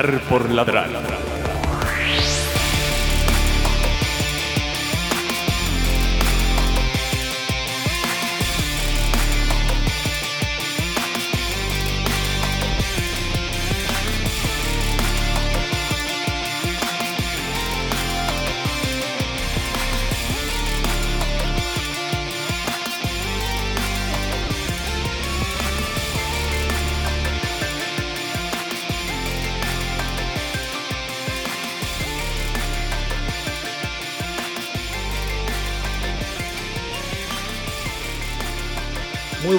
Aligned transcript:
Ladrar 0.00 0.20
por 0.30 0.50
ladrar. 0.50 1.29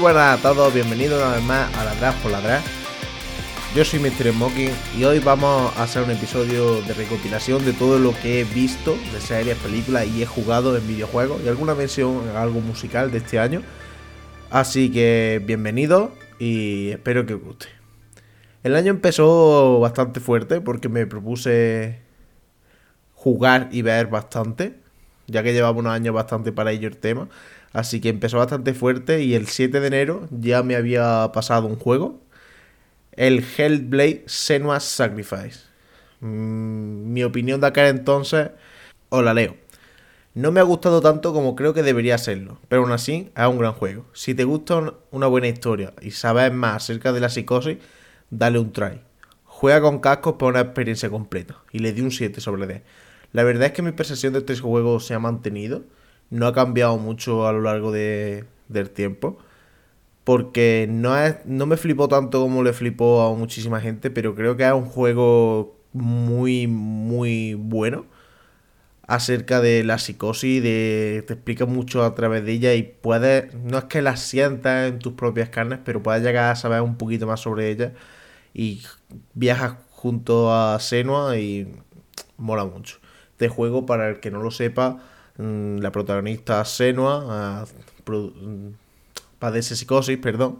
Buenas 0.01 0.39
a 0.39 0.41
todos, 0.41 0.73
bienvenidos 0.73 1.21
una 1.21 1.35
vez 1.35 1.43
más 1.43 1.77
a 1.77 1.85
Ladrar 1.85 2.15
por 2.23 2.31
Ladrar. 2.31 2.61
Yo 3.75 3.85
soy 3.85 3.99
Mr. 3.99 4.31
Smoking 4.31 4.71
y 4.97 5.03
hoy 5.03 5.19
vamos 5.19 5.71
a 5.77 5.83
hacer 5.83 6.01
un 6.01 6.09
episodio 6.09 6.81
de 6.81 6.95
recopilación 6.95 7.63
de 7.63 7.71
todo 7.73 7.99
lo 7.99 8.11
que 8.19 8.41
he 8.41 8.43
visto 8.45 8.97
de 9.13 9.21
series, 9.21 9.55
películas 9.59 10.07
y 10.07 10.23
he 10.23 10.25
jugado 10.25 10.75
en 10.75 10.87
videojuegos 10.87 11.43
y 11.45 11.49
alguna 11.49 11.75
mención 11.75 12.23
a 12.35 12.41
algo 12.41 12.61
musical 12.61 13.11
de 13.11 13.19
este 13.19 13.37
año. 13.37 13.61
Así 14.49 14.91
que 14.91 15.39
bienvenidos 15.45 16.09
y 16.39 16.89
espero 16.89 17.27
que 17.27 17.35
os 17.35 17.43
guste. 17.43 17.67
El 18.63 18.75
año 18.75 18.89
empezó 18.89 19.79
bastante 19.81 20.19
fuerte 20.19 20.61
porque 20.61 20.89
me 20.89 21.05
propuse 21.05 21.99
jugar 23.13 23.69
y 23.71 23.83
ver 23.83 24.07
bastante, 24.07 24.79
ya 25.27 25.43
que 25.43 25.53
llevaba 25.53 25.77
unos 25.77 25.93
años 25.93 26.15
bastante 26.15 26.51
para 26.51 26.71
ello 26.71 26.87
el 26.87 26.97
tema. 26.97 27.29
Así 27.73 28.01
que 28.01 28.09
empezó 28.09 28.37
bastante 28.37 28.73
fuerte 28.73 29.23
y 29.23 29.33
el 29.33 29.47
7 29.47 29.79
de 29.79 29.87
enero 29.87 30.27
ya 30.31 30.61
me 30.63 30.75
había 30.75 31.31
pasado 31.33 31.67
un 31.67 31.77
juego. 31.77 32.19
El 33.13 33.43
Hellblade 33.57 34.23
Senua's 34.25 34.83
Sacrifice. 34.83 35.61
Mm, 36.19 37.13
mi 37.13 37.23
opinión 37.23 37.61
de 37.61 37.67
aquel 37.67 37.87
entonces 37.87 38.51
os 39.09 39.23
la 39.23 39.33
leo. 39.33 39.55
No 40.33 40.51
me 40.51 40.61
ha 40.61 40.63
gustado 40.63 41.01
tanto 41.01 41.33
como 41.33 41.55
creo 41.55 41.73
que 41.73 41.83
debería 41.83 42.17
serlo, 42.17 42.57
pero 42.69 42.83
aún 42.83 42.91
así 42.93 43.31
es 43.35 43.45
un 43.45 43.57
gran 43.57 43.73
juego. 43.73 44.05
Si 44.13 44.33
te 44.33 44.45
gusta 44.45 44.93
una 45.11 45.27
buena 45.27 45.47
historia 45.47 45.93
y 46.01 46.11
sabes 46.11 46.53
más 46.53 46.83
acerca 46.83 47.11
de 47.11 47.19
la 47.19 47.29
psicosis, 47.29 47.77
dale 48.29 48.59
un 48.59 48.71
try. 48.71 49.01
Juega 49.43 49.81
con 49.81 49.99
cascos 49.99 50.35
para 50.35 50.49
una 50.49 50.61
experiencia 50.61 51.09
completa. 51.09 51.57
Y 51.71 51.79
le 51.79 51.91
di 51.91 52.01
un 52.01 52.11
7 52.11 52.39
sobre 52.39 52.65
10. 52.65 52.81
La 53.33 53.43
verdad 53.43 53.67
es 53.67 53.71
que 53.73 53.81
mi 53.81 53.91
percepción 53.91 54.33
de 54.33 54.39
este 54.39 54.57
juego 54.57 54.99
se 54.99 55.13
ha 55.13 55.19
mantenido 55.19 55.83
no 56.31 56.47
ha 56.47 56.53
cambiado 56.53 56.97
mucho 56.97 57.47
a 57.47 57.51
lo 57.53 57.61
largo 57.61 57.91
de, 57.91 58.45
del 58.69 58.89
tiempo. 58.89 59.37
Porque 60.23 60.87
no, 60.89 61.17
es, 61.17 61.37
no 61.45 61.65
me 61.65 61.77
flipó 61.77 62.07
tanto 62.07 62.41
como 62.41 62.63
le 62.63 62.73
flipó 62.73 63.23
a 63.23 63.35
muchísima 63.35 63.81
gente, 63.81 64.11
pero 64.11 64.35
creo 64.35 64.57
que 64.57 64.65
es 64.65 64.73
un 64.73 64.85
juego 64.85 65.75
muy, 65.93 66.67
muy 66.67 67.55
bueno 67.55 68.05
acerca 69.07 69.59
de 69.61 69.83
la 69.83 69.97
psicosis, 69.97 70.63
de, 70.63 71.23
te 71.27 71.33
explica 71.33 71.65
mucho 71.65 72.03
a 72.05 72.15
través 72.15 72.45
de 72.45 72.53
ella 72.53 72.73
y 72.75 72.83
puedes, 72.83 73.53
no 73.55 73.77
es 73.77 73.83
que 73.85 74.01
la 74.01 74.15
sientas 74.15 74.89
en 74.89 74.99
tus 74.99 75.13
propias 75.13 75.49
carnes, 75.49 75.79
pero 75.83 76.01
puedes 76.01 76.23
llegar 76.23 76.51
a 76.51 76.55
saber 76.55 76.81
un 76.81 76.95
poquito 76.97 77.27
más 77.27 77.41
sobre 77.41 77.71
ella 77.71 77.93
y 78.53 78.81
viajas 79.33 79.73
junto 79.91 80.53
a 80.53 80.79
Senua 80.79 81.37
y 81.37 81.67
mola 82.37 82.65
mucho. 82.65 82.99
Este 83.31 83.49
juego, 83.49 83.85
para 83.85 84.09
el 84.09 84.19
que 84.21 84.31
no 84.31 84.41
lo 84.41 84.51
sepa, 84.51 85.01
la 85.37 85.91
protagonista 85.91 86.63
Senua 86.65 87.65
mm, 88.05 88.67
padece 89.39 89.75
psicosis, 89.75 90.17
perdón, 90.17 90.59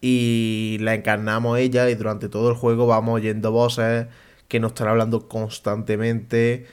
y 0.00 0.78
la 0.80 0.94
encarnamos 0.94 1.58
ella 1.58 1.88
y 1.90 1.94
durante 1.94 2.28
todo 2.28 2.50
el 2.50 2.56
juego 2.56 2.86
vamos 2.86 3.14
oyendo 3.16 3.52
voces 3.52 4.06
que 4.48 4.60
nos 4.60 4.72
están 4.72 4.88
hablando 4.88 5.28
constantemente 5.28 6.66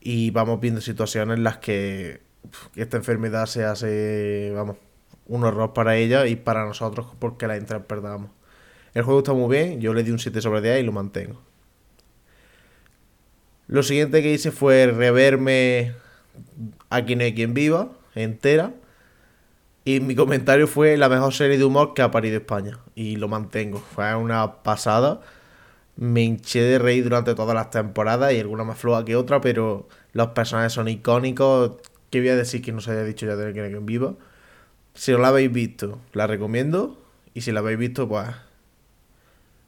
y 0.00 0.30
vamos 0.30 0.60
viendo 0.60 0.80
situaciones 0.80 1.38
en 1.38 1.44
las 1.44 1.58
que 1.58 2.20
esta 2.76 2.96
enfermedad 2.96 3.46
se 3.46 3.64
hace, 3.64 4.52
vamos, 4.54 4.76
un 5.26 5.44
horror 5.44 5.72
para 5.72 5.96
ella 5.96 6.26
y 6.26 6.36
para 6.36 6.64
nosotros 6.64 7.08
porque 7.18 7.46
la 7.46 7.56
interpretamos. 7.56 8.30
El 8.94 9.02
juego 9.02 9.20
está 9.20 9.32
muy 9.32 9.54
bien, 9.54 9.80
yo 9.80 9.92
le 9.92 10.04
di 10.04 10.10
un 10.10 10.18
7 10.18 10.40
sobre 10.40 10.60
10 10.60 10.80
y 10.80 10.82
lo 10.84 10.92
mantengo. 10.92 11.42
Lo 13.66 13.82
siguiente 13.82 14.22
que 14.22 14.32
hice 14.32 14.52
fue 14.52 14.86
reverme 14.86 15.94
Aquí 16.90 17.16
no 17.16 17.24
hay 17.24 17.34
quien 17.34 17.54
viva, 17.54 17.90
entera. 18.14 18.72
Y 19.84 20.00
mi 20.00 20.16
comentario 20.16 20.66
fue 20.66 20.96
la 20.96 21.08
mejor 21.08 21.32
serie 21.32 21.58
de 21.58 21.64
humor 21.64 21.94
que 21.94 22.02
ha 22.02 22.10
parido 22.10 22.38
España. 22.38 22.80
Y 22.96 23.16
lo 23.16 23.28
mantengo. 23.28 23.78
Fue 23.78 24.12
una 24.16 24.62
pasada. 24.64 25.20
Me 25.94 26.22
hinché 26.22 26.60
de 26.60 26.78
reír 26.80 27.04
durante 27.04 27.34
todas 27.36 27.54
las 27.54 27.70
temporadas 27.70 28.32
y 28.32 28.40
alguna 28.40 28.64
más 28.64 28.78
floja 28.78 29.04
que 29.04 29.14
otra, 29.14 29.40
pero 29.40 29.88
los 30.12 30.28
personajes 30.28 30.72
son 30.72 30.88
icónicos. 30.88 31.76
¿Qué 32.10 32.18
voy 32.18 32.30
a 32.30 32.36
decir 32.36 32.62
que 32.62 32.72
no 32.72 32.80
se 32.80 32.90
haya 32.90 33.04
dicho 33.04 33.26
ya 33.26 33.36
de 33.36 33.52
que 33.52 33.68
quien 33.68 33.86
viva? 33.86 34.14
Si 34.94 35.12
no 35.12 35.18
la 35.18 35.28
habéis 35.28 35.52
visto, 35.52 36.00
la 36.12 36.26
recomiendo. 36.26 36.98
Y 37.32 37.42
si 37.42 37.52
la 37.52 37.60
habéis 37.60 37.78
visto, 37.78 38.08
pues. 38.08 38.28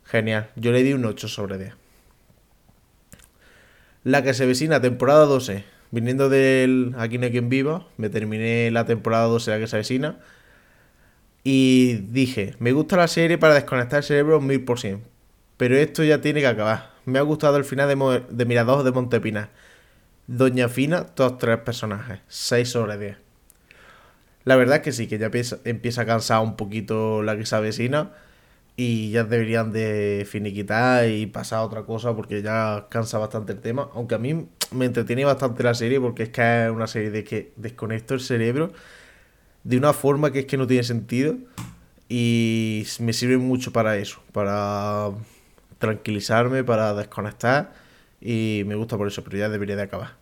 Genial. 0.04 0.50
Yo 0.56 0.72
le 0.72 0.82
di 0.82 0.94
un 0.94 1.04
8 1.04 1.28
sobre 1.28 1.58
10. 1.58 1.74
La 4.02 4.22
que 4.24 4.34
se 4.34 4.46
vecina, 4.46 4.80
temporada 4.80 5.26
12 5.26 5.77
viniendo 5.90 6.28
del 6.28 6.94
Aquí 6.98 7.18
no 7.18 7.26
hay 7.26 7.32
quien 7.32 7.48
viva, 7.48 7.86
me 7.96 8.08
terminé 8.08 8.70
la 8.70 8.84
temporada 8.84 9.24
2 9.26 9.46
de 9.46 9.52
la 9.52 9.58
que 9.58 9.66
se. 9.66 9.98
Y 11.44 11.94
dije, 12.10 12.54
me 12.58 12.72
gusta 12.72 12.96
la 12.96 13.08
serie 13.08 13.38
para 13.38 13.54
desconectar 13.54 13.98
el 13.98 14.04
cerebro 14.04 14.38
un 14.38 14.46
mil 14.46 14.64
por 14.64 14.78
cien. 14.78 15.02
Pero 15.56 15.76
esto 15.76 16.04
ya 16.04 16.20
tiene 16.20 16.40
que 16.40 16.46
acabar. 16.46 16.90
Me 17.04 17.18
ha 17.18 17.22
gustado 17.22 17.56
el 17.56 17.64
final 17.64 17.88
de, 17.88 18.22
de 18.28 18.44
Mirador 18.44 18.84
de 18.84 18.92
Montepina. 18.92 19.50
Doña 20.26 20.68
Fina, 20.68 21.04
todos 21.06 21.38
tres 21.38 21.58
personajes. 21.58 22.20
6 22.28 22.68
sobre 22.68 22.98
10. 22.98 23.16
La 24.44 24.56
verdad 24.56 24.76
es 24.76 24.82
que 24.82 24.92
sí, 24.92 25.06
que 25.06 25.18
ya 25.18 25.26
empieza, 25.26 25.58
empieza 25.64 26.02
a 26.02 26.06
cansar 26.06 26.42
un 26.42 26.56
poquito 26.56 27.22
la 27.22 27.36
que 27.36 27.46
se 27.46 27.56
y 28.80 29.10
ya 29.10 29.24
deberían 29.24 29.72
de 29.72 30.24
finiquitar 30.30 31.08
y 31.08 31.26
pasar 31.26 31.58
a 31.58 31.62
otra 31.64 31.82
cosa 31.82 32.14
porque 32.14 32.42
ya 32.42 32.86
cansa 32.88 33.18
bastante 33.18 33.52
el 33.52 33.58
tema. 33.58 33.90
Aunque 33.92 34.14
a 34.14 34.18
mí 34.18 34.46
me 34.70 34.84
entretiene 34.84 35.24
bastante 35.24 35.64
la 35.64 35.74
serie 35.74 36.00
porque 36.00 36.22
es 36.22 36.28
que 36.28 36.66
es 36.66 36.70
una 36.70 36.86
serie 36.86 37.10
de 37.10 37.24
que 37.24 37.52
desconecto 37.56 38.14
el 38.14 38.20
cerebro 38.20 38.72
de 39.64 39.76
una 39.78 39.92
forma 39.92 40.30
que 40.30 40.38
es 40.40 40.46
que 40.46 40.56
no 40.56 40.68
tiene 40.68 40.84
sentido 40.84 41.34
y 42.08 42.86
me 43.00 43.12
sirve 43.12 43.36
mucho 43.36 43.72
para 43.72 43.96
eso, 43.96 44.22
para 44.30 45.10
tranquilizarme, 45.80 46.62
para 46.62 46.94
desconectar 46.94 47.72
y 48.20 48.62
me 48.64 48.76
gusta 48.76 48.96
por 48.96 49.08
eso, 49.08 49.24
pero 49.24 49.38
ya 49.38 49.48
debería 49.48 49.74
de 49.74 49.82
acabar. 49.82 50.14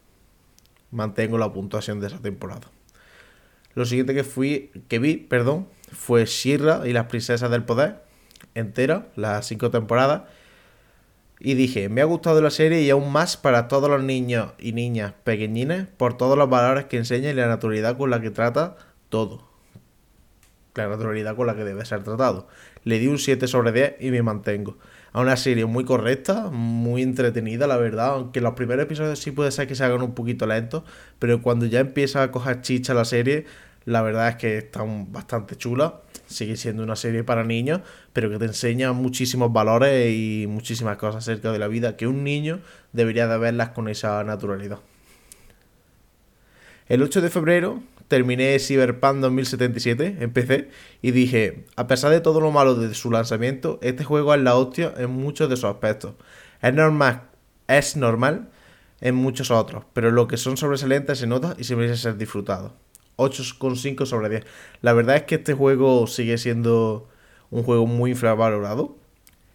Mantengo 0.91 1.37
la 1.37 1.53
puntuación 1.53 2.01
de 2.01 2.07
esa 2.07 2.21
temporada. 2.21 2.71
Lo 3.75 3.85
siguiente 3.85 4.15
que 4.15 4.25
fui 4.25 4.71
que 4.89 4.99
vi, 4.99 5.19
perdón, 5.19 5.69
fue 5.93 6.25
Shira 6.25 6.89
y 6.89 6.95
las 6.95 7.05
princesas 7.05 7.51
del 7.51 7.63
poder 7.63 8.06
entera, 8.57 9.07
las 9.15 9.47
cinco 9.47 9.71
temporadas. 9.71 10.23
Y 11.39 11.55
dije, 11.55 11.89
me 11.89 12.01
ha 12.01 12.05
gustado 12.07 12.41
la 12.41 12.51
serie 12.51 12.81
y 12.83 12.91
aún 12.91 13.13
más 13.13 13.37
para 13.37 13.69
todos 13.69 13.91
los 13.91 14.03
niños 14.03 14.53
y 14.59 14.73
niñas 14.73 15.13
pequeñines 15.23 15.87
por 15.97 16.17
todos 16.17 16.39
los 16.39 16.49
valores 16.49 16.87
que 16.87 16.97
enseña 16.97 17.31
y 17.31 17.35
la 17.35 17.47
naturalidad 17.47 17.97
con 17.99 18.11
la 18.11 18.21
que 18.21 18.31
trata 18.31 18.77
todo. 19.11 19.47
La 20.75 20.89
naturalidad 20.89 21.37
con 21.37 21.47
la 21.47 21.55
que 21.55 21.65
debe 21.65 21.85
ser 21.85 22.03
tratado. 22.03 22.49
Le 22.85 22.99
di 22.99 23.07
un 23.07 23.19
7 23.19 23.47
sobre 23.49 23.73
10 23.73 23.97
y 24.01 24.11
me 24.11 24.23
mantengo. 24.23 24.79
A 25.13 25.21
una 25.21 25.37
serie 25.37 25.67
muy 25.67 25.85
correcta, 25.85 26.51
muy 26.51 27.03
entretenida, 27.03 27.67
la 27.67 27.77
verdad. 27.77 28.09
Aunque 28.15 28.41
los 28.41 28.55
primeros 28.55 28.85
episodios 28.85 29.19
sí 29.19 29.31
puede 29.31 29.51
ser 29.51 29.67
que 29.67 29.75
se 29.75 29.85
hagan 29.85 30.03
un 30.03 30.15
poquito 30.15 30.47
lentos, 30.47 30.85
pero 31.19 31.43
cuando 31.43 31.67
ya 31.67 31.81
empieza 31.81 32.23
a 32.23 32.31
coger 32.31 32.61
chicha 32.63 32.95
la 32.95 33.05
serie, 33.05 33.45
la 33.85 34.03
verdad 34.03 34.29
es 34.31 34.37
que 34.37 34.59
está 34.59 34.85
bastante 34.85 35.57
chula 35.57 36.01
sigue 36.27 36.57
siendo 36.57 36.83
una 36.83 36.97
serie 36.97 37.25
para 37.25 37.45
niños, 37.45 37.81
pero 38.13 38.31
que 38.31 38.39
te 38.39 38.47
enseña 38.47 38.93
muchísimos 38.93 39.53
valores 39.53 40.13
y 40.15 40.47
muchísimas 40.49 40.97
cosas 40.97 41.25
acerca 41.25 41.53
de 41.53 41.59
la 41.59 41.69
vida 41.69 41.97
que 41.97 42.07
un 42.07 42.25
niño 42.25 42.61
debería 42.93 43.27
de 43.27 43.39
verlas 43.39 43.71
con 43.71 43.89
esa 43.89 44.23
naturalidad. 44.25 44.79
El 46.89 47.03
8 47.03 47.21
de 47.21 47.31
febrero 47.31 47.83
terminé 48.09 48.59
Cyberpunk 48.59 49.17
2077 49.17 50.19
en 50.21 50.33
PC 50.33 50.71
y 51.03 51.11
dije, 51.11 51.65
a 51.77 51.87
pesar 51.87 52.13
de 52.13 52.21
todo 52.21 52.41
lo 52.41 52.53
malo 52.53 52.75
de 52.75 52.95
su 52.95 53.11
lanzamiento, 53.11 53.79
este 53.83 54.05
juego 54.05 54.35
es 54.35 54.41
la 54.41 54.55
hostia 54.55 54.95
en 54.97 55.11
muchos 55.11 55.51
de 55.51 55.57
sus 55.57 55.65
aspectos. 55.65 56.15
Es 56.63 56.73
normal, 56.73 57.23
es 57.67 57.97
normal 57.97 58.49
en 59.01 59.15
muchos 59.15 59.51
otros, 59.51 59.85
pero 59.93 60.11
lo 60.11 60.29
que 60.29 60.37
son 60.37 60.57
sobresalientes 60.57 61.19
se 61.19 61.27
nota 61.27 61.55
y 61.59 61.65
se 61.65 61.77
merece 61.77 61.97
ser 61.97 62.17
disfrutado. 62.17 62.75
8,5 63.17 64.07
sobre 64.07 64.29
10. 64.29 64.45
La 64.83 64.93
verdad 64.93 65.17
es 65.17 65.23
que 65.25 65.37
este 65.37 65.55
juego 65.55 66.07
sigue 66.07 66.39
siendo 66.39 67.09
un 67.51 67.63
juego 67.63 67.87
muy 67.87 68.11
infravalorado. 68.13 68.97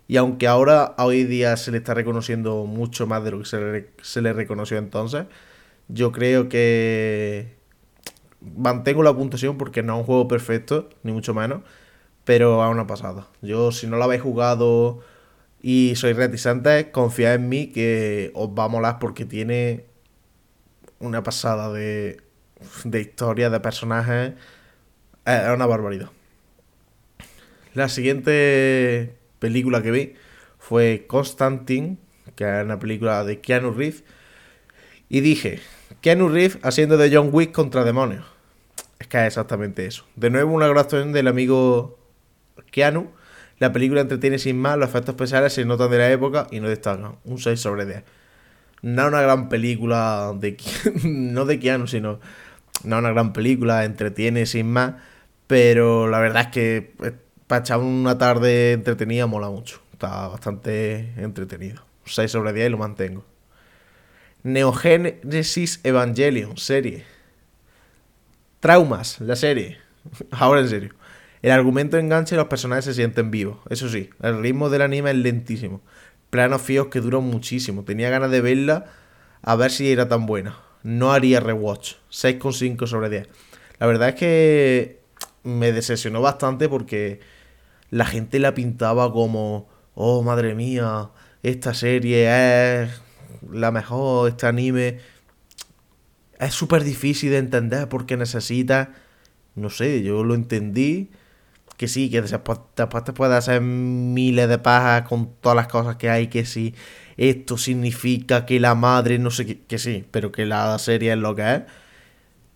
Y 0.07 0.17
aunque 0.17 0.47
ahora, 0.47 0.95
hoy 0.97 1.23
día, 1.23 1.55
se 1.57 1.71
le 1.71 1.77
está 1.77 1.93
reconociendo 1.93 2.65
mucho 2.65 3.07
más 3.07 3.23
de 3.23 3.31
lo 3.31 3.39
que 3.39 3.45
se 3.45 3.59
le, 3.61 3.89
se 4.01 4.21
le 4.21 4.33
reconoció 4.33 4.77
entonces, 4.77 5.25
yo 5.87 6.11
creo 6.11 6.49
que 6.49 7.55
mantengo 8.57 9.03
la 9.03 9.15
puntuación 9.15 9.57
porque 9.57 9.83
no 9.83 9.93
es 9.93 9.99
un 9.99 10.05
juego 10.05 10.27
perfecto, 10.27 10.89
ni 11.03 11.11
mucho 11.11 11.33
menos, 11.33 11.61
pero 12.25 12.61
aún 12.61 12.79
ha 12.79 12.87
pasado. 12.87 13.27
Yo, 13.41 13.71
si 13.71 13.87
no 13.87 13.97
lo 13.97 14.03
habéis 14.03 14.21
jugado 14.21 14.99
y 15.61 15.93
sois 15.95 16.15
reticentes, 16.15 16.87
confiad 16.87 17.35
en 17.35 17.49
mí 17.49 17.67
que 17.67 18.31
os 18.35 18.49
va 18.49 18.65
a 18.65 18.67
molar 18.67 18.99
porque 18.99 19.25
tiene 19.25 19.85
una 20.99 21.23
pasada 21.23 21.71
de, 21.71 22.21
de 22.83 23.01
historia, 23.01 23.49
de 23.49 23.59
personajes. 23.59 24.33
Es 25.25 25.49
una 25.49 25.65
barbaridad. 25.65 26.09
La 27.73 27.87
siguiente 27.87 29.15
película 29.39 29.81
que 29.81 29.91
vi 29.91 30.15
fue 30.59 31.05
Constantine, 31.07 31.97
que 32.35 32.59
es 32.59 32.65
una 32.65 32.79
película 32.79 33.23
de 33.23 33.39
Keanu 33.39 33.71
Reeves. 33.71 34.03
Y 35.09 35.21
dije, 35.21 35.59
Keanu 36.01 36.29
Reeves 36.29 36.59
haciendo 36.63 36.97
de 36.97 37.13
John 37.15 37.29
Wick 37.31 37.51
contra 37.51 37.83
demonios. 37.83 38.25
Es 38.99 39.07
que 39.07 39.17
es 39.19 39.27
exactamente 39.27 39.85
eso. 39.85 40.05
De 40.15 40.29
nuevo 40.29 40.53
una 40.53 40.67
grabación 40.67 41.11
del 41.13 41.27
amigo 41.27 41.97
Keanu. 42.71 43.11
La 43.59 43.71
película 43.71 44.01
entretiene 44.01 44.39
sin 44.39 44.59
más, 44.59 44.77
los 44.77 44.89
efectos 44.89 45.13
especiales 45.13 45.53
se 45.53 45.65
notan 45.65 45.91
de 45.91 45.97
la 45.97 46.11
época 46.11 46.47
y 46.51 46.59
no 46.59 46.67
destacan. 46.67 47.15
Un 47.25 47.37
6 47.37 47.59
sobre 47.59 47.85
10. 47.85 48.03
No 48.81 49.07
una 49.07 49.21
gran 49.21 49.49
película 49.49 50.33
de 50.35 50.57
no 51.03 51.45
de 51.45 51.59
Keanu, 51.59 51.87
sino 51.87 52.19
no 52.83 52.99
una 52.99 53.11
gran 53.11 53.33
película, 53.33 53.85
entretiene 53.85 54.45
sin 54.45 54.71
más, 54.71 54.95
pero 55.47 56.07
la 56.07 56.19
verdad 56.19 56.43
es 56.43 56.47
que 56.47 56.93
eh, 57.03 57.13
para 57.47 57.61
echar 57.61 57.79
una 57.79 58.17
tarde 58.17 58.73
entretenida 58.73 59.27
mola 59.27 59.49
mucho. 59.49 59.81
Está 59.93 60.27
bastante 60.29 61.13
entretenido. 61.17 61.83
6 62.05 62.31
sobre 62.31 62.53
10 62.53 62.67
y 62.67 62.69
lo 62.69 62.77
mantengo. 62.77 63.25
Neogénesis 64.43 65.79
Evangelion, 65.83 66.57
serie. 66.57 67.05
Traumas, 68.59 69.19
la 69.19 69.35
serie. 69.35 69.79
Ahora 70.31 70.61
en 70.61 70.69
serio. 70.69 70.95
El 71.41 71.51
argumento 71.51 71.97
engancha 71.97 72.35
y 72.35 72.37
los 72.37 72.47
personajes 72.47 72.85
se 72.85 72.93
sienten 72.93 73.31
vivos. 73.31 73.59
Eso 73.69 73.89
sí, 73.89 74.09
el 74.21 74.41
ritmo 74.41 74.69
del 74.69 74.83
anime 74.83 75.11
es 75.11 75.17
lentísimo. 75.17 75.81
Planos 76.29 76.61
fíos 76.61 76.87
que 76.87 77.01
duran 77.01 77.23
muchísimo. 77.23 77.83
Tenía 77.83 78.09
ganas 78.09 78.31
de 78.31 78.41
verla 78.41 78.85
a 79.41 79.55
ver 79.55 79.71
si 79.71 79.91
era 79.91 80.07
tan 80.07 80.25
buena. 80.25 80.57
No 80.83 81.11
haría 81.11 81.39
rewatch. 81.39 81.95
6,5 82.09 82.87
sobre 82.87 83.09
10. 83.09 83.29
La 83.79 83.87
verdad 83.87 84.09
es 84.09 84.15
que 84.15 85.01
me 85.43 85.71
decepcionó 85.71 86.21
bastante 86.21 86.69
porque 86.69 87.19
la 87.89 88.05
gente 88.05 88.39
la 88.39 88.53
pintaba 88.53 89.11
como, 89.11 89.69
oh 89.95 90.21
madre 90.23 90.55
mía, 90.55 91.09
esta 91.43 91.73
serie 91.73 92.83
es 92.83 93.01
la 93.49 93.71
mejor, 93.71 94.29
este 94.29 94.47
anime 94.47 94.99
es 96.39 96.53
súper 96.53 96.83
difícil 96.83 97.31
de 97.31 97.37
entender 97.37 97.87
porque 97.87 98.17
necesita, 98.17 98.93
no 99.55 99.69
sé, 99.69 100.01
yo 100.01 100.23
lo 100.23 100.33
entendí, 100.33 101.11
que 101.81 101.87
sí, 101.87 102.11
que 102.11 102.21
después, 102.21 102.59
te 102.75 102.85
puedes 102.85 103.35
hacer 103.35 103.59
miles 103.59 104.47
de 104.47 104.59
pajas 104.59 105.01
con 105.09 105.33
todas 105.41 105.55
las 105.55 105.67
cosas 105.67 105.95
que 105.95 106.11
hay, 106.11 106.27
que 106.27 106.45
sí, 106.45 106.75
esto 107.17 107.57
significa 107.57 108.45
que 108.45 108.59
la 108.59 108.75
madre, 108.75 109.17
no 109.17 109.31
sé 109.31 109.47
qué, 109.47 109.61
que 109.61 109.79
sí, 109.79 110.05
pero 110.11 110.31
que 110.31 110.45
la 110.45 110.77
serie 110.77 111.13
es 111.13 111.17
lo 111.17 111.33
que 111.33 111.55
es. 111.55 111.61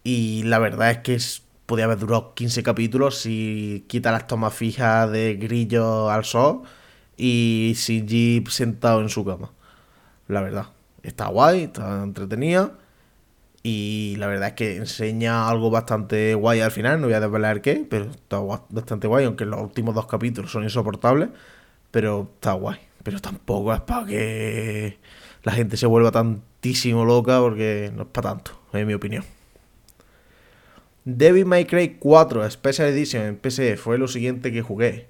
Y 0.04 0.44
la 0.44 0.60
verdad 0.60 0.92
es 0.92 0.98
que 1.00 1.18
podía 1.66 1.86
haber 1.86 1.98
durado 1.98 2.36
15 2.36 2.62
capítulos 2.62 3.18
si 3.18 3.86
quita 3.88 4.12
las 4.12 4.28
tomas 4.28 4.54
fijas 4.54 5.12
de 5.12 5.38
Grillo 5.38 6.12
al 6.12 6.24
sol 6.24 6.62
y 7.18 7.74
Jeep 7.76 8.50
sentado 8.50 9.02
en 9.02 9.10
su 9.10 9.26
cama. 9.26 9.54
La 10.28 10.42
verdad 10.42 10.68
está 11.02 11.30
guay, 11.30 11.64
está 11.64 12.04
entretenida. 12.04 12.74
Y 13.68 14.16
la 14.18 14.28
verdad 14.28 14.50
es 14.50 14.54
que 14.54 14.76
enseña 14.76 15.50
algo 15.50 15.72
bastante 15.72 16.36
guay 16.36 16.60
al 16.60 16.70
final, 16.70 17.02
no 17.02 17.08
voy 17.08 17.16
a 17.16 17.20
desvelar 17.20 17.64
qué, 17.64 17.84
pero 17.90 18.12
está 18.12 18.38
bastante 18.70 19.08
guay, 19.08 19.26
aunque 19.26 19.44
los 19.44 19.60
últimos 19.60 19.96
dos 19.96 20.06
capítulos 20.06 20.52
son 20.52 20.66
insoportables, 20.66 21.30
pero 21.90 22.30
está 22.36 22.54
guay. 22.54 22.78
Pero 23.02 23.20
tampoco 23.20 23.74
es 23.74 23.82
para 23.82 24.06
que 24.06 25.00
la 25.42 25.52
gente 25.54 25.78
se 25.78 25.88
vuelva 25.88 26.12
tantísimo 26.12 27.06
loca, 27.06 27.40
porque 27.40 27.92
no 27.96 28.04
es 28.04 28.10
para 28.10 28.34
tanto, 28.34 28.52
en 28.72 28.86
mi 28.86 28.94
opinión. 28.94 29.24
Devil 31.04 31.48
May 31.48 31.66
Cry 31.66 31.98
4 31.98 32.48
Special 32.52 32.90
Edition 32.90 33.24
en 33.24 33.36
PC 33.36 33.78
fue 33.78 33.98
lo 33.98 34.08
siguiente 34.08 34.52
que 34.52 34.62
jugué. 34.62 35.08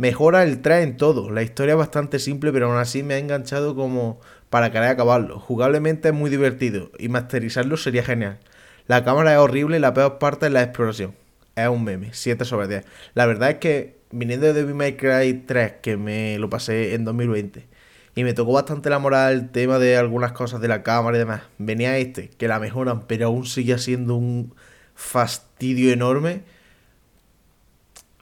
Mejora 0.00 0.44
el 0.44 0.62
3 0.62 0.82
en 0.82 0.96
todo, 0.96 1.28
la 1.28 1.42
historia 1.42 1.72
es 1.72 1.78
bastante 1.78 2.20
simple, 2.20 2.54
pero 2.54 2.70
aún 2.70 2.78
así 2.78 3.02
me 3.02 3.12
ha 3.12 3.18
enganchado 3.18 3.76
como 3.76 4.18
para 4.48 4.72
querer 4.72 4.88
acabarlo. 4.88 5.38
Jugablemente 5.38 6.08
es 6.08 6.14
muy 6.14 6.30
divertido 6.30 6.90
y 6.98 7.10
masterizarlo 7.10 7.76
sería 7.76 8.02
genial. 8.02 8.38
La 8.86 9.04
cámara 9.04 9.34
es 9.34 9.38
horrible 9.38 9.76
y 9.76 9.80
la 9.80 9.92
peor 9.92 10.18
parte 10.18 10.46
es 10.46 10.52
la 10.52 10.62
exploración. 10.62 11.14
Es 11.54 11.68
un 11.68 11.84
meme, 11.84 12.14
7 12.14 12.46
sobre 12.46 12.66
10. 12.68 12.86
La 13.12 13.26
verdad 13.26 13.50
es 13.50 13.58
que 13.58 13.98
viniendo 14.10 14.54
de 14.54 14.64
May 14.72 14.96
Cry 14.96 15.44
3, 15.46 15.72
que 15.82 15.98
me 15.98 16.38
lo 16.38 16.48
pasé 16.48 16.94
en 16.94 17.04
2020, 17.04 17.66
y 18.14 18.24
me 18.24 18.32
tocó 18.32 18.52
bastante 18.52 18.88
la 18.88 19.00
moral 19.00 19.34
el 19.34 19.50
tema 19.50 19.78
de 19.78 19.98
algunas 19.98 20.32
cosas 20.32 20.62
de 20.62 20.68
la 20.68 20.82
cámara 20.82 21.18
y 21.18 21.20
demás, 21.20 21.42
venía 21.58 21.98
este, 21.98 22.30
que 22.30 22.48
la 22.48 22.58
mejoran, 22.58 23.02
pero 23.06 23.26
aún 23.26 23.44
sigue 23.44 23.76
siendo 23.76 24.14
un 24.14 24.54
fastidio 24.94 25.92
enorme. 25.92 26.40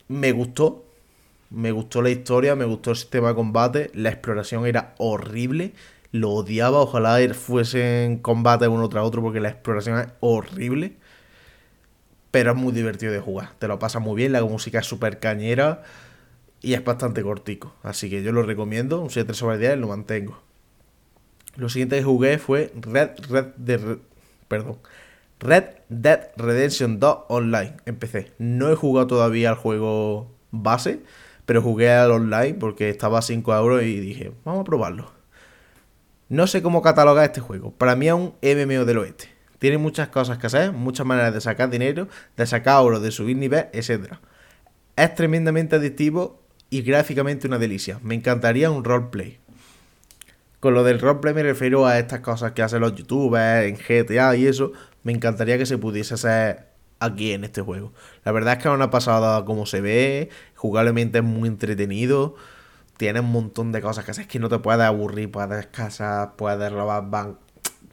Me 0.09 0.33
gustó, 0.33 0.88
me 1.51 1.73
gustó 1.73 2.03
la 2.03 2.11
historia, 2.11 2.55
me 2.55 2.65
gustó 2.65 2.91
el 2.91 2.97
sistema 2.97 3.29
de 3.29 3.35
combate, 3.35 3.91
la 3.95 4.11
exploración 4.11 4.67
era 4.67 4.95
horrible 4.99 5.75
lo 6.13 6.31
odiaba. 6.31 6.81
Ojalá 6.81 7.19
fuese 7.35 8.05
en 8.05 8.19
combate 8.19 8.69
uno 8.69 8.89
tras 8.89 9.05
otro 9.05 9.23
porque 9.23 9.41
la 9.41 9.51
exploración 9.51 9.99
es 9.99 10.09
horrible. 10.21 10.97
Pero 12.31 12.53
es 12.53 12.57
muy 12.57 12.73
divertido 12.73 13.13
de 13.13 13.21
jugar. 13.21 13.53
Te 13.59 13.69
lo 13.69 13.79
pasa 13.79 14.01
muy 14.01 14.17
bien, 14.17 14.33
la 14.33 14.45
música 14.45 14.81
es 14.81 14.87
súper 14.87 15.19
cañera 15.19 15.83
y 16.61 16.75
es 16.75 16.85
bastante 16.85 17.23
cortico. 17.23 17.75
Así 17.83 18.11
que 18.11 18.23
yo 18.23 18.33
lo 18.33 18.43
recomiendo, 18.43 19.01
un 19.01 19.11
7 19.11 19.33
sobre 19.33 19.59
10 19.59 19.79
lo 19.79 19.89
mantengo. 19.89 20.39
Lo 21.57 21.69
siguiente 21.69 21.97
que 21.97 22.05
jugué 22.05 22.39
fue 22.39 22.73
Red, 22.81 23.11
Red, 23.31 23.47
de, 23.57 23.99
perdón, 24.47 24.79
Red 25.41 25.65
Dead 25.89 26.31
Redemption 26.37 27.01
2 27.01 27.19
Online. 27.29 27.75
Empecé. 27.87 28.33
No 28.39 28.71
he 28.71 28.77
jugado 28.77 29.07
todavía 29.07 29.49
al 29.51 29.57
juego 29.57 30.31
base, 30.51 31.01
pero 31.49 31.63
jugué 31.63 31.91
al 31.91 32.11
online 32.11 32.53
porque 32.53 32.91
estaba 32.91 33.21
a 33.21 33.23
5 33.23 33.55
euros 33.55 33.83
y 33.83 34.01
dije, 34.01 34.33
vamos 34.45 34.61
a 34.61 34.65
probarlo. 34.65 35.11
No 36.29 36.47
sé 36.47 36.61
cómo 36.61 36.83
catalogar 36.83 37.25
este 37.25 37.41
juego. 37.41 37.71
Para 37.73 37.97
mí 37.97 38.07
es 38.07 38.13
un 38.13 38.35
MMO 38.43 38.85
del 38.85 38.99
oeste. 38.99 39.31
Tiene 39.59 39.79
muchas 39.79 40.09
cosas 40.09 40.37
que 40.37 40.47
hacer, 40.47 40.73
muchas 40.73 41.07
maneras 41.07 41.33
de 41.33 41.41
sacar 41.41 41.71
dinero, 41.71 42.07
de 42.37 42.47
sacar 42.47 42.83
oro, 42.83 43.01
de 43.01 43.11
subir 43.11 43.39
nivel, 43.39 43.69
etc. 43.73 44.17
Es 44.95 45.15
tremendamente 45.15 45.77
adictivo 45.77 46.43
y 46.69 46.83
gráficamente 46.83 47.47
una 47.47 47.57
delicia. 47.57 47.99
Me 48.03 48.15
encantaría 48.15 48.71
un 48.71 48.85
roleplay. 48.85 49.39
Con 50.61 50.75
lo 50.75 50.85
del 50.85 51.01
roleplay 51.01 51.33
me 51.33 51.45
refiero 51.45 51.87
a 51.87 51.99
estas 51.99 52.21
cosas 52.21 52.53
que 52.53 52.61
hacen 52.61 52.83
los 52.83 52.95
youtubers 52.95 53.67
en 53.67 53.77
GTA 53.77 54.37
y 54.37 54.47
eso. 54.47 54.73
Me 55.03 55.13
encantaría 55.13 55.57
que 55.57 55.65
se 55.65 55.79
pudiese 55.79 56.13
hacer 56.13 56.68
aquí 57.01 57.33
en 57.33 57.45
este 57.45 57.63
juego. 57.63 57.93
La 58.25 58.33
verdad 58.33 58.55
es 58.55 58.63
que 58.63 58.69
es 58.69 58.75
una 58.75 58.91
pasada 58.91 59.45
como 59.45 59.67
se 59.67 59.81
ve, 59.81 60.31
jugablemente 60.55 61.19
es 61.19 61.25
muy 61.25 61.49
entretenido 61.49 62.37
tiene 62.99 63.21
un 63.21 63.33
montón 63.33 63.73
de 63.73 63.81
cosas 63.81 64.05
que 64.05 64.11
hacer. 64.11 64.23
Es 64.23 64.29
que 64.29 64.39
no 64.39 64.51
te 64.51 64.59
puedes 64.59 64.83
aburrir, 64.83 65.31
puedes 65.31 65.67
cazar, 65.69 66.35
puedes 66.37 66.71
robar 66.71 67.09
van 67.09 67.39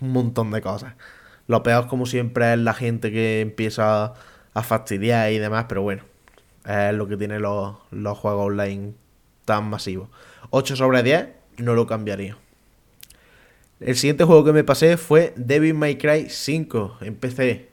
un 0.02 0.12
montón 0.12 0.52
de 0.52 0.62
cosas. 0.62 0.96
Lo 1.48 1.64
peor, 1.64 1.88
como 1.88 2.06
siempre, 2.06 2.54
es 2.54 2.60
la 2.60 2.74
gente 2.74 3.12
que 3.12 3.40
empieza 3.40 4.14
a 4.54 4.64
fastidiar 4.64 5.32
y 5.32 5.38
demás, 5.38 5.66
pero 5.70 5.84
bueno, 5.84 6.04
es 6.66 6.94
lo 6.94 7.08
que 7.08 7.18
tienen 7.18 7.44
los, 7.44 7.76
los 7.92 8.18
juegos 8.18 8.48
online 8.48 8.94
tan 9.46 9.70
masivos. 9.70 10.10
8 10.50 10.76
sobre 10.76 11.04
10, 11.04 11.28
no 11.58 11.76
lo 11.76 11.86
cambiaría. 11.86 12.38
El 13.80 13.96
siguiente 13.96 14.24
juego 14.24 14.44
que 14.44 14.54
me 14.54 14.64
pasé 14.64 14.98
fue 14.98 15.34
Devil 15.36 15.76
May 15.76 15.98
Cry 15.98 16.30
5 16.30 16.98
en 17.02 17.16
PC. 17.16 17.70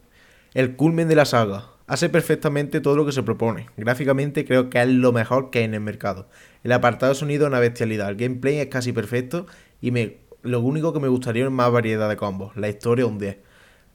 El 0.54 0.76
culmen 0.76 1.08
de 1.08 1.16
la 1.16 1.24
saga. 1.24 1.68
Hace 1.86 2.10
perfectamente 2.10 2.82
todo 2.82 2.94
lo 2.94 3.06
que 3.06 3.12
se 3.12 3.22
propone. 3.22 3.68
Gráficamente 3.78 4.44
creo 4.44 4.68
que 4.68 4.82
es 4.82 4.88
lo 4.88 5.10
mejor 5.10 5.50
que 5.50 5.60
hay 5.60 5.64
en 5.64 5.72
el 5.72 5.80
mercado. 5.80 6.28
El 6.62 6.72
apartado 6.72 7.10
de 7.10 7.18
sonido 7.18 7.44
es 7.44 7.48
una 7.48 7.58
bestialidad. 7.58 8.10
El 8.10 8.16
gameplay 8.16 8.58
es 8.58 8.66
casi 8.66 8.92
perfecto 8.92 9.46
y 9.80 9.92
me, 9.92 10.18
lo 10.42 10.60
único 10.60 10.92
que 10.92 11.00
me 11.00 11.08
gustaría 11.08 11.46
es 11.46 11.50
más 11.50 11.72
variedad 11.72 12.06
de 12.06 12.16
combos. 12.16 12.54
La 12.54 12.68
historia 12.68 13.06
un 13.06 13.18
10. 13.18 13.38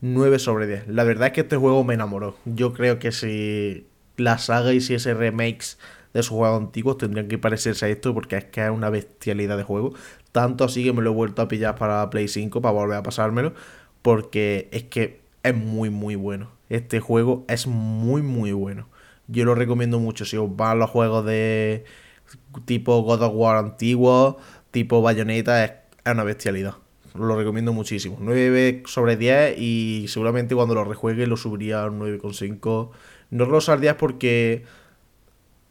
9 0.01 0.39
sobre 0.39 0.65
10. 0.65 0.87
La 0.87 1.03
verdad 1.03 1.27
es 1.27 1.33
que 1.33 1.41
este 1.41 1.57
juego 1.57 1.83
me 1.83 1.93
enamoró. 1.93 2.35
Yo 2.45 2.73
creo 2.73 2.97
que 2.97 3.11
si 3.11 3.85
la 4.15 4.39
saga 4.39 4.73
hiciese 4.73 5.13
remakes 5.13 5.77
de 6.15 6.23
sus 6.23 6.35
juegos 6.35 6.59
antiguos 6.59 6.97
tendrían 6.97 7.27
que 7.27 7.37
parecerse 7.37 7.85
a 7.85 7.89
esto 7.89 8.15
porque 8.15 8.37
es 8.37 8.45
que 8.45 8.65
es 8.65 8.71
una 8.71 8.89
bestialidad 8.89 9.57
de 9.57 9.63
juego. 9.63 9.93
Tanto 10.31 10.63
así 10.63 10.83
que 10.83 10.91
me 10.91 11.03
lo 11.03 11.11
he 11.11 11.13
vuelto 11.13 11.43
a 11.43 11.47
pillar 11.47 11.75
para 11.75 12.09
Play 12.09 12.27
5 12.27 12.61
para 12.61 12.73
volver 12.73 12.97
a 12.97 13.03
pasármelo 13.03 13.53
porque 14.01 14.69
es 14.71 14.85
que 14.85 15.26
es 15.47 15.55
muy 15.55 15.89
muy 15.89 16.15
bueno. 16.15 16.51
Este 16.69 16.99
juego 16.99 17.45
es 17.47 17.67
muy 17.67 18.21
muy 18.21 18.51
bueno. 18.51 18.87
Yo 19.27 19.45
lo 19.45 19.55
recomiendo 19.55 19.99
mucho 19.99 20.25
si 20.25 20.37
os 20.37 20.55
van 20.55 20.79
los 20.79 20.89
juegos 20.89 21.25
de 21.25 21.85
tipo 22.65 23.01
God 23.01 23.21
of 23.21 23.33
War 23.35 23.57
antiguo, 23.57 24.37
tipo 24.71 25.01
Bayonetta, 25.01 25.65
es, 25.65 25.71
una 26.05 26.23
bestialidad. 26.23 26.75
Lo 27.15 27.35
recomiendo 27.35 27.73
muchísimo. 27.73 28.17
9 28.19 28.83
sobre 28.85 29.17
10 29.17 29.57
y 29.57 30.05
seguramente 30.07 30.55
cuando 30.55 30.75
lo 30.75 30.83
rejuegue 30.83 31.25
lo 31.27 31.35
subiría 31.35 31.83
a 31.83 31.89
9,5. 31.89 32.91
No 33.31 33.45
lo 33.45 33.59
al 33.67 33.81
10 33.81 33.95
porque 33.95 34.63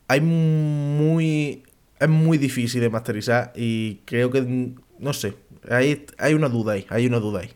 hay 0.08 0.20
muy... 0.20 1.62
Es 1.98 2.08
muy 2.08 2.36
difícil 2.36 2.80
de 2.80 2.90
masterizar 2.90 3.52
y 3.54 4.00
creo 4.04 4.30
que... 4.30 4.74
No 4.98 5.12
sé. 5.12 5.34
Hay, 5.70 6.04
hay 6.18 6.34
una 6.34 6.48
duda 6.48 6.72
ahí. 6.72 6.86
Hay 6.90 7.06
una 7.06 7.20
duda 7.20 7.40
ahí. 7.40 7.50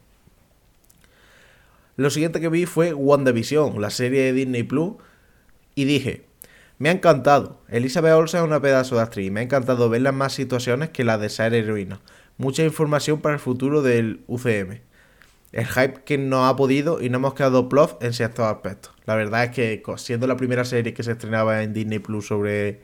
Lo 1.97 2.11
siguiente 2.11 2.41
que 2.41 2.49
vi 2.49 2.67
fue 2.67 2.95
WandaVision, 2.95 3.81
la 3.81 3.91
serie 3.91 4.23
de 4.23 4.33
Disney 4.33 4.63
Plus. 4.63 4.95
Y 5.75 5.85
dije, 5.85 6.25
me 6.81 6.89
ha 6.89 6.93
encantado. 6.93 7.61
Elizabeth 7.69 8.15
Olsen 8.15 8.41
es 8.41 8.47
una 8.47 8.61
pedazo 8.61 8.97
de 8.97 9.03
actriz. 9.03 9.31
Me 9.31 9.41
ha 9.41 9.43
encantado 9.43 9.91
verla 9.91 10.11
en 10.11 10.17
más 10.17 10.33
situaciones 10.33 10.89
que 10.89 11.05
la 11.05 11.19
de 11.19 11.29
ser 11.29 11.53
heroína. 11.53 12.01
Mucha 12.39 12.65
información 12.65 13.21
para 13.21 13.35
el 13.35 13.41
futuro 13.41 13.83
del 13.83 14.23
UCM. 14.29 14.81
El 15.53 15.67
hype 15.67 16.05
que 16.05 16.17
no 16.17 16.47
ha 16.47 16.57
podido 16.57 17.03
y 17.03 17.11
no 17.11 17.19
hemos 17.19 17.35
quedado 17.35 17.69
plof 17.69 17.97
en 18.01 18.15
ciertos 18.15 18.47
aspectos. 18.47 18.93
La 19.05 19.15
verdad 19.15 19.45
es 19.45 19.51
que 19.51 19.83
siendo 19.99 20.27
la 20.27 20.39
primera 20.39 20.65
serie 20.65 20.95
que 20.95 21.03
se 21.03 21.13
estrenaba 21.13 21.63
en 21.63 21.75
Disney 21.75 21.99
Plus 21.99 22.29
sobre 22.29 22.81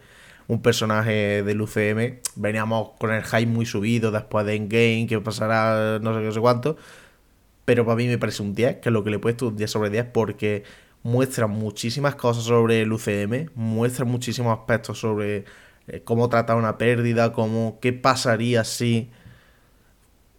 un 0.46 0.60
personaje 0.60 1.42
del 1.42 1.62
UCM, 1.62 2.20
veníamos 2.34 2.90
con 2.98 3.12
el 3.12 3.24
hype 3.24 3.46
muy 3.46 3.64
subido 3.64 4.10
después 4.10 4.44
de 4.44 4.56
Endgame, 4.56 5.06
que 5.08 5.20
pasará 5.20 5.98
no 6.00 6.12
sé 6.12 6.20
qué, 6.20 6.26
no 6.26 6.32
sé 6.32 6.40
cuánto. 6.40 6.76
Pero 7.66 7.84
para 7.84 7.96
mí 7.96 8.06
me 8.08 8.18
parece 8.18 8.42
un 8.42 8.54
10, 8.54 8.76
que 8.76 8.88
es 8.88 8.92
lo 8.92 9.04
que 9.04 9.10
le 9.10 9.16
he 9.16 9.18
puesto 9.18 9.48
un 9.48 9.56
10 9.56 9.70
sobre 9.70 9.90
10, 9.90 10.06
porque 10.06 10.64
muestra 11.02 11.46
muchísimas 11.46 12.14
cosas 12.16 12.44
sobre 12.44 12.82
el 12.82 12.92
UCM, 12.92 13.50
muestra 13.54 14.04
muchísimos 14.06 14.58
aspectos 14.58 14.98
sobre 14.98 15.44
eh, 15.88 16.02
cómo 16.04 16.28
tratar 16.28 16.56
una 16.56 16.78
pérdida, 16.78 17.32
cómo 17.32 17.78
qué 17.80 17.92
pasaría 17.92 18.64
si 18.64 19.10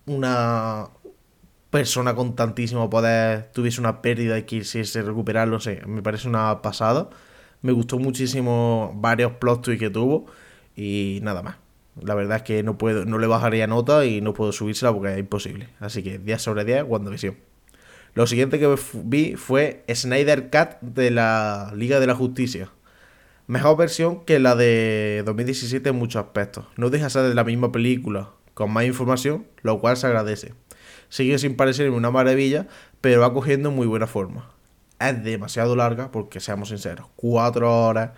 una 0.06 0.90
persona 1.70 2.16
con 2.16 2.36
tantísimo 2.36 2.90
poder 2.90 3.52
tuviese 3.54 3.80
una 3.82 4.02
pérdida 4.02 4.38
y 4.38 4.44
quisiese 4.44 5.02
recuperarlo, 5.02 5.60
sé, 5.60 5.82
me 5.86 6.02
parece 6.02 6.28
una 6.28 6.62
pasada. 6.62 7.10
Me 7.62 7.72
gustó 7.72 8.00
muchísimo 8.00 8.94
varios 8.96 9.34
plot 9.34 9.64
twists 9.64 9.80
que 9.80 9.90
tuvo 9.90 10.28
y 10.76 11.20
nada 11.24 11.44
más. 11.44 11.67
La 12.02 12.16
verdad 12.16 12.38
es 12.38 12.44
que 12.44 12.64
no 12.64 12.78
puedo, 12.78 13.06
no 13.06 13.18
le 13.18 13.28
bajaría 13.28 13.68
nota 13.68 14.06
y 14.06 14.22
no 14.22 14.34
puedo 14.34 14.52
subírsela 14.52 14.94
porque 14.94 15.14
es 15.14 15.20
imposible. 15.20 15.70
Así 15.80 16.04
que 16.04 16.20
10 16.20 16.42
sobre 16.42 16.66
10, 16.66 16.84
WandaVision. 16.88 17.38
Lo 18.14 18.26
siguiente 18.26 18.58
que 18.58 18.76
vi 19.04 19.36
fue 19.36 19.84
Snyder 19.94 20.50
Cut 20.50 20.80
de 20.82 21.12
la 21.12 21.72
Liga 21.76 22.00
de 22.00 22.08
la 22.08 22.16
Justicia. 22.16 22.72
Mejor 23.46 23.78
versión 23.78 24.26
que 24.26 24.40
la 24.40 24.56
de 24.56 25.22
2017 25.26 25.90
en 25.90 25.96
muchos 25.96 26.24
aspectos. 26.24 26.66
No 26.78 26.90
deja 26.90 27.10
ser 27.10 27.24
de 27.24 27.36
la 27.36 27.44
misma 27.44 27.72
película, 27.72 28.32
con 28.54 28.72
más 28.72 28.86
información, 28.86 29.46
lo 29.62 29.80
cual 29.80 29.98
se 29.98 30.08
agradece. 30.08 30.54
Sigue 31.10 31.38
sin 31.38 31.56
parecerme 31.56 31.96
una 31.96 32.12
maravilla, 32.12 32.68
pero 33.02 33.22
va 33.22 33.34
cogiendo 33.34 33.70
muy 33.70 33.88
buena 33.88 34.08
forma. 34.08 34.50
Es 35.00 35.24
demasiado 35.24 35.76
larga, 35.76 36.12
porque 36.12 36.40
seamos 36.40 36.70
sinceros, 36.70 37.06
cuatro 37.16 37.86
horas 37.86 38.12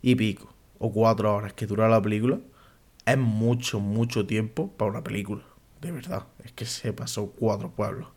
y 0.00 0.14
pico, 0.14 0.52
o 0.78 0.90
cuatro 0.90 1.34
horas 1.34 1.52
que 1.52 1.66
dura 1.66 1.86
la 1.86 2.00
película, 2.00 2.38
es 3.06 3.18
mucho, 3.18 3.80
mucho 3.80 4.26
tiempo 4.26 4.70
para 4.72 4.90
una 4.90 5.04
película. 5.04 5.42
De 5.80 5.92
verdad, 5.92 6.26
es 6.44 6.52
que 6.52 6.64
se 6.64 6.92
pasó 6.92 7.30
cuatro 7.30 7.70
pueblos. 7.70 8.08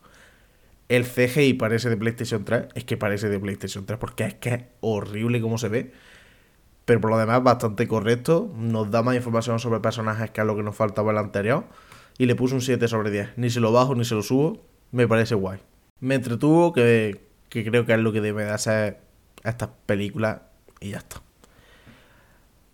El 0.89 1.05
CGI 1.05 1.53
parece 1.53 1.89
de 1.89 1.97
PlayStation 1.97 2.45
3, 2.45 2.67
es 2.75 2.85
que 2.85 2.95
parece 2.95 3.27
de 3.27 3.39
PlayStation 3.39 3.85
3 3.85 3.99
porque 3.99 4.23
es 4.23 4.33
que 4.35 4.49
es 4.53 4.63
horrible 4.79 5.41
como 5.41 5.57
se 5.57 5.67
ve. 5.67 5.91
Pero 6.85 7.01
por 7.01 7.09
lo 7.09 7.17
demás, 7.17 7.43
bastante 7.43 7.85
correcto. 7.85 8.49
Nos 8.55 8.89
da 8.89 9.03
más 9.03 9.17
información 9.17 9.59
sobre 9.59 9.81
personajes 9.81 10.31
que 10.31 10.39
es 10.39 10.47
lo 10.47 10.55
que 10.55 10.63
nos 10.63 10.75
faltaba 10.75 11.11
en 11.11 11.17
el 11.17 11.25
anterior. 11.25 11.65
Y 12.17 12.25
le 12.25 12.35
puse 12.35 12.55
un 12.55 12.61
7 12.61 12.87
sobre 12.87 13.11
10. 13.11 13.37
Ni 13.37 13.49
se 13.49 13.59
lo 13.59 13.73
bajo 13.73 13.93
ni 13.93 14.05
se 14.05 14.15
lo 14.15 14.23
subo. 14.23 14.65
Me 14.91 15.05
parece 15.05 15.35
guay. 15.35 15.59
Me 15.99 16.15
entretuvo, 16.15 16.71
que, 16.71 17.25
que 17.49 17.65
creo 17.65 17.85
que 17.85 17.91
es 17.91 17.99
lo 17.99 18.13
que 18.13 18.21
debe 18.21 18.45
de 18.45 18.51
hacer 18.51 19.01
estas 19.43 19.69
películas. 19.85 20.39
Y 20.79 20.91
ya 20.91 20.99
está. 20.99 21.21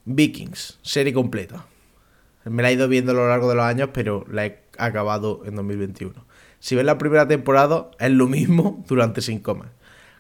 Vikings, 0.06 0.78
serie 0.84 1.12
completa. 1.14 1.66
Me 2.46 2.64
la 2.64 2.70
he 2.70 2.74
ido 2.74 2.88
viendo 2.88 3.12
a 3.12 3.16
lo 3.16 3.28
largo 3.28 3.50
de 3.50 3.56
los 3.56 3.66
años, 3.66 3.90
pero 3.94 4.26
la 4.30 4.46
he 4.46 4.60
acabado 4.78 5.42
en 5.46 5.56
2021. 5.56 6.26
Si 6.60 6.76
ves 6.76 6.86
la 6.86 6.98
primera 6.98 7.28
temporada, 7.28 7.90
es 8.00 8.12
lo 8.12 8.28
mismo 8.28 8.84
durante 8.88 9.22
cinco 9.22 9.56
meses. 9.56 9.74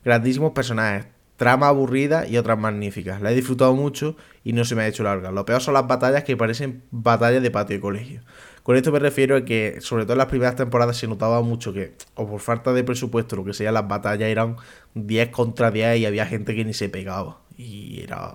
Grandísimos 0.04 0.52
personajes, 0.52 1.08
trama 1.38 1.68
aburrida 1.68 2.28
y 2.28 2.38
otras 2.38 2.60
magníficas. 2.60 3.22
La 3.22 3.32
he 3.32 3.36
disfrutado 3.36 3.74
mucho 3.74 4.16
y 4.44 4.54
no 4.54 4.66
se 4.66 4.76
me 4.76 4.84
ha 4.84 4.88
hecho 4.88 5.04
larga. 5.04 5.32
Lo 5.32 5.46
peor 5.46 5.62
son 5.62 5.74
las 5.74 5.88
batallas 5.88 6.24
que 6.24 6.38
parecen 6.38 6.84
batallas 6.92 7.42
de 7.42 7.52
patio 7.52 7.76
de 7.76 7.82
colegio. 7.82 8.22
Con 8.64 8.78
esto 8.78 8.92
me 8.92 9.00
refiero 9.00 9.36
a 9.36 9.44
que, 9.44 9.78
sobre 9.82 10.04
todo 10.04 10.14
en 10.14 10.20
las 10.20 10.28
primeras 10.28 10.56
temporadas, 10.56 10.98
se 10.98 11.08
notaba 11.08 11.42
mucho 11.42 11.74
que, 11.74 11.96
o 12.16 12.28
por 12.28 12.40
falta 12.40 12.72
de 12.72 12.84
presupuesto, 12.84 13.36
lo 13.36 13.44
que 13.44 13.54
sea, 13.54 13.72
las 13.74 13.88
batallas 13.88 14.30
eran 14.30 14.56
10 14.94 15.30
contra 15.30 15.70
10 15.70 16.00
y 16.00 16.06
había 16.06 16.26
gente 16.26 16.56
que 16.56 16.64
ni 16.64 16.74
se 16.74 16.88
pegaba. 16.88 17.40
Y 17.58 18.02
era, 18.02 18.34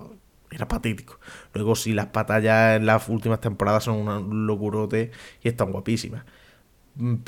era 0.51 0.67
patético. 0.67 1.19
Luego, 1.53 1.75
sí, 1.75 1.93
las 1.93 2.11
batallas 2.11 2.77
en 2.77 2.85
las 2.85 3.07
últimas 3.09 3.41
temporadas 3.41 3.83
son 3.83 4.07
un 4.07 4.47
locurote 4.47 5.11
y 5.43 5.47
están 5.47 5.71
guapísimas 5.71 6.23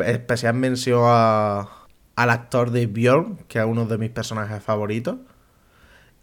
especial 0.06 0.56
mención 0.56 1.02
a, 1.06 1.88
al 2.16 2.30
actor 2.30 2.72
de 2.72 2.88
Bjorn, 2.88 3.38
que 3.48 3.60
es 3.60 3.66
uno 3.66 3.86
de 3.86 3.98
mis 3.98 4.10
personajes 4.10 4.62
favoritos. 4.64 5.18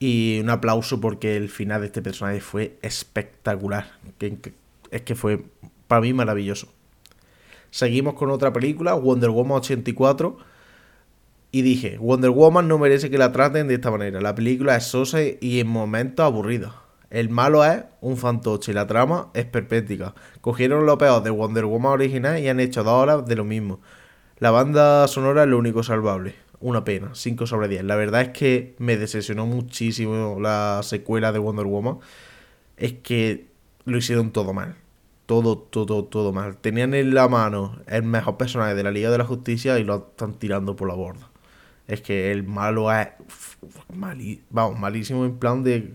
Y 0.00 0.38
un 0.40 0.50
aplauso 0.50 1.00
porque 1.00 1.36
el 1.36 1.48
final 1.48 1.80
de 1.80 1.88
este 1.88 2.02
personaje 2.02 2.40
fue 2.40 2.78
espectacular. 2.82 3.98
es 4.90 5.02
que 5.02 5.14
fue 5.16 5.44
para 5.88 6.02
mí 6.02 6.12
maravilloso. 6.12 6.68
Seguimos 7.70 8.14
con 8.14 8.30
otra 8.30 8.52
película, 8.52 8.94
Wonder 8.94 9.30
Woman 9.30 9.58
84. 9.58 10.38
Y 11.50 11.62
dije, 11.62 11.98
Wonder 11.98 12.30
Woman 12.30 12.68
no 12.68 12.78
merece 12.78 13.10
que 13.10 13.18
la 13.18 13.32
traten 13.32 13.66
de 13.68 13.74
esta 13.74 13.90
manera. 13.90 14.20
La 14.20 14.34
película 14.34 14.76
es 14.76 14.84
sosa 14.84 15.18
y 15.22 15.60
en 15.60 15.66
momentos 15.66 16.24
aburrida. 16.24 16.87
El 17.10 17.30
malo 17.30 17.64
es 17.64 17.84
un 18.00 18.16
fantoche 18.16 18.72
y 18.72 18.74
la 18.74 18.86
trama 18.86 19.30
es 19.32 19.46
perpética. 19.46 20.14
Cogieron 20.40 20.84
lo 20.84 20.98
peor 20.98 21.22
de 21.22 21.30
Wonder 21.30 21.64
Woman 21.64 21.92
original 21.92 22.38
y 22.38 22.48
han 22.48 22.60
hecho 22.60 22.84
dos 22.84 22.94
horas 22.94 23.26
de 23.26 23.36
lo 23.36 23.44
mismo. 23.44 23.80
La 24.38 24.50
banda 24.50 25.08
sonora 25.08 25.44
es 25.44 25.48
lo 25.48 25.58
único 25.58 25.82
salvable. 25.82 26.34
Una 26.60 26.84
pena, 26.84 27.10
5 27.14 27.46
sobre 27.46 27.68
10. 27.68 27.84
La 27.84 27.96
verdad 27.96 28.20
es 28.22 28.28
que 28.30 28.74
me 28.78 28.96
decepcionó 28.96 29.46
muchísimo 29.46 30.38
la 30.40 30.80
secuela 30.82 31.32
de 31.32 31.38
Wonder 31.38 31.66
Woman. 31.66 31.98
Es 32.76 32.94
que 32.94 33.48
lo 33.84 33.96
hicieron 33.96 34.30
todo 34.32 34.52
mal. 34.52 34.76
Todo, 35.26 35.58
todo, 35.58 36.04
todo 36.04 36.32
mal. 36.32 36.56
Tenían 36.56 36.94
en 36.94 37.14
la 37.14 37.28
mano 37.28 37.80
el 37.86 38.02
mejor 38.02 38.36
personaje 38.36 38.74
de 38.74 38.82
la 38.82 38.90
Liga 38.90 39.10
de 39.10 39.18
la 39.18 39.24
Justicia 39.24 39.78
y 39.78 39.84
lo 39.84 40.08
están 40.10 40.34
tirando 40.34 40.76
por 40.76 40.88
la 40.88 40.94
borda. 40.94 41.30
Es 41.86 42.02
que 42.02 42.32
el 42.32 42.44
malo 42.44 42.92
es 42.92 43.08
vamos, 44.50 44.78
malísimo 44.78 45.24
en 45.24 45.38
plan 45.38 45.62
de 45.64 45.94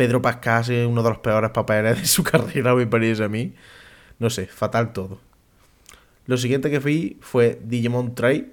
Pedro 0.00 0.22
Pascal 0.22 0.62
es 0.70 0.86
uno 0.86 1.02
de 1.02 1.10
los 1.10 1.18
peores 1.18 1.50
papeles 1.50 2.00
de 2.00 2.06
su 2.06 2.24
carrera, 2.24 2.74
me 2.74 2.86
parece 2.86 3.22
a 3.22 3.28
mí. 3.28 3.52
No 4.18 4.30
sé, 4.30 4.46
fatal 4.46 4.94
todo. 4.94 5.20
Lo 6.24 6.38
siguiente 6.38 6.70
que 6.70 6.78
vi 6.78 7.18
fue 7.20 7.60
Digimon 7.62 8.14
Trade. 8.14 8.50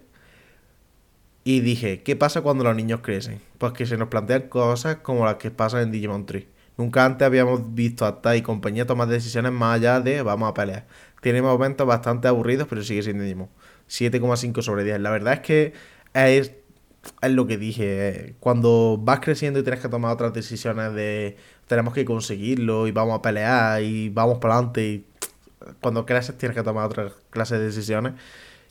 Y 1.46 1.62
dije, 1.62 2.04
¿qué 2.04 2.18
pasa 2.18 2.42
cuando 2.42 2.66
los 2.66 2.76
niños 2.76 3.00
crecen? 3.02 3.40
Pues 3.60 3.72
que 3.72 3.86
se 3.86 3.96
nos 3.96 4.10
plantean 4.10 4.50
cosas 4.50 4.98
como 4.98 5.24
las 5.24 5.36
que 5.36 5.50
pasan 5.50 5.84
en 5.84 5.92
Digimon 5.92 6.26
Tree. 6.26 6.50
Nunca 6.76 7.06
antes 7.06 7.26
habíamos 7.26 7.74
visto 7.74 8.06
a 8.06 8.22
Tai 8.22 8.40
y 8.40 8.42
compañía 8.42 8.86
tomar 8.86 9.08
decisiones 9.08 9.54
más 9.54 9.78
allá 9.78 10.02
de 10.02 10.22
vamos 10.24 10.50
a 10.50 10.54
pelear. 10.54 10.86
Tiene 11.22 11.42
momentos 11.42 11.88
bastante 11.88 12.28
aburridos, 12.28 12.68
pero 12.68 12.84
sigue 12.84 13.04
siendo 13.04 13.24
Digimon. 13.24 13.48
7,5 13.88 14.62
sobre 14.62 14.84
10. 14.84 15.00
La 15.00 15.12
verdad 15.12 15.36
es 15.36 15.40
que 15.40 15.74
es 16.14 16.52
es 17.22 17.32
lo 17.32 17.48
que 17.48 17.58
dije, 17.58 18.36
cuando 18.40 19.00
vas 19.02 19.20
creciendo 19.20 19.60
y 19.60 19.64
tienes 19.64 19.82
que 19.82 19.90
tomar 19.90 20.14
otras 20.14 20.34
decisiones 20.34 20.94
de 20.94 21.38
tenemos 21.68 21.94
que 21.94 22.06
conseguirlo 22.06 22.88
y 22.88 22.92
vamos 22.92 23.20
a 23.20 23.22
pelear 23.22 23.82
y 23.82 24.10
vamos 24.10 24.40
para 24.40 24.56
adelante 24.56 24.88
y 24.88 25.06
cuando 25.82 26.06
creces 26.06 26.38
tienes 26.38 26.56
que 26.56 26.64
tomar 26.64 26.86
otras 26.86 27.14
clases 27.30 27.60
de 27.60 27.66
decisiones 27.66 28.14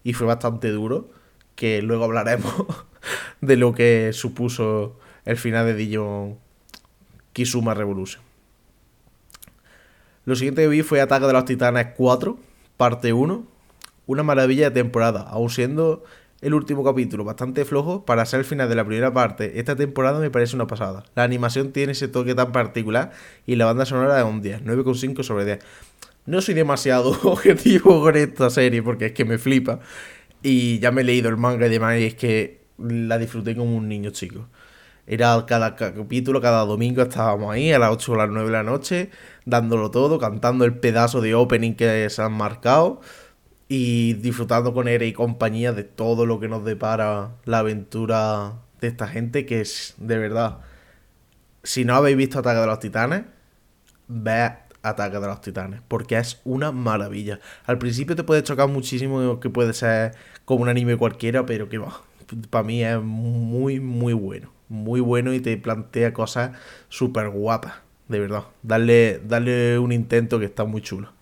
y 0.02 0.12
fue 0.12 0.26
bastante 0.26 0.71
duro 0.71 1.11
que 1.55 1.83
luego 1.83 2.05
hablaremos 2.05 2.55
de 3.40 3.57
lo 3.57 3.75
que 3.75 4.12
supuso 4.12 4.99
el 5.25 5.37
final 5.37 5.66
de 5.66 5.75
Digimon 5.75 6.38
Kisuma 7.33 7.75
Revolution. 7.75 8.23
Lo 10.25 10.35
siguiente 10.37 10.62
que 10.62 10.69
vi 10.69 10.83
fue 10.83 11.00
Ataque 11.00 11.26
de 11.26 11.33
los 11.33 11.45
Titanes 11.45 11.88
4, 11.97 12.38
parte 12.76 13.12
1. 13.12 13.45
Una 14.07 14.23
maravilla 14.23 14.71
de 14.71 14.83
temporada, 14.83 15.23
aún 15.23 15.50
siendo 15.50 16.05
el 16.40 16.55
último 16.55 16.85
capítulo 16.85 17.25
bastante 17.25 17.64
flojo 17.64 18.05
para 18.05 18.26
ser 18.26 18.40
el 18.40 18.45
final 18.45 18.69
de 18.69 18.75
la 18.75 18.85
primera 18.85 19.12
parte. 19.12 19.59
Esta 19.59 19.76
temporada 19.76 20.21
me 20.21 20.31
parece 20.31 20.55
una 20.57 20.66
pasada. 20.66 21.05
La 21.14 21.23
animación 21.23 21.73
tiene 21.73 21.93
ese 21.93 22.09
toque 22.09 22.35
tan 22.35 22.52
particular 22.52 23.12
y 23.47 23.57
la 23.57 23.66
banda 23.66 23.87
sonora 23.87 24.19
es 24.19 24.25
un 24.25 24.43
10, 24.43 24.62
9,5 24.64 25.23
sobre 25.23 25.45
10. 25.45 25.59
No 26.26 26.40
soy 26.40 26.55
demasiado 26.55 27.11
objetivo 27.23 28.02
con 28.02 28.16
esta 28.16 28.50
serie 28.50 28.83
porque 28.83 29.07
es 29.07 29.12
que 29.12 29.25
me 29.25 29.38
flipa. 29.38 29.81
Y 30.43 30.78
ya 30.78 30.90
me 30.90 31.00
he 31.00 31.05
leído 31.05 31.28
el 31.28 31.37
manga 31.37 31.66
y 31.66 31.71
demás 31.71 31.99
y 31.99 32.05
es 32.05 32.14
que 32.14 32.61
la 32.78 33.19
disfruté 33.19 33.57
como 33.57 33.75
un 33.75 33.88
niño 33.88 34.11
chico. 34.11 34.49
Era 35.07 35.45
cada 35.47 35.76
capítulo, 35.76 36.40
cada 36.40 36.64
domingo 36.64 37.00
estábamos 37.02 37.55
ahí 37.55 37.73
a 37.73 37.78
las 37.78 37.93
8 37.93 38.12
o 38.12 38.16
las 38.16 38.28
9 38.28 38.47
de 38.47 38.52
la 38.52 38.64
noche, 38.64 39.11
dándolo 39.45 39.93
todo, 39.93 40.19
cantando 40.19 40.64
el 40.64 40.75
pedazo 40.75 41.21
de 41.21 41.35
opening 41.35 41.75
que 41.75 42.11
se 42.11 42.23
han 42.23 42.33
marcado 42.33 43.00
y 43.68 44.14
disfrutando 44.14 44.73
con 44.75 44.88
Ere 44.88 45.06
y 45.06 45.12
compañía 45.12 45.73
de 45.73 45.85
todo 45.85 46.26
lo 46.26 46.40
que 46.40 46.49
nos 46.49 46.64
depara 46.64 47.32
la 47.44 47.61
aventura 47.61 48.54
de 48.80 48.88
esta 48.88 49.08
gente 49.08 49.46
que 49.46 49.61
es 49.61 49.94
de 49.99 50.18
verdad. 50.18 50.58
Si 51.62 51.85
no 51.85 51.94
habéis 51.96 52.16
visto 52.16 52.38
Ataque 52.38 52.61
de 52.61 52.66
los 52.66 52.78
Titanes, 52.78 53.25
ve 54.08 54.52
Ataque 54.82 55.18
de 55.18 55.26
los 55.26 55.40
Titanes, 55.40 55.80
porque 55.88 56.16
es 56.16 56.40
una 56.44 56.73
maravilla. 56.73 57.40
Al 57.64 57.78
principio 57.78 58.14
te 58.16 58.25
puede 58.25 58.42
chocar 58.42 58.68
muchísimo 58.68 59.40
que 59.40 59.50
puede 59.50 59.73
ser 59.73 60.12
como 60.44 60.62
un 60.62 60.68
anime 60.68 60.96
cualquiera, 60.96 61.44
pero 61.44 61.68
que 61.68 61.78
va, 61.78 62.02
para 62.50 62.64
mí 62.64 62.85
es 62.85 63.00
muy, 63.00 63.80
muy 63.80 64.12
bueno 64.12 64.56
muy 64.68 65.00
bueno 65.00 65.32
y 65.35 65.40
te 65.40 65.56
plantea 65.56 66.12
cosas 66.12 66.56
súper 66.88 67.30
guapas, 67.30 67.75
de 68.08 68.20
verdad. 68.20 68.44
Darle, 68.62 69.20
darle 69.25 69.78
un 69.78 69.92
intento 69.92 70.38
que 70.38 70.46
está 70.46 70.64
muy 70.64 70.80
chulo. 70.80 71.12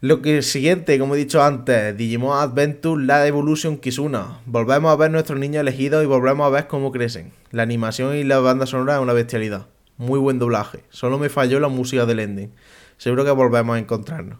Lo 0.00 0.22
que 0.22 0.42
siguiente, 0.42 0.96
como 1.00 1.16
he 1.16 1.18
dicho 1.18 1.42
antes, 1.42 1.96
Digimon 1.96 2.38
Adventure 2.38 3.04
La 3.04 3.26
Evolution 3.26 3.78
Kizuna. 3.78 4.38
Volvemos 4.46 4.92
a 4.92 4.96
ver 4.96 5.10
nuestros 5.10 5.40
niños 5.40 5.62
elegidos 5.62 6.04
y 6.04 6.06
volvemos 6.06 6.46
a 6.46 6.50
ver 6.50 6.68
cómo 6.68 6.92
crecen. 6.92 7.32
La 7.50 7.64
animación 7.64 8.14
y 8.14 8.22
la 8.22 8.38
banda 8.38 8.64
sonora 8.64 8.94
es 8.94 9.00
una 9.00 9.12
bestialidad. 9.12 9.66
Muy 9.96 10.20
buen 10.20 10.38
doblaje. 10.38 10.84
Solo 10.90 11.18
me 11.18 11.28
falló 11.28 11.58
la 11.58 11.66
música 11.66 12.06
del 12.06 12.20
ending. 12.20 12.52
Seguro 12.96 13.24
que 13.24 13.32
volvemos 13.32 13.74
a 13.74 13.80
encontrarnos. 13.80 14.38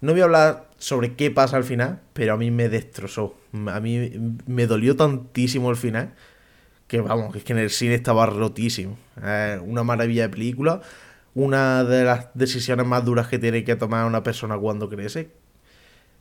No 0.00 0.12
voy 0.12 0.22
a 0.22 0.24
hablar 0.24 0.70
sobre 0.78 1.14
qué 1.14 1.30
pasa 1.30 1.58
al 1.58 1.64
final, 1.64 2.00
pero 2.14 2.32
a 2.32 2.38
mí 2.38 2.50
me 2.50 2.70
destrozó. 2.70 3.34
A 3.66 3.80
mí 3.80 4.12
me 4.46 4.66
dolió 4.66 4.96
tantísimo 4.96 5.68
el 5.68 5.76
final 5.76 6.14
que 6.86 7.00
vamos, 7.00 7.34
es 7.34 7.44
que 7.44 7.52
en 7.52 7.58
el 7.58 7.70
cine 7.70 7.94
estaba 7.94 8.26
rotísimo. 8.26 8.96
una 9.62 9.82
maravilla 9.82 10.22
de 10.22 10.28
película, 10.28 10.80
una 11.36 11.84
de 11.84 12.02
las 12.02 12.28
decisiones 12.32 12.86
más 12.86 13.04
duras 13.04 13.28
que 13.28 13.38
tiene 13.38 13.62
que 13.62 13.76
tomar 13.76 14.06
una 14.06 14.22
persona 14.22 14.56
cuando 14.56 14.88
crece. 14.88 15.28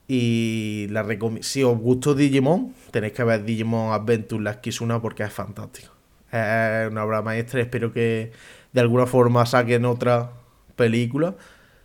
Y 0.10 0.88
la 0.90 1.08
si 1.40 1.64
os 1.64 1.80
gustó 1.80 2.14
Digimon, 2.14 2.76
tenéis 2.92 3.14
que 3.14 3.24
ver 3.24 3.46
Digimon 3.46 3.94
Adventure 3.94 4.44
Las 4.44 4.58
Kizuna 4.58 5.02
porque 5.02 5.24
es 5.24 5.32
fantástico. 5.32 5.94
Es 6.34 6.92
una 6.92 7.06
obra 7.06 7.22
maestra, 7.22 7.62
espero 7.62 7.94
que 7.94 8.34
de 8.74 8.82
alguna 8.82 9.06
forma 9.06 9.46
saquen 9.46 9.86
otra 9.86 10.32
película 10.76 11.36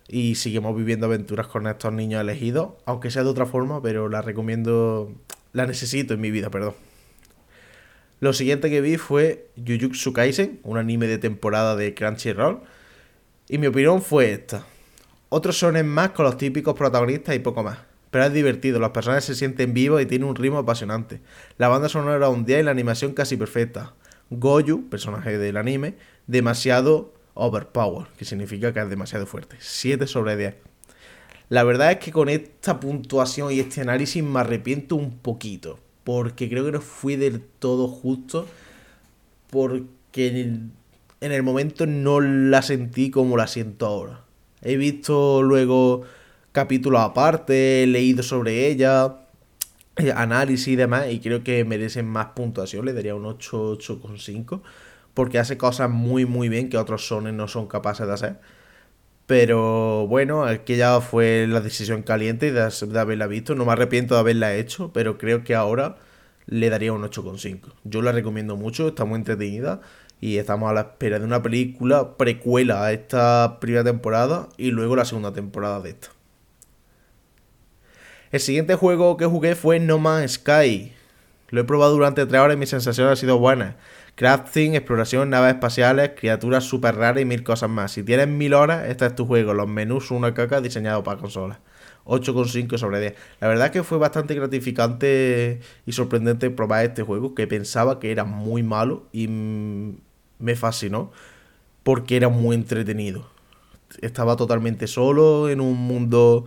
y 0.08 0.34
seguimos 0.34 0.76
viviendo 0.76 1.06
aventuras 1.06 1.46
con 1.46 1.68
estos 1.68 1.92
niños 1.92 2.20
elegidos, 2.22 2.70
aunque 2.84 3.12
sea 3.12 3.22
de 3.22 3.30
otra 3.30 3.46
forma, 3.46 3.80
pero 3.80 4.08
la 4.08 4.22
recomiendo, 4.22 5.14
la 5.52 5.66
necesito 5.66 6.14
en 6.14 6.20
mi 6.20 6.32
vida, 6.32 6.50
perdón. 6.50 6.74
Lo 8.18 8.32
siguiente 8.32 8.70
que 8.70 8.80
vi 8.80 8.96
fue 8.96 9.50
Jujutsu 9.56 10.12
Kaisen, 10.12 10.58
un 10.64 10.78
anime 10.78 11.06
de 11.06 11.18
temporada 11.18 11.76
de 11.76 11.94
Crunchyroll. 11.94 12.62
Y 13.52 13.58
mi 13.58 13.66
opinión 13.66 14.00
fue 14.00 14.32
esta. 14.32 14.64
Otros 15.28 15.58
son 15.58 15.84
más 15.88 16.10
con 16.10 16.24
los 16.24 16.36
típicos 16.36 16.74
protagonistas 16.74 17.34
y 17.34 17.40
poco 17.40 17.64
más. 17.64 17.78
Pero 18.12 18.24
es 18.24 18.32
divertido, 18.32 18.78
los 18.78 18.90
personajes 18.90 19.24
se 19.24 19.34
sienten 19.34 19.74
vivos 19.74 20.00
y 20.00 20.06
tienen 20.06 20.28
un 20.28 20.36
ritmo 20.36 20.58
apasionante. 20.58 21.20
La 21.58 21.66
banda 21.66 21.88
sonora 21.88 22.28
un 22.28 22.44
día 22.44 22.60
y 22.60 22.62
la 22.62 22.70
animación 22.70 23.12
casi 23.12 23.36
perfecta. 23.36 23.92
Goyu, 24.30 24.88
personaje 24.88 25.36
del 25.36 25.56
anime, 25.56 25.96
demasiado 26.28 27.12
overpower, 27.34 28.06
que 28.16 28.24
significa 28.24 28.72
que 28.72 28.78
es 28.78 28.88
demasiado 28.88 29.26
fuerte. 29.26 29.56
7 29.58 30.06
sobre 30.06 30.36
10. 30.36 30.54
La 31.48 31.64
verdad 31.64 31.90
es 31.90 31.98
que 31.98 32.12
con 32.12 32.28
esta 32.28 32.78
puntuación 32.78 33.50
y 33.50 33.58
este 33.58 33.80
análisis 33.80 34.22
me 34.22 34.38
arrepiento 34.38 34.94
un 34.94 35.18
poquito 35.18 35.80
porque 36.04 36.48
creo 36.48 36.64
que 36.64 36.72
no 36.72 36.80
fui 36.80 37.16
del 37.16 37.40
todo 37.40 37.88
justo, 37.88 38.46
porque 39.50 40.60
en 41.20 41.32
el, 41.32 41.42
momento 41.42 41.86
no 41.86 42.20
la 42.20 42.62
sentí 42.62 43.10
como 43.10 43.36
la 43.36 43.46
siento 43.46 43.86
ahora. 43.86 44.24
He 44.62 44.76
visto 44.76 45.42
luego 45.42 46.02
capítulos 46.52 47.00
aparte, 47.02 47.82
he 47.82 47.86
leído 47.86 48.22
sobre 48.22 48.68
ella, 48.68 49.16
eh, 49.96 50.12
análisis 50.14 50.68
y 50.68 50.76
demás, 50.76 51.06
y 51.10 51.20
creo 51.20 51.44
que 51.44 51.64
merecen 51.64 52.06
más 52.06 52.28
puntuación, 52.34 52.84
le 52.86 52.92
daría 52.92 53.14
un 53.14 53.26
8, 53.26 53.78
8,5, 53.78 54.62
porque 55.14 55.38
hace 55.38 55.56
cosas 55.58 55.90
muy 55.90 56.26
muy 56.26 56.48
bien 56.48 56.68
que 56.68 56.78
otros 56.78 57.06
sones 57.06 57.34
no 57.34 57.48
son 57.48 57.66
capaces 57.66 58.06
de 58.06 58.12
hacer. 58.12 58.40
Pero 59.26 60.06
bueno, 60.08 60.44
aquella 60.44 61.00
fue 61.00 61.46
la 61.48 61.60
decisión 61.60 62.02
caliente 62.02 62.52
de, 62.52 62.68
de 62.68 63.00
haberla 63.00 63.28
visto. 63.28 63.54
No 63.54 63.64
me 63.64 63.72
arrepiento 63.72 64.14
de 64.14 64.20
haberla 64.20 64.56
hecho, 64.56 64.92
pero 64.92 65.18
creo 65.18 65.44
que 65.44 65.54
ahora 65.54 65.98
le 66.46 66.68
daría 66.68 66.92
un 66.92 67.02
8,5. 67.02 67.60
Yo 67.84 68.02
la 68.02 68.12
recomiendo 68.12 68.56
mucho, 68.56 68.88
está 68.88 69.04
muy 69.04 69.18
entretenida 69.18 69.80
y 70.20 70.38
estamos 70.38 70.70
a 70.70 70.74
la 70.74 70.80
espera 70.80 71.18
de 71.18 71.24
una 71.24 71.42
película 71.42 72.16
precuela 72.16 72.84
a 72.84 72.92
esta 72.92 73.58
primera 73.60 73.84
temporada 73.84 74.48
y 74.56 74.70
luego 74.70 74.96
la 74.96 75.04
segunda 75.04 75.32
temporada 75.32 75.80
de 75.80 75.90
esta. 75.90 76.08
El 78.30 78.40
siguiente 78.40 78.74
juego 78.74 79.16
que 79.16 79.26
jugué 79.26 79.54
fue 79.54 79.80
No 79.80 79.98
Man's 79.98 80.32
Sky. 80.32 80.92
Lo 81.48 81.62
he 81.62 81.64
probado 81.64 81.92
durante 81.92 82.26
3 82.26 82.40
horas 82.40 82.54
y 82.56 82.58
mi 82.58 82.66
sensación 82.66 83.08
ha 83.08 83.16
sido 83.16 83.38
buena 83.38 83.76
crafting, 84.20 84.74
exploración, 84.74 85.30
naves 85.30 85.54
espaciales, 85.54 86.10
criaturas 86.14 86.64
super 86.64 86.94
raras 86.94 87.22
y 87.22 87.24
mil 87.24 87.42
cosas 87.42 87.70
más. 87.70 87.92
Si 87.92 88.02
tienes 88.02 88.28
mil 88.28 88.52
horas, 88.52 88.86
este 88.86 89.06
es 89.06 89.14
tu 89.14 89.24
juego. 89.24 89.54
Los 89.54 89.66
menús 89.66 90.10
una 90.10 90.34
caca 90.34 90.60
diseñado 90.60 91.02
para 91.02 91.18
consolas. 91.18 91.58
8,5 92.04 92.76
sobre 92.76 93.00
10. 93.00 93.14
La 93.40 93.48
verdad 93.48 93.66
es 93.68 93.72
que 93.72 93.82
fue 93.82 93.96
bastante 93.96 94.34
gratificante 94.34 95.60
y 95.86 95.92
sorprendente 95.92 96.50
probar 96.50 96.84
este 96.84 97.02
juego, 97.02 97.34
que 97.34 97.46
pensaba 97.46 97.98
que 97.98 98.12
era 98.12 98.24
muy 98.24 98.62
malo 98.62 99.06
y 99.10 99.26
me 100.40 100.56
fascinó 100.56 101.12
porque 101.82 102.16
era 102.16 102.28
muy 102.28 102.56
entretenido. 102.56 103.28
Estaba 104.00 104.36
totalmente 104.36 104.86
solo 104.86 105.48
en 105.48 105.60
un 105.60 105.76
mundo 105.76 106.44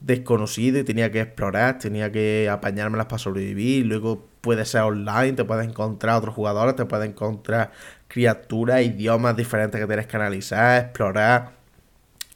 desconocido 0.00 0.80
y 0.80 0.84
tenía 0.84 1.10
que 1.10 1.20
explorar, 1.20 1.78
tenía 1.78 2.10
que 2.10 2.48
apañármelas 2.50 3.06
para 3.06 3.18
sobrevivir. 3.18 3.86
Luego 3.86 4.24
puede 4.40 4.64
ser 4.64 4.82
online, 4.82 5.32
te 5.32 5.44
puedes 5.44 5.66
encontrar 5.66 6.16
otros 6.16 6.34
jugadores, 6.34 6.76
te 6.76 6.84
puedes 6.84 7.08
encontrar 7.08 7.72
criaturas, 8.08 8.82
idiomas 8.82 9.36
diferentes 9.36 9.80
que 9.80 9.86
tienes 9.86 10.06
que 10.06 10.16
analizar, 10.16 10.82
explorar. 10.82 11.52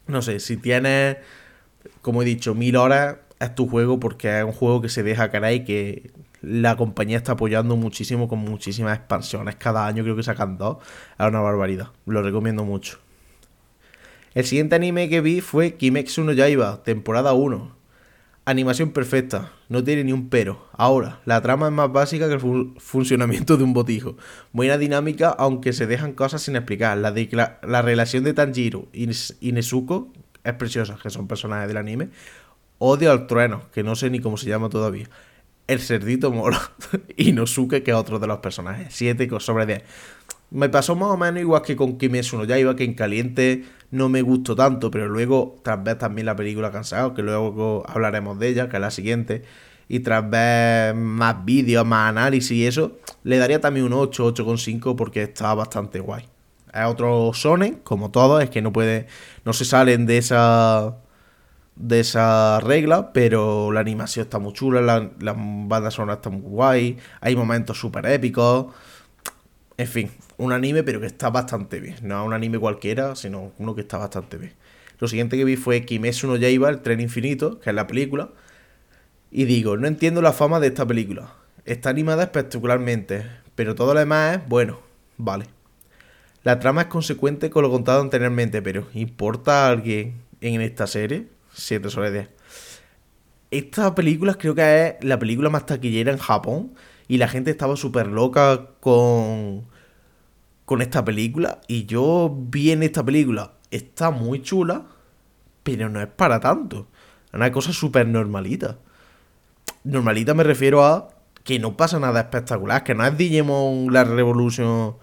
No 0.06 0.22
sé, 0.22 0.40
si 0.40 0.56
tienes, 0.56 1.16
como 2.00 2.22
he 2.22 2.24
dicho, 2.24 2.54
mil 2.54 2.76
horas, 2.76 3.16
es 3.40 3.54
tu 3.54 3.68
juego 3.68 4.00
porque 4.00 4.38
es 4.38 4.44
un 4.44 4.52
juego 4.52 4.80
que 4.80 4.88
se 4.88 5.02
deja 5.02 5.30
cara 5.30 5.52
y 5.52 5.64
que 5.64 6.10
la 6.46 6.76
compañía 6.76 7.16
está 7.16 7.32
apoyando 7.32 7.76
muchísimo 7.76 8.28
con 8.28 8.38
muchísimas 8.38 8.96
expansiones. 8.96 9.56
Cada 9.56 9.86
año 9.86 10.04
creo 10.04 10.14
que 10.14 10.22
sacan 10.22 10.56
dos. 10.56 10.78
Es 11.18 11.26
una 11.26 11.40
barbaridad. 11.40 11.88
Lo 12.06 12.22
recomiendo 12.22 12.64
mucho. 12.64 12.98
El 14.32 14.44
siguiente 14.44 14.76
anime 14.76 15.08
que 15.08 15.20
vi 15.20 15.40
fue 15.40 15.74
Kimetsu 15.74 16.22
no 16.22 16.32
Yaiba, 16.32 16.84
temporada 16.84 17.32
1. 17.32 17.74
Animación 18.44 18.92
perfecta, 18.92 19.50
no 19.68 19.82
tiene 19.82 20.04
ni 20.04 20.12
un 20.12 20.28
pero. 20.28 20.68
Ahora, 20.72 21.20
la 21.24 21.42
trama 21.42 21.66
es 21.66 21.72
más 21.72 21.90
básica 21.90 22.28
que 22.28 22.34
el 22.34 22.74
funcionamiento 22.76 23.56
de 23.56 23.64
un 23.64 23.72
botijo. 23.72 24.16
Buena 24.52 24.78
dinámica, 24.78 25.30
aunque 25.30 25.72
se 25.72 25.88
dejan 25.88 26.12
cosas 26.12 26.42
sin 26.42 26.54
explicar. 26.54 26.96
La, 26.98 27.12
la, 27.62 27.82
relación 27.82 28.22
de 28.22 28.34
Tanjiro 28.34 28.86
y, 28.92 29.08
Nezuko 29.50 30.12
es 30.44 30.52
preciosa, 30.52 30.96
que 31.02 31.10
son 31.10 31.26
personajes 31.26 31.66
del 31.66 31.78
anime. 31.78 32.10
Odio 32.78 33.10
al 33.10 33.26
trueno, 33.26 33.62
que 33.72 33.82
no 33.82 33.96
sé 33.96 34.10
ni 34.10 34.20
cómo 34.20 34.36
se 34.36 34.48
llama 34.48 34.68
todavía. 34.68 35.08
El 35.66 35.80
cerdito 35.80 36.30
moro 36.30 36.58
y 37.16 37.32
Nosuke, 37.32 37.82
que 37.82 37.90
es 37.90 37.96
otro 37.96 38.18
de 38.18 38.26
los 38.26 38.38
personajes. 38.38 38.88
7 38.90 39.28
sobre 39.40 39.66
10. 39.66 39.82
Me 40.50 40.68
pasó 40.68 40.94
más 40.94 41.10
o 41.10 41.16
menos 41.16 41.40
igual 41.40 41.62
que 41.62 41.74
con 41.74 41.98
Kimetsu 41.98 42.36
no 42.36 42.44
Yaiba, 42.44 42.76
que 42.76 42.84
en 42.84 42.94
caliente 42.94 43.64
no 43.90 44.08
me 44.08 44.22
gustó 44.22 44.54
tanto, 44.54 44.90
pero 44.90 45.08
luego, 45.08 45.58
tras 45.64 45.82
ver 45.82 45.98
también 45.98 46.26
la 46.26 46.36
película 46.36 46.70
Cansado, 46.70 47.14
que 47.14 47.22
luego 47.22 47.84
hablaremos 47.88 48.38
de 48.38 48.48
ella, 48.48 48.68
que 48.68 48.76
es 48.76 48.80
la 48.80 48.92
siguiente, 48.92 49.42
y 49.88 50.00
tras 50.00 50.28
ver 50.28 50.94
más 50.94 51.44
vídeos, 51.44 51.84
más 51.84 52.10
análisis 52.10 52.52
y 52.52 52.66
eso, 52.66 52.98
le 53.24 53.38
daría 53.38 53.60
también 53.60 53.86
un 53.86 53.92
8, 53.92 54.34
8,5 54.34 54.94
porque 54.94 55.22
está 55.22 55.52
bastante 55.54 55.98
guay. 55.98 56.28
Es 56.72 56.84
otro 56.84 57.32
Sonen, 57.34 57.80
como 57.82 58.10
todos, 58.10 58.42
es 58.42 58.50
que 58.50 58.62
no 58.62 58.72
puede, 58.72 59.06
no 59.44 59.52
se 59.52 59.64
salen 59.64 60.06
de 60.06 60.18
esa 60.18 60.96
de 61.76 62.00
esa 62.00 62.58
regla, 62.60 63.12
pero 63.12 63.70
la 63.70 63.80
animación 63.80 64.24
está 64.24 64.38
muy 64.38 64.52
chula, 64.54 64.80
la, 64.80 65.10
la 65.20 65.34
banda 65.36 65.90
sonora 65.90 66.20
muy 66.30 66.40
guay, 66.40 66.98
hay 67.20 67.36
momentos 67.36 67.78
súper 67.78 68.06
épicos. 68.06 68.74
En 69.78 69.86
fin, 69.86 70.10
un 70.38 70.52
anime, 70.52 70.82
pero 70.82 71.00
que 71.00 71.06
está 71.06 71.28
bastante 71.30 71.80
bien. 71.80 71.96
No 72.02 72.24
un 72.24 72.32
anime 72.32 72.58
cualquiera, 72.58 73.14
sino 73.14 73.52
uno 73.58 73.74
que 73.74 73.82
está 73.82 73.98
bastante 73.98 74.38
bien. 74.38 74.54
Lo 74.98 75.08
siguiente 75.08 75.36
que 75.36 75.44
vi 75.44 75.56
fue 75.56 75.84
Kimetsu 75.84 76.26
no 76.26 76.36
Yaiba, 76.36 76.70
el 76.70 76.80
tren 76.80 77.00
infinito, 77.00 77.60
que 77.60 77.70
es 77.70 77.76
la 77.76 77.86
película. 77.86 78.30
Y 79.30 79.44
digo, 79.44 79.76
no 79.76 79.86
entiendo 79.86 80.22
la 80.22 80.32
fama 80.32 80.60
de 80.60 80.68
esta 80.68 80.86
película. 80.86 81.34
Está 81.66 81.90
animada 81.90 82.22
espectacularmente, 82.22 83.26
pero 83.54 83.74
todo 83.74 83.92
lo 83.92 84.00
demás 84.00 84.38
es, 84.38 84.48
bueno, 84.48 84.78
vale. 85.18 85.46
La 86.42 86.58
trama 86.58 86.82
es 86.82 86.86
consecuente 86.86 87.50
con 87.50 87.62
lo 87.62 87.70
contado 87.70 88.00
anteriormente, 88.00 88.62
pero 88.62 88.86
¿importa 88.94 89.66
a 89.66 89.70
alguien 89.70 90.14
en 90.40 90.62
esta 90.62 90.86
serie? 90.86 91.26
7 91.56 91.90
sobre 91.90 92.12
10. 92.12 92.28
Esta 93.50 93.94
película 93.94 94.34
creo 94.34 94.54
que 94.54 94.86
es 94.86 95.04
la 95.04 95.18
película 95.18 95.50
más 95.50 95.66
taquillera 95.66 96.12
en 96.12 96.18
Japón 96.18 96.74
y 97.08 97.18
la 97.18 97.28
gente 97.28 97.50
estaba 97.50 97.76
súper 97.76 98.08
loca 98.08 98.70
con, 98.80 99.66
con 100.64 100.82
esta 100.82 101.04
película 101.04 101.60
y 101.66 101.86
yo 101.86 102.36
vi 102.36 102.72
en 102.72 102.82
esta 102.82 103.04
película, 103.04 103.54
está 103.70 104.10
muy 104.10 104.42
chula, 104.42 104.86
pero 105.62 105.88
no 105.88 106.00
es 106.00 106.08
para 106.08 106.40
tanto. 106.40 106.88
Es 107.28 107.34
una 107.34 107.52
cosa 107.52 107.72
súper 107.72 108.06
normalita. 108.06 108.78
Normalita 109.84 110.34
me 110.34 110.44
refiero 110.44 110.84
a 110.84 111.08
que 111.44 111.58
no 111.58 111.76
pasa 111.76 112.00
nada 112.00 112.20
espectacular, 112.20 112.82
que 112.82 112.94
no 112.94 113.06
es 113.06 113.16
Digimon 113.16 113.92
la 113.92 114.04
revolución 114.04 114.96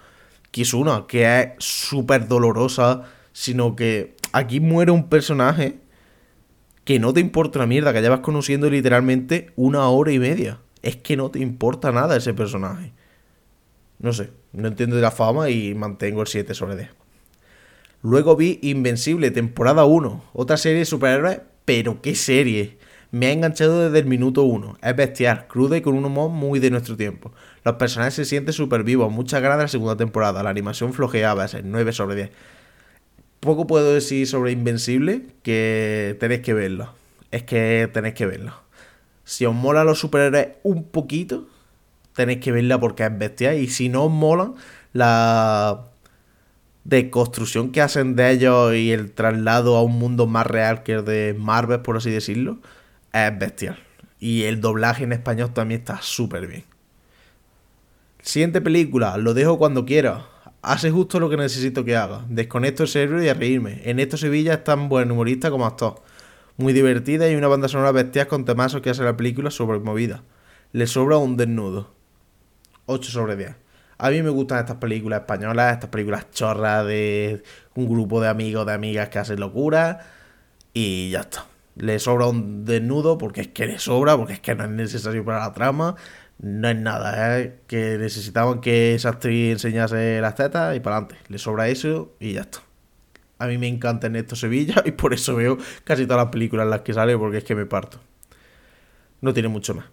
una 0.74 1.08
que 1.08 1.42
es 1.42 1.48
súper 1.58 2.28
dolorosa, 2.28 3.04
sino 3.32 3.76
que 3.76 4.16
aquí 4.32 4.60
muere 4.60 4.92
un 4.92 5.10
personaje 5.10 5.80
que 6.84 7.00
no 7.00 7.14
te 7.14 7.20
importa 7.20 7.60
la 7.60 7.68
mierda, 7.68 7.94
que 7.94 8.02
llevas 8.02 8.20
conociendo 8.20 8.70
literalmente 8.70 9.52
una 9.56 9.88
hora 9.88 10.12
y 10.12 10.20
media. 10.20 10.60
Es 10.82 10.98
que 10.98 11.16
no 11.16 11.32
te 11.32 11.40
importa 11.40 11.92
nada 11.92 12.18
ese 12.18 12.34
personaje. 12.34 12.92
No 14.00 14.12
sé, 14.12 14.32
no 14.52 14.68
entiendo 14.68 14.98
de 14.98 15.02
la 15.02 15.12
fama 15.12 15.50
y 15.50 15.74
mantengo 15.76 16.22
el 16.22 16.28
7 16.28 16.54
sobre 16.54 16.76
10. 16.76 16.90
Luego 18.02 18.36
vi 18.36 18.60
Invencible, 18.62 19.32
temporada 19.32 19.86
1, 19.86 20.24
otra 20.34 20.58
serie 20.58 20.80
de 20.80 20.86
superhéroes, 20.86 21.40
pero 21.64 22.02
qué 22.02 22.16
serie. 22.16 22.78
Me 23.12 23.28
ha 23.28 23.32
enganchado 23.32 23.86
desde 23.86 24.00
el 24.00 24.08
minuto 24.08 24.44
1. 24.44 24.80
Es 24.82 24.96
bestial, 24.96 25.48
cruda 25.48 25.78
y 25.78 25.82
con 25.82 25.96
un 25.96 26.04
humor 26.04 26.32
muy 26.32 26.60
de 26.60 26.72
nuestro 26.72 26.98
tiempo. 26.98 27.32
Los 27.64 27.76
personajes 27.76 28.16
se 28.16 28.26
sienten 28.26 28.54
súper 28.54 28.84
vivos, 28.84 29.10
muchas 29.10 29.42
ganas 29.42 29.60
de 29.60 29.64
la 29.66 29.68
segunda 29.70 29.96
temporada. 29.96 30.44
La 30.44 30.50
animación 30.50 30.94
flojeaba, 30.94 31.46
es 31.46 31.64
9 31.64 31.94
sobre 31.94 32.16
10 32.16 32.32
poco 33.44 33.68
puedo 33.68 33.94
decir 33.94 34.28
sobre 34.28 34.52
Invencible 34.52 35.28
que 35.44 36.18
tenéis 36.20 36.42
que 36.42 36.54
verlo. 36.54 36.94
Es 37.32 37.44
que 37.44 37.90
tenéis 37.94 38.16
que 38.16 38.26
verlo. 38.26 38.54
Si 39.24 39.46
os 39.46 39.54
mola 39.54 39.84
los 39.84 40.00
superhéroes 40.00 40.50
un 40.64 40.84
poquito, 40.84 41.48
tenéis 42.16 42.40
que 42.40 42.52
verla 42.52 42.80
porque 42.80 43.04
es 43.04 43.18
bestia. 43.18 43.56
Y 43.56 43.68
si 43.68 43.90
no 43.90 44.06
os 44.06 44.12
molan, 44.12 44.56
la 44.94 45.90
deconstrucción 46.84 47.72
que 47.72 47.82
hacen 47.82 48.16
de 48.16 48.32
ellos 48.32 48.76
y 48.76 48.92
el 48.92 49.12
traslado 49.12 49.78
a 49.78 49.84
un 49.84 49.98
mundo 49.98 50.28
más 50.28 50.48
real 50.48 50.84
que 50.84 50.94
el 50.94 51.06
de 51.06 51.36
Marvel, 51.38 51.82
por 51.82 51.98
así 51.98 52.10
decirlo, 52.10 52.60
es 53.14 53.38
bestial. 53.38 53.80
Y 54.20 54.44
el 54.44 54.62
doblaje 54.62 55.04
en 55.04 55.14
español 55.14 55.54
también 55.54 55.82
está 55.82 56.02
súper 56.02 56.48
bien. 56.48 56.64
Siguiente 58.22 58.62
película, 58.62 59.18
lo 59.18 59.34
dejo 59.34 59.58
cuando 59.58 59.86
quiera 59.86 60.26
hace 60.64 60.90
justo 60.90 61.20
lo 61.20 61.30
que 61.30 61.38
necesito 61.38 61.86
que 61.86 61.96
haga. 61.96 62.26
Desconecto 62.30 62.84
el 62.84 62.90
cerebro 62.90 63.22
y 63.22 63.30
a 63.30 63.34
reírme. 63.34 63.82
En 63.84 64.00
esto 64.00 64.18
Sevilla 64.18 64.56
es 64.56 64.64
tan 64.64 64.90
buen 64.90 65.12
humorista 65.12 65.52
como 65.52 65.66
actor. 65.66 66.02
Muy 66.58 66.74
divertida 66.74 67.30
y 67.30 67.36
una 67.36 67.48
banda 67.48 67.68
sonora 67.68 67.92
bestial 67.92 68.28
con 68.28 68.46
temazos 68.46 68.82
que 68.82 68.90
hace 68.90 69.04
la 69.04 69.18
película 69.18 69.52
sobre 69.52 69.80
movida. 69.80 70.24
Le 70.72 70.88
sobra 70.88 71.18
un 71.18 71.38
desnudo. 71.38 71.94
8 72.86 73.12
sobre 73.12 73.36
10. 73.36 73.56
A 73.98 74.10
mí 74.10 74.22
me 74.24 74.30
gustan 74.30 74.60
estas 74.60 74.78
películas 74.78 75.22
españolas, 75.22 75.74
estas 75.74 75.90
películas 75.90 76.32
chorras 76.32 76.86
de 76.86 77.44
un 77.76 77.88
grupo 77.88 78.20
de 78.22 78.30
amigos, 78.30 78.66
de 78.66 78.74
amigas 78.74 79.10
que 79.10 79.20
hacen 79.20 79.40
locura. 79.40 80.00
Y 80.74 81.12
ya 81.12 81.22
está. 81.22 81.46
Le 81.76 82.00
sobra 82.00 82.28
un 82.28 82.66
desnudo 82.66 83.18
porque 83.18 83.42
es 83.42 83.48
que 83.50 83.66
le 83.66 83.80
sobra, 83.80 84.16
porque 84.16 84.34
es 84.34 84.40
que 84.40 84.56
no 84.56 84.64
es 84.64 84.70
necesario 84.70 85.26
para 85.26 85.40
la 85.40 85.54
trama 85.54 85.96
no 86.40 86.70
es 86.70 86.76
nada, 86.76 87.40
es 87.40 87.52
que 87.68 87.98
necesitaban 87.98 88.60
que 88.62 88.96
esa 88.96 89.10
actriz 89.10 89.52
enseñase 89.54 90.20
las 90.22 90.36
tetas 90.36 90.76
y 90.76 90.80
para 90.80 90.98
adelante. 90.98 91.18
Le 91.30 91.38
sobra 91.38 91.70
eso 91.70 92.14
y 92.20 92.34
ya 92.34 92.42
está. 92.42 92.60
A 93.40 93.48
mí 93.48 93.58
me 93.58 93.68
encanta 93.68 94.08
Ernesto 94.08 94.36
Sevilla 94.36 94.82
y 94.86 94.92
por 94.92 95.14
eso 95.14 95.36
veo 95.36 95.58
casi 95.84 96.06
todas 96.06 96.26
las 96.26 96.32
películas 96.32 96.66
en 96.66 96.70
las 96.72 96.82
que 96.82 96.94
sale 96.94 97.18
porque 97.18 97.38
es 97.38 97.44
que 97.44 97.56
me 97.56 97.66
parto. 97.66 98.00
No 99.22 99.34
tiene 99.34 99.50
mucho 99.50 99.74
más. 99.74 99.86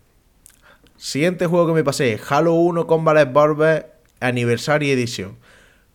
Siguiente 0.96 1.46
juego 1.46 1.68
que 1.68 1.72
me 1.72 1.85
pasé, 1.85 2.20
Halo 2.29 2.55
1 2.55 2.87
con 2.87 3.05
Ballet 3.05 3.33
Barber 3.33 3.92
Aniversario 4.20 4.92
Edición. 4.92 5.38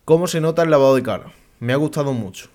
¿Cómo 0.03 0.27
se 0.27 0.41
nota 0.41 0.63
el 0.63 0.71
lavado 0.71 0.95
de 0.95 1.03
cara? 1.03 1.31
Me 1.59 1.73
ha 1.73 1.75
gustado 1.75 2.13
mucho. 2.13 2.49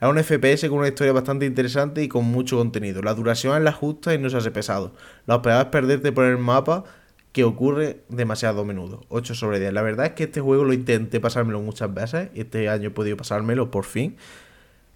Es 0.00 0.08
un 0.08 0.22
FPS 0.22 0.68
con 0.68 0.78
una 0.78 0.88
historia 0.88 1.12
bastante 1.12 1.46
interesante 1.46 2.02
y 2.02 2.08
con 2.08 2.24
mucho 2.24 2.56
contenido. 2.56 3.02
La 3.02 3.14
duración 3.14 3.56
es 3.56 3.62
la 3.62 3.72
justa 3.72 4.14
y 4.14 4.18
no 4.18 4.30
se 4.30 4.38
hace 4.38 4.50
pesado. 4.50 4.92
Lo 5.26 5.42
peor 5.42 5.60
es 5.60 5.66
perderte 5.66 6.10
por 6.10 6.24
el 6.24 6.38
mapa 6.38 6.84
que 7.32 7.44
ocurre 7.44 8.00
demasiado 8.08 8.62
a 8.62 8.64
menudo. 8.64 9.02
8 9.08 9.34
sobre 9.34 9.60
10. 9.60 9.72
La 9.72 9.82
verdad 9.82 10.06
es 10.06 10.12
que 10.12 10.24
este 10.24 10.40
juego 10.40 10.64
lo 10.64 10.72
intenté 10.72 11.20
pasármelo 11.20 11.60
muchas 11.60 11.92
veces. 11.92 12.30
Este 12.34 12.68
año 12.68 12.88
he 12.88 12.90
podido 12.90 13.16
pasármelo 13.16 13.70
por 13.70 13.84
fin. 13.84 14.16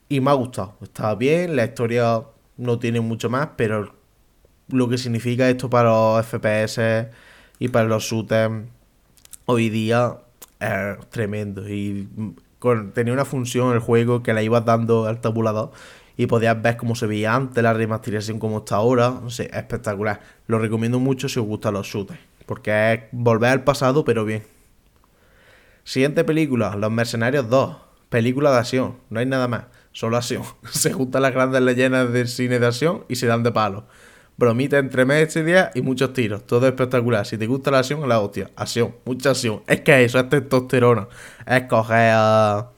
Y 0.09 0.21
me 0.21 0.31
ha 0.31 0.35
gustado. 0.35 0.77
Está 0.83 1.15
bien. 1.15 1.57
La 1.57 1.65
historia 1.65 2.23
no 2.57 2.79
tiene 2.79 3.01
mucho 3.01 3.31
más. 3.31 3.51
Pero 3.57 3.95
lo 4.69 4.89
que 4.89 4.99
significa 4.99 5.49
esto 5.49 5.71
para 5.71 5.91
los 5.91 6.27
FPS 6.27 7.09
y 7.59 7.69
para 7.69 7.87
los 7.87 8.03
shooters 8.03 8.65
hoy 9.47 9.71
día 9.71 10.19
es 10.59 11.11
tremendo. 11.11 11.69
Y 11.69 12.09
tenía 12.95 13.13
una 13.13 13.25
función 13.25 13.75
el 13.75 13.79
juego 13.79 14.23
que 14.23 14.33
la 14.33 14.43
ibas 14.43 14.65
dando 14.65 15.07
al 15.07 15.21
tabulador 15.21 15.71
y 16.17 16.27
podías 16.27 16.61
ver 16.61 16.77
cómo 16.77 16.95
se 16.95 17.07
veía 17.07 17.35
antes 17.35 17.63
la 17.63 17.73
remasterización 17.73 18.39
como 18.39 18.59
está 18.59 18.77
ahora. 18.77 19.11
No 19.11 19.31
sé, 19.31 19.51
espectacular. 19.53 20.21
Lo 20.47 20.59
recomiendo 20.59 21.01
mucho 21.01 21.29
si 21.29 21.41
os 21.41 21.47
gustan 21.47 21.75
los 21.75 21.87
shooters, 21.87 22.21
porque 22.47 22.93
es 22.93 23.01
volver 23.13 23.51
al 23.51 23.65
pasado, 23.65 24.05
pero 24.05 24.25
bien. 24.25 24.45
Siguiente 25.85 26.25
película, 26.25 26.77
Los 26.77 26.91
Mercenarios 26.91 27.49
2. 27.51 27.77
Película 28.09 28.53
de 28.53 28.59
acción, 28.59 28.97
no 29.11 29.19
hay 29.21 29.27
nada 29.27 29.49
más, 29.49 29.65
solo 29.93 30.17
acción. 30.17 30.45
se 30.71 30.93
juntan 30.93 31.23
las 31.23 31.33
grandes 31.33 31.61
leyendas 31.63 32.13
del 32.13 32.29
cine 32.29 32.59
de 32.59 32.67
acción 32.67 33.05
y 33.09 33.17
se 33.17 33.27
dan 33.27 33.43
de 33.43 33.53
palo. 33.53 33.85
Bromita 34.37 34.79
entre 34.79 35.05
media 35.05 35.71
y 35.75 35.83
muchos 35.83 36.13
tiros, 36.13 36.45
todo 36.47 36.67
espectacular. 36.67 37.25
Si 37.25 37.39
te 37.39 37.47
gusta 37.47 37.71
la 37.71 37.81
acción, 37.81 38.09
la 38.09 38.21
hostia. 38.21 38.51
Acción, 38.57 38.97
mucha 39.05 39.31
acción. 39.31 39.63
Es 39.67 39.83
que 39.83 40.05
eso 40.05 40.19
es 40.19 40.29
testosterona. 40.29 41.07
Es 41.47 41.65
coger 41.65 42.13
a 42.15 42.71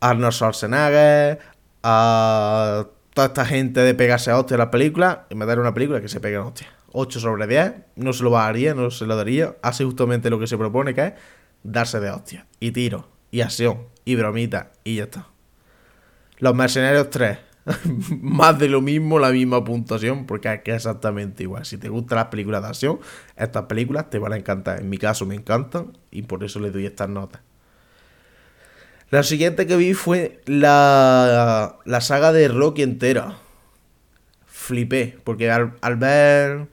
Arnold 0.00 0.32
Schwarzenegger, 0.32 1.38
a 1.84 2.88
toda 3.12 3.28
esta 3.28 3.44
gente 3.44 3.80
de 3.80 3.94
pegarse 3.94 4.30
a 4.30 4.38
hostia 4.38 4.54
en 4.54 4.60
la 4.60 4.70
película 4.70 5.26
y 5.28 5.34
me 5.34 5.44
daré 5.44 5.60
una 5.60 5.74
película 5.74 6.00
que 6.00 6.08
se 6.08 6.18
pegue 6.18 6.36
a 6.36 6.44
hostia. 6.44 6.66
8 6.92 7.20
sobre 7.20 7.46
10, 7.46 7.72
no 7.96 8.12
se 8.12 8.24
lo 8.24 8.30
daría, 8.30 8.74
no 8.74 8.90
se 8.90 9.04
lo 9.04 9.16
daría. 9.16 9.56
Hace 9.62 9.84
justamente 9.84 10.30
lo 10.30 10.40
que 10.40 10.46
se 10.46 10.56
propone, 10.56 10.94
que 10.94 11.06
es 11.06 11.12
darse 11.62 12.00
de 12.00 12.10
hostia. 12.10 12.46
Y 12.58 12.70
tiro, 12.70 13.08
y 13.30 13.42
acción, 13.42 13.88
y 14.04 14.14
bromita, 14.16 14.72
y 14.82 14.96
ya 14.96 15.04
está. 15.04 15.26
Los 16.38 16.54
Mercenarios 16.54 17.10
3, 17.10 17.38
más 18.20 18.58
de 18.58 18.68
lo 18.68 18.80
mismo, 18.80 19.18
la 19.18 19.30
misma 19.30 19.62
puntuación, 19.62 20.24
porque 20.24 20.52
es 20.54 20.62
que 20.62 20.74
exactamente 20.74 21.42
igual. 21.42 21.66
Si 21.66 21.76
te 21.76 21.88
gustan 21.88 22.16
las 22.16 22.26
películas 22.28 22.62
de 22.62 22.68
acción, 22.68 23.00
estas 23.36 23.64
películas 23.64 24.08
te 24.08 24.18
van 24.18 24.32
a 24.32 24.36
encantar. 24.36 24.80
En 24.80 24.88
mi 24.88 24.96
caso 24.96 25.26
me 25.26 25.34
encantan 25.34 25.98
y 26.10 26.22
por 26.22 26.44
eso 26.44 26.60
le 26.60 26.70
doy 26.70 26.86
estas 26.86 27.08
notas. 27.08 27.42
La 29.10 29.22
siguiente 29.22 29.66
que 29.66 29.76
vi 29.76 29.94
fue 29.94 30.40
la, 30.46 31.76
la 31.84 32.00
saga 32.00 32.32
de 32.32 32.48
Rocky 32.48 32.82
entera. 32.82 33.38
Flipé, 34.46 35.18
porque 35.24 35.50
al, 35.50 35.96
ver 35.96 36.68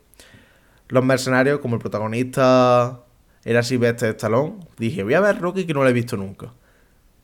los 0.87 1.03
mercenarios, 1.03 1.59
como 1.59 1.75
el 1.75 1.81
protagonista 1.81 3.01
era 3.43 3.63
Sylvester 3.63 4.11
Stallone, 4.11 4.59
dije, 4.77 5.03
voy 5.03 5.13
a 5.13 5.19
ver 5.19 5.39
Rocky 5.39 5.65
que 5.65 5.73
no 5.73 5.83
lo 5.83 5.89
he 5.89 5.93
visto 5.93 6.15
nunca. 6.15 6.53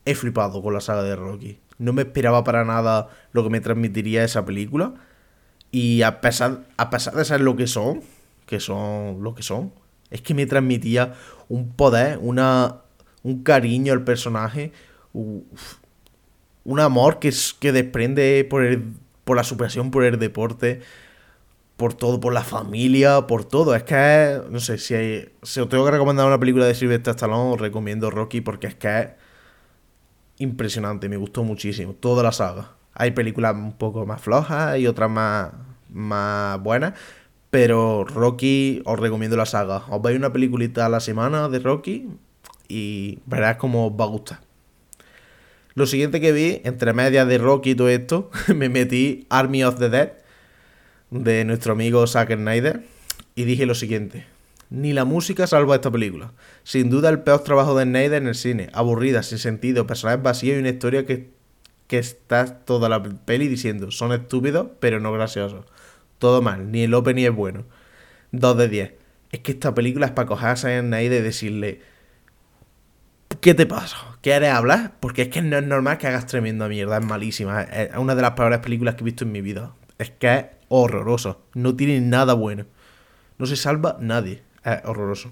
He 0.05 0.13
flipado 0.13 0.61
con 0.61 0.73
la 0.73 0.81
saga 0.81 1.03
de 1.03 1.15
Rocky. 1.15 1.59
No 1.77 1.93
me 1.93 2.01
esperaba 2.01 2.43
para 2.43 2.65
nada 2.65 3.09
lo 3.31 3.43
que 3.43 3.49
me 3.49 3.61
transmitiría 3.61 4.23
esa 4.23 4.45
película. 4.45 4.93
Y 5.71 6.01
a 6.01 6.21
pesar, 6.21 6.65
a 6.77 6.89
pesar 6.89 7.15
de 7.15 7.25
ser 7.25 7.41
lo 7.41 7.55
que 7.55 7.67
son, 7.67 8.01
que 8.45 8.59
son 8.59 9.23
lo 9.23 9.35
que 9.35 9.43
son, 9.43 9.73
es 10.09 10.21
que 10.21 10.33
me 10.33 10.45
transmitía 10.45 11.13
un 11.49 11.71
poder, 11.71 12.19
una, 12.21 12.81
un 13.23 13.43
cariño 13.43 13.93
al 13.93 14.03
personaje, 14.03 14.71
un 16.67 16.79
amor 16.79 17.19
que, 17.19 17.29
es, 17.29 17.53
que 17.53 17.71
desprende 17.71 18.45
por, 18.49 18.63
el, 18.63 18.93
por 19.23 19.37
la 19.37 19.43
superación, 19.43 19.89
por 19.89 20.03
el 20.03 20.19
deporte, 20.19 20.81
por 21.77 21.93
todo, 21.93 22.19
por 22.19 22.33
la 22.33 22.43
familia, 22.43 23.27
por 23.27 23.45
todo. 23.45 23.73
Es 23.75 23.83
que, 23.83 24.41
no 24.49 24.59
sé, 24.59 24.77
si, 24.77 24.93
hay, 24.93 25.29
si 25.43 25.59
os 25.59 25.69
tengo 25.69 25.85
que 25.85 25.91
recomendar 25.91 26.27
una 26.27 26.39
película 26.39 26.65
de 26.65 26.75
Sylvester 26.75 27.11
Stallone, 27.11 27.53
os 27.53 27.61
recomiendo 27.61 28.09
Rocky 28.09 28.41
porque 28.41 28.67
es 28.67 28.75
que 28.75 28.99
es 28.99 29.07
impresionante, 30.39 31.07
me 31.07 31.17
gustó 31.17 31.43
muchísimo, 31.43 31.93
toda 31.93 32.23
la 32.23 32.31
saga. 32.31 32.73
Hay 32.93 33.11
películas 33.11 33.55
un 33.55 33.73
poco 33.73 34.05
más 34.05 34.21
flojas 34.21 34.77
y 34.79 34.87
otras 34.87 35.09
más, 35.09 35.51
más 35.89 36.61
buenas, 36.61 36.93
pero 37.49 38.03
Rocky 38.03 38.81
os 38.85 38.99
recomiendo 38.99 39.37
la 39.37 39.45
saga. 39.45 39.83
Os 39.89 40.01
veis 40.01 40.17
una 40.17 40.33
peliculita 40.33 40.85
a 40.85 40.89
la 40.89 40.99
semana 40.99 41.47
de 41.47 41.59
Rocky 41.59 42.09
y 42.67 43.19
verás 43.25 43.57
cómo 43.57 43.87
os 43.87 43.93
va 43.93 44.05
a 44.05 44.07
gustar. 44.07 44.46
Lo 45.77 45.85
siguiente 45.85 46.19
que 46.19 46.31
vi, 46.31 46.59
entre 46.63 46.91
medias 46.91 47.27
de 47.27 47.37
Rocky 47.37 47.69
y 47.69 47.75
todo 47.75 47.89
esto, 47.89 48.31
me 48.55 48.67
metí 48.67 49.27
Army 49.29 49.63
of 49.63 49.77
the 49.77 49.89
Dead 49.89 50.13
de 51.11 51.45
nuestro 51.45 51.73
amigo 51.73 52.07
Zack 52.07 52.33
Snyder 52.33 52.81
y 53.35 53.43
dije 53.43 53.67
lo 53.67 53.75
siguiente. 53.75 54.25
Ni 54.71 54.91
la 54.91 55.05
música 55.05 55.45
salva 55.45 55.75
esta 55.75 55.91
película. 55.91 56.33
Sin 56.63 56.89
duda 56.89 57.09
el 57.09 57.19
peor 57.19 57.43
trabajo 57.43 57.77
de 57.77 57.83
Snyder 57.83 58.23
en 58.23 58.27
el 58.27 58.33
cine. 58.33 58.71
Aburrida, 58.73 59.21
sin 59.21 59.37
sentido, 59.37 59.85
personajes 59.85 60.23
vacíos 60.23 60.57
y 60.57 60.61
una 60.61 60.69
historia 60.69 61.05
que, 61.05 61.29
que 61.85 61.99
está 61.99 62.57
toda 62.65 62.89
la 62.89 63.03
peli 63.03 63.47
diciendo 63.47 63.91
son 63.91 64.13
estúpidos 64.13 64.69
pero 64.79 64.99
no 64.99 65.11
graciosos. 65.11 65.67
Todo 66.17 66.41
mal, 66.41 66.71
ni 66.71 66.81
el 66.85 66.93
opening 66.95 67.25
es 67.25 67.35
bueno. 67.35 67.65
2 68.31 68.57
de 68.57 68.67
10. 68.67 68.93
Es 69.31 69.41
que 69.41 69.51
esta 69.51 69.75
película 69.75 70.07
es 70.07 70.11
para 70.11 70.27
cogerse 70.27 70.75
a 70.75 70.81
Snyder 70.81 71.21
y 71.21 71.23
decirle 71.23 71.81
¿Qué 73.41 73.53
te 73.53 73.65
pasa? 73.65 74.16
¿Quieres 74.27 74.51
hablar? 74.51 74.91
Porque 74.99 75.21
es 75.21 75.27
que 75.29 75.41
no 75.41 75.57
es 75.57 75.63
normal 75.63 75.97
que 75.97 76.07
hagas 76.07 76.25
tremenda 76.25 76.67
mierda, 76.67 76.97
es 76.97 77.05
malísima. 77.05 77.61
Es 77.61 77.95
una 77.95 78.13
de 78.13 78.21
las 78.21 78.31
peores 78.31 78.59
películas 78.59 78.95
que 78.95 79.03
he 79.03 79.05
visto 79.05 79.23
en 79.23 79.31
mi 79.31 79.39
vida. 79.39 79.71
Es 79.99 80.11
que 80.11 80.33
es 80.33 80.45
horroroso. 80.67 81.45
No 81.53 81.77
tiene 81.77 82.01
nada 82.01 82.33
bueno. 82.33 82.65
No 83.37 83.45
se 83.45 83.55
salva 83.55 83.95
nadie. 84.01 84.41
Es 84.65 84.79
horroroso. 84.83 85.31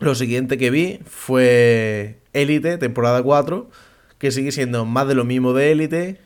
Lo 0.00 0.16
siguiente 0.16 0.58
que 0.58 0.70
vi 0.70 0.98
fue 1.06 2.18
Elite, 2.32 2.76
temporada 2.78 3.22
4, 3.22 3.70
que 4.18 4.32
sigue 4.32 4.50
siendo 4.50 4.84
más 4.84 5.06
de 5.06 5.14
lo 5.14 5.24
mismo 5.24 5.52
de 5.52 5.70
Elite. 5.70 6.20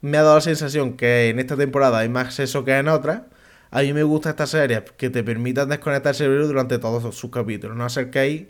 Me 0.00 0.16
ha 0.16 0.22
dado 0.22 0.36
la 0.36 0.40
sensación 0.40 0.96
que 0.96 1.28
en 1.28 1.38
esta 1.40 1.58
temporada 1.58 1.98
hay 1.98 2.08
más 2.08 2.32
sexo 2.32 2.64
que 2.64 2.74
en 2.74 2.88
otra. 2.88 3.26
A 3.70 3.82
mí 3.82 3.92
me 3.92 4.02
gusta 4.02 4.30
esta 4.30 4.46
serie 4.46 4.82
que 4.96 5.10
te 5.10 5.22
permitan 5.22 5.68
desconectar 5.68 6.12
el 6.12 6.16
cerebro 6.16 6.46
durante 6.46 6.78
todos 6.78 7.14
sus 7.14 7.30
capítulos. 7.30 7.76
No 7.76 7.84
acerquéis 7.84 8.46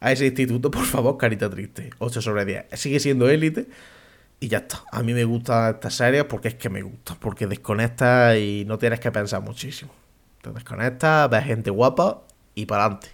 a 0.00 0.12
ese 0.12 0.26
instituto, 0.26 0.70
por 0.70 0.84
favor, 0.84 1.16
carita 1.16 1.50
triste. 1.50 1.90
8 1.98 2.22
sobre 2.22 2.44
10. 2.44 2.66
Sigue 2.74 3.00
siendo 3.00 3.28
élite. 3.28 3.66
Y 4.40 4.48
ya 4.48 4.58
está. 4.58 4.84
A 4.92 5.02
mí 5.02 5.14
me 5.14 5.24
gusta 5.24 5.70
esta 5.70 5.90
serie 5.90 6.24
porque 6.24 6.48
es 6.48 6.54
que 6.54 6.68
me 6.68 6.82
gusta. 6.82 7.16
Porque 7.18 7.46
desconectas 7.46 8.36
y 8.36 8.64
no 8.66 8.78
tienes 8.78 9.00
que 9.00 9.10
pensar 9.10 9.42
muchísimo. 9.42 9.92
Te 10.42 10.50
desconectas, 10.50 11.28
ves 11.28 11.44
gente 11.44 11.70
guapa 11.70 12.22
y 12.54 12.66
para 12.66 12.84
adelante. 12.84 13.08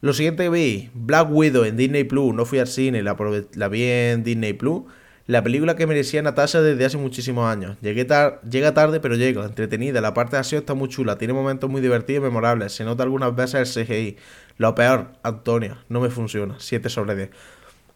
Lo 0.00 0.12
siguiente 0.12 0.44
que 0.44 0.50
vi, 0.50 0.90
Black 0.94 1.28
Widow 1.30 1.64
en 1.64 1.76
Disney 1.76 2.04
Plus. 2.04 2.32
No 2.32 2.44
fui 2.44 2.60
al 2.60 2.68
cine, 2.68 3.02
la, 3.02 3.16
la 3.54 3.68
vi 3.68 3.82
en 3.82 4.22
Disney 4.22 4.52
Plus. 4.52 4.84
La 5.26 5.42
película 5.42 5.74
que 5.74 5.88
merecía 5.88 6.22
Natasha 6.22 6.60
desde 6.60 6.84
hace 6.84 6.98
muchísimos 6.98 7.50
años. 7.50 7.76
Llegué 7.80 8.06
llega 8.48 8.74
tarde, 8.74 9.00
pero 9.00 9.16
llega, 9.16 9.44
entretenida. 9.44 10.00
La 10.00 10.14
parte 10.14 10.36
de 10.36 10.40
acción 10.40 10.60
está 10.60 10.74
muy 10.74 10.88
chula, 10.88 11.18
tiene 11.18 11.34
momentos 11.34 11.68
muy 11.68 11.80
divertidos 11.80 12.22
y 12.22 12.24
memorables. 12.24 12.72
Se 12.72 12.84
nota 12.84 13.02
algunas 13.02 13.34
veces 13.34 13.76
el 13.76 13.86
CGI. 13.86 14.16
Lo 14.58 14.76
peor, 14.76 15.08
Antonio, 15.24 15.78
no 15.88 16.00
me 16.00 16.10
funciona. 16.10 16.54
7 16.58 16.88
sobre 16.88 17.16
10. 17.16 17.30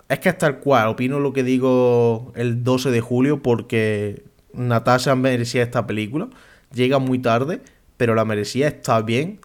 Es 0.08 0.18
que 0.18 0.28
es 0.28 0.38
tal 0.38 0.58
cual, 0.58 0.88
opino 0.88 1.20
lo 1.20 1.32
que 1.32 1.44
digo 1.44 2.32
el 2.34 2.64
12 2.64 2.90
de 2.90 3.00
julio 3.00 3.42
porque 3.42 4.24
Natasha 4.52 5.14
merecía 5.14 5.62
esta 5.62 5.86
película. 5.86 6.28
Llega 6.74 6.98
muy 6.98 7.20
tarde, 7.20 7.60
pero 7.96 8.16
la 8.16 8.24
merecía, 8.24 8.66
está 8.66 9.00
bien. 9.02 9.38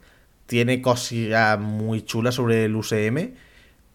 Tiene 0.47 0.81
cosillas 0.81 1.59
muy 1.59 2.01
chulas 2.01 2.33
sobre 2.33 2.65
el 2.65 2.75
UCM. 2.75 3.35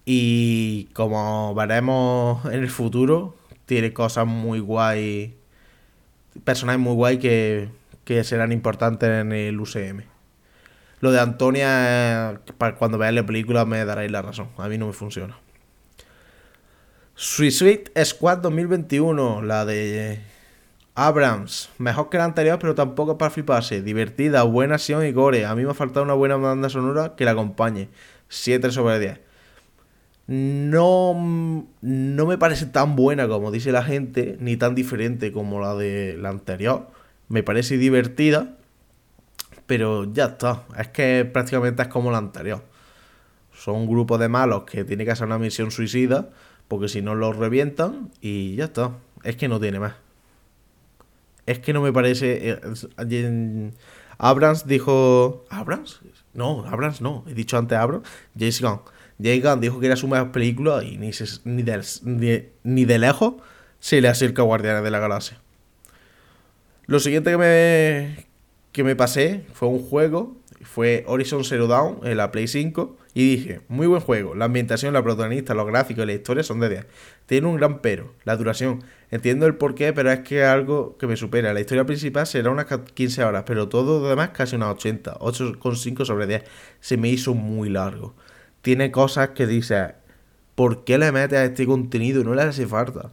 Y 0.04 0.84
como 0.92 1.54
veremos 1.56 2.44
en 2.46 2.60
el 2.60 2.70
futuro, 2.70 3.34
tiene 3.70 3.92
cosas 3.92 4.26
muy 4.26 4.58
guay, 4.58 5.36
personajes 6.42 6.80
muy 6.80 6.92
guay 6.94 7.18
que, 7.18 7.68
que 8.02 8.24
serán 8.24 8.50
importantes 8.50 9.08
en 9.08 9.30
el 9.30 9.60
UCM. 9.60 10.02
Lo 10.98 11.12
de 11.12 11.20
Antonia, 11.20 12.40
cuando 12.80 12.98
veáis 12.98 13.14
la 13.14 13.24
película 13.24 13.64
me 13.66 13.84
daréis 13.84 14.10
la 14.10 14.22
razón. 14.22 14.48
A 14.56 14.66
mí 14.66 14.76
no 14.76 14.88
me 14.88 14.92
funciona. 14.92 15.38
Suicide 17.14 17.84
Squad 18.04 18.38
2021, 18.38 19.40
la 19.42 19.64
de 19.64 20.20
Abrams. 20.96 21.70
Mejor 21.78 22.10
que 22.10 22.18
la 22.18 22.24
anterior, 22.24 22.58
pero 22.58 22.74
tampoco 22.74 23.18
para 23.18 23.30
fliparse. 23.30 23.82
Divertida, 23.82 24.42
buena 24.42 24.74
acción 24.74 25.06
y 25.06 25.12
gore. 25.12 25.46
A 25.46 25.54
mí 25.54 25.62
me 25.62 25.70
ha 25.70 25.74
faltado 25.74 26.02
una 26.02 26.14
buena 26.14 26.34
banda 26.34 26.68
sonora 26.70 27.14
que 27.14 27.24
la 27.24 27.30
acompañe. 27.30 27.88
7 28.30 28.72
sobre 28.72 28.98
10 28.98 29.29
no, 30.30 31.66
no 31.80 32.26
me 32.26 32.38
parece 32.38 32.66
tan 32.66 32.94
buena 32.94 33.26
como 33.26 33.50
dice 33.50 33.72
la 33.72 33.82
gente, 33.82 34.36
ni 34.38 34.56
tan 34.56 34.76
diferente 34.76 35.32
como 35.32 35.58
la 35.58 35.74
de 35.74 36.16
la 36.16 36.28
anterior. 36.28 36.86
Me 37.26 37.42
parece 37.42 37.78
divertida, 37.78 38.56
pero 39.66 40.04
ya 40.04 40.26
está. 40.26 40.66
Es 40.78 40.86
que 40.86 41.24
prácticamente 41.24 41.82
es 41.82 41.88
como 41.88 42.12
la 42.12 42.18
anterior. 42.18 42.62
Son 43.52 43.74
un 43.74 43.88
grupo 43.88 44.18
de 44.18 44.28
malos 44.28 44.62
que 44.70 44.84
tiene 44.84 45.04
que 45.04 45.10
hacer 45.10 45.26
una 45.26 45.38
misión 45.40 45.72
suicida, 45.72 46.30
porque 46.68 46.86
si 46.88 47.02
no 47.02 47.16
los 47.16 47.34
revientan 47.34 48.12
y 48.20 48.54
ya 48.54 48.66
está. 48.66 48.92
Es 49.24 49.34
que 49.34 49.48
no 49.48 49.58
tiene 49.58 49.80
más. 49.80 49.94
Es 51.44 51.58
que 51.58 51.72
no 51.72 51.82
me 51.82 51.92
parece... 51.92 52.50
Eh, 52.50 53.70
Abrams 54.16 54.64
dijo... 54.64 55.44
¿Abrams? 55.50 56.02
No, 56.34 56.64
Abrams 56.66 57.00
no. 57.00 57.24
He 57.26 57.34
dicho 57.34 57.58
antes 57.58 57.76
Abrams. 57.76 58.08
James 58.38 58.60
Gunn 58.62 58.80
Gunn 59.20 59.60
dijo 59.60 59.80
que 59.80 59.86
era 59.86 59.96
su 59.96 60.08
mejor 60.08 60.32
película 60.32 60.82
y 60.82 60.96
ni, 60.96 61.10
ni, 61.44 61.62
de, 61.62 62.52
ni, 62.62 62.84
de 62.84 62.98
lejos 62.98 63.34
se 63.78 64.00
le 64.00 64.08
acerca 64.08 64.42
a 64.42 64.44
Guardianes 64.44 64.82
de 64.82 64.90
la 64.90 64.98
Galaxia. 64.98 65.40
Lo 66.86 67.00
siguiente 67.00 67.30
que 67.30 67.36
me, 67.36 68.26
que 68.72 68.82
me 68.82 68.96
pasé 68.96 69.44
fue 69.52 69.68
un 69.68 69.80
juego, 69.80 70.36
fue 70.62 71.04
Horizon 71.06 71.44
Zero 71.44 71.66
Dawn 71.66 72.00
en 72.02 72.16
la 72.16 72.32
Play 72.32 72.48
5 72.48 72.96
y 73.12 73.36
dije, 73.36 73.60
muy 73.68 73.86
buen 73.86 74.00
juego, 74.00 74.34
la 74.34 74.46
ambientación, 74.46 74.92
la 74.94 75.02
protagonista, 75.02 75.54
los 75.54 75.66
gráficos 75.66 76.04
y 76.04 76.06
la 76.06 76.12
historia 76.14 76.42
son 76.42 76.60
de 76.60 76.68
10. 76.68 76.86
Tiene 77.26 77.46
un 77.46 77.56
gran 77.56 77.80
pero, 77.80 78.14
la 78.24 78.36
duración. 78.36 78.82
Entiendo 79.10 79.46
el 79.46 79.56
porqué, 79.56 79.92
pero 79.92 80.10
es 80.10 80.20
que 80.20 80.40
es 80.40 80.46
algo 80.46 80.96
que 80.96 81.06
me 81.06 81.16
supera. 81.16 81.52
La 81.52 81.60
historia 81.60 81.84
principal 81.84 82.26
será 82.26 82.50
unas 82.50 82.66
15 82.66 83.24
horas, 83.24 83.44
pero 83.46 83.68
todo 83.68 84.00
lo 84.00 84.08
demás 84.08 84.30
casi 84.30 84.56
unas 84.56 84.70
80, 84.74 85.18
8,5 85.18 86.04
sobre 86.04 86.26
10. 86.26 86.44
Se 86.80 86.96
me 86.96 87.08
hizo 87.08 87.34
muy 87.34 87.68
largo 87.68 88.14
tiene 88.62 88.90
cosas 88.90 89.30
que 89.30 89.46
dice 89.46 89.94
¿por 90.60 90.84
qué 90.84 90.98
le 90.98 91.10
metes 91.10 91.38
a 91.38 91.44
este 91.46 91.64
contenido? 91.64 92.22
No 92.22 92.34
le 92.34 92.42
hace 92.42 92.66
falta. 92.66 93.10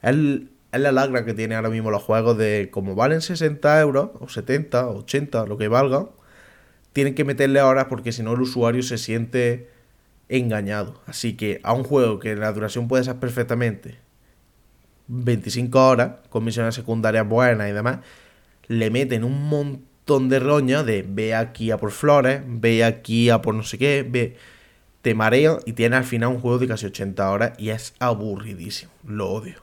Él, 0.00 0.52
es 0.70 0.80
la 0.80 0.92
lagra 0.92 1.24
que 1.24 1.34
tiene 1.34 1.56
ahora 1.56 1.68
mismo 1.68 1.90
los 1.90 2.00
juegos 2.04 2.38
de 2.38 2.68
como 2.70 2.94
valen 2.94 3.20
60 3.20 3.80
euros, 3.80 4.10
o 4.20 4.28
70, 4.28 4.86
o 4.86 4.98
80, 4.98 5.46
lo 5.46 5.58
que 5.58 5.66
valgan, 5.66 6.10
tienen 6.92 7.16
que 7.16 7.24
meterle 7.24 7.60
horas 7.62 7.86
porque 7.88 8.12
si 8.12 8.22
no 8.22 8.34
el 8.34 8.40
usuario 8.42 8.84
se 8.84 8.98
siente 8.98 9.70
engañado. 10.28 11.00
Así 11.06 11.36
que 11.36 11.60
a 11.64 11.72
un 11.72 11.82
juego 11.82 12.20
que 12.20 12.36
la 12.36 12.52
duración 12.52 12.86
puede 12.86 13.02
ser 13.02 13.16
perfectamente 13.16 13.98
25 15.08 15.88
horas, 15.88 16.12
con 16.30 16.44
misiones 16.44 16.76
secundarias 16.76 17.28
buenas 17.28 17.68
y 17.68 17.72
demás, 17.72 17.98
le 18.68 18.90
meten 18.90 19.24
un 19.24 19.48
montón 19.48 20.28
de 20.28 20.38
roña 20.38 20.84
de 20.84 21.04
ve 21.06 21.34
aquí 21.34 21.72
a 21.72 21.76
por 21.76 21.90
flores, 21.90 22.42
ve 22.46 22.84
aquí 22.84 23.30
a 23.30 23.42
por 23.42 23.56
no 23.56 23.64
sé 23.64 23.78
qué, 23.78 24.06
ve 24.08 24.36
te 25.04 25.14
mareo 25.14 25.60
y 25.66 25.74
tiene 25.74 25.96
al 25.96 26.04
final 26.04 26.30
un 26.30 26.40
juego 26.40 26.58
de 26.58 26.66
casi 26.66 26.86
80 26.86 27.30
horas 27.30 27.52
y 27.58 27.68
es 27.68 27.92
aburridísimo. 27.98 28.90
Lo 29.06 29.30
odio. 29.30 29.56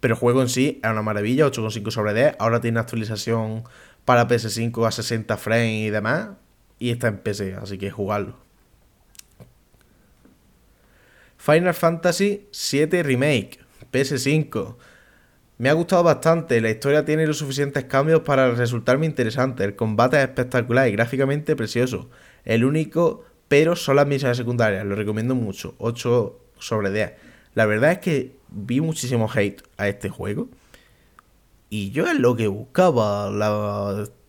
Pero 0.00 0.14
el 0.14 0.20
juego 0.20 0.42
en 0.42 0.48
sí 0.48 0.80
es 0.82 0.90
una 0.90 1.02
maravilla, 1.02 1.46
8,5 1.46 1.92
sobre 1.92 2.14
10. 2.14 2.34
Ahora 2.40 2.60
tiene 2.60 2.80
actualización 2.80 3.62
para 4.04 4.26
PS5 4.26 4.88
a 4.88 4.90
60 4.90 5.36
frames 5.36 5.86
y 5.86 5.90
demás. 5.90 6.30
Y 6.80 6.90
está 6.90 7.06
en 7.06 7.18
PC, 7.18 7.54
así 7.54 7.78
que 7.78 7.92
jugarlo. 7.92 8.34
Final 11.38 11.72
Fantasy 11.72 12.48
VII 12.72 13.04
Remake, 13.04 13.60
PS5. 13.92 14.74
Me 15.58 15.68
ha 15.68 15.74
gustado 15.74 16.02
bastante, 16.02 16.60
la 16.60 16.70
historia 16.70 17.04
tiene 17.04 17.24
los 17.28 17.38
suficientes 17.38 17.84
cambios 17.84 18.22
para 18.22 18.50
resultarme 18.50 19.06
interesante, 19.06 19.62
el 19.62 19.76
combate 19.76 20.16
es 20.16 20.24
espectacular 20.24 20.88
y 20.88 20.92
gráficamente 20.92 21.54
precioso. 21.54 22.10
El 22.44 22.64
único 22.64 23.24
pero 23.48 23.76
son 23.76 23.96
las 23.96 24.06
misiones 24.06 24.36
secundarias, 24.36 24.84
lo 24.84 24.94
recomiendo 24.94 25.34
mucho, 25.34 25.74
8 25.78 26.38
sobre 26.58 26.90
10. 26.90 27.12
La 27.54 27.66
verdad 27.66 27.92
es 27.92 27.98
que 27.98 28.36
vi 28.48 28.80
muchísimo 28.80 29.28
hate 29.32 29.62
a 29.76 29.88
este 29.88 30.08
juego 30.08 30.48
y 31.70 31.90
yo 31.90 32.06
es 32.06 32.18
lo 32.18 32.36
que 32.36 32.46
buscaba, 32.46 33.28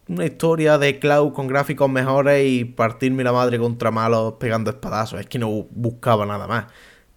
una 0.07 0.25
historia 0.25 0.77
de 0.77 0.99
Cloud 0.99 1.33
con 1.33 1.47
gráficos 1.47 1.89
mejores 1.89 2.43
y 2.47 2.65
partirme 2.65 3.23
la 3.23 3.31
madre 3.31 3.59
contra 3.59 3.91
malos 3.91 4.33
pegando 4.39 4.71
espadazos, 4.71 5.19
es 5.19 5.27
que 5.27 5.39
no 5.39 5.67
buscaba 5.69 6.25
nada 6.25 6.47
más. 6.47 6.65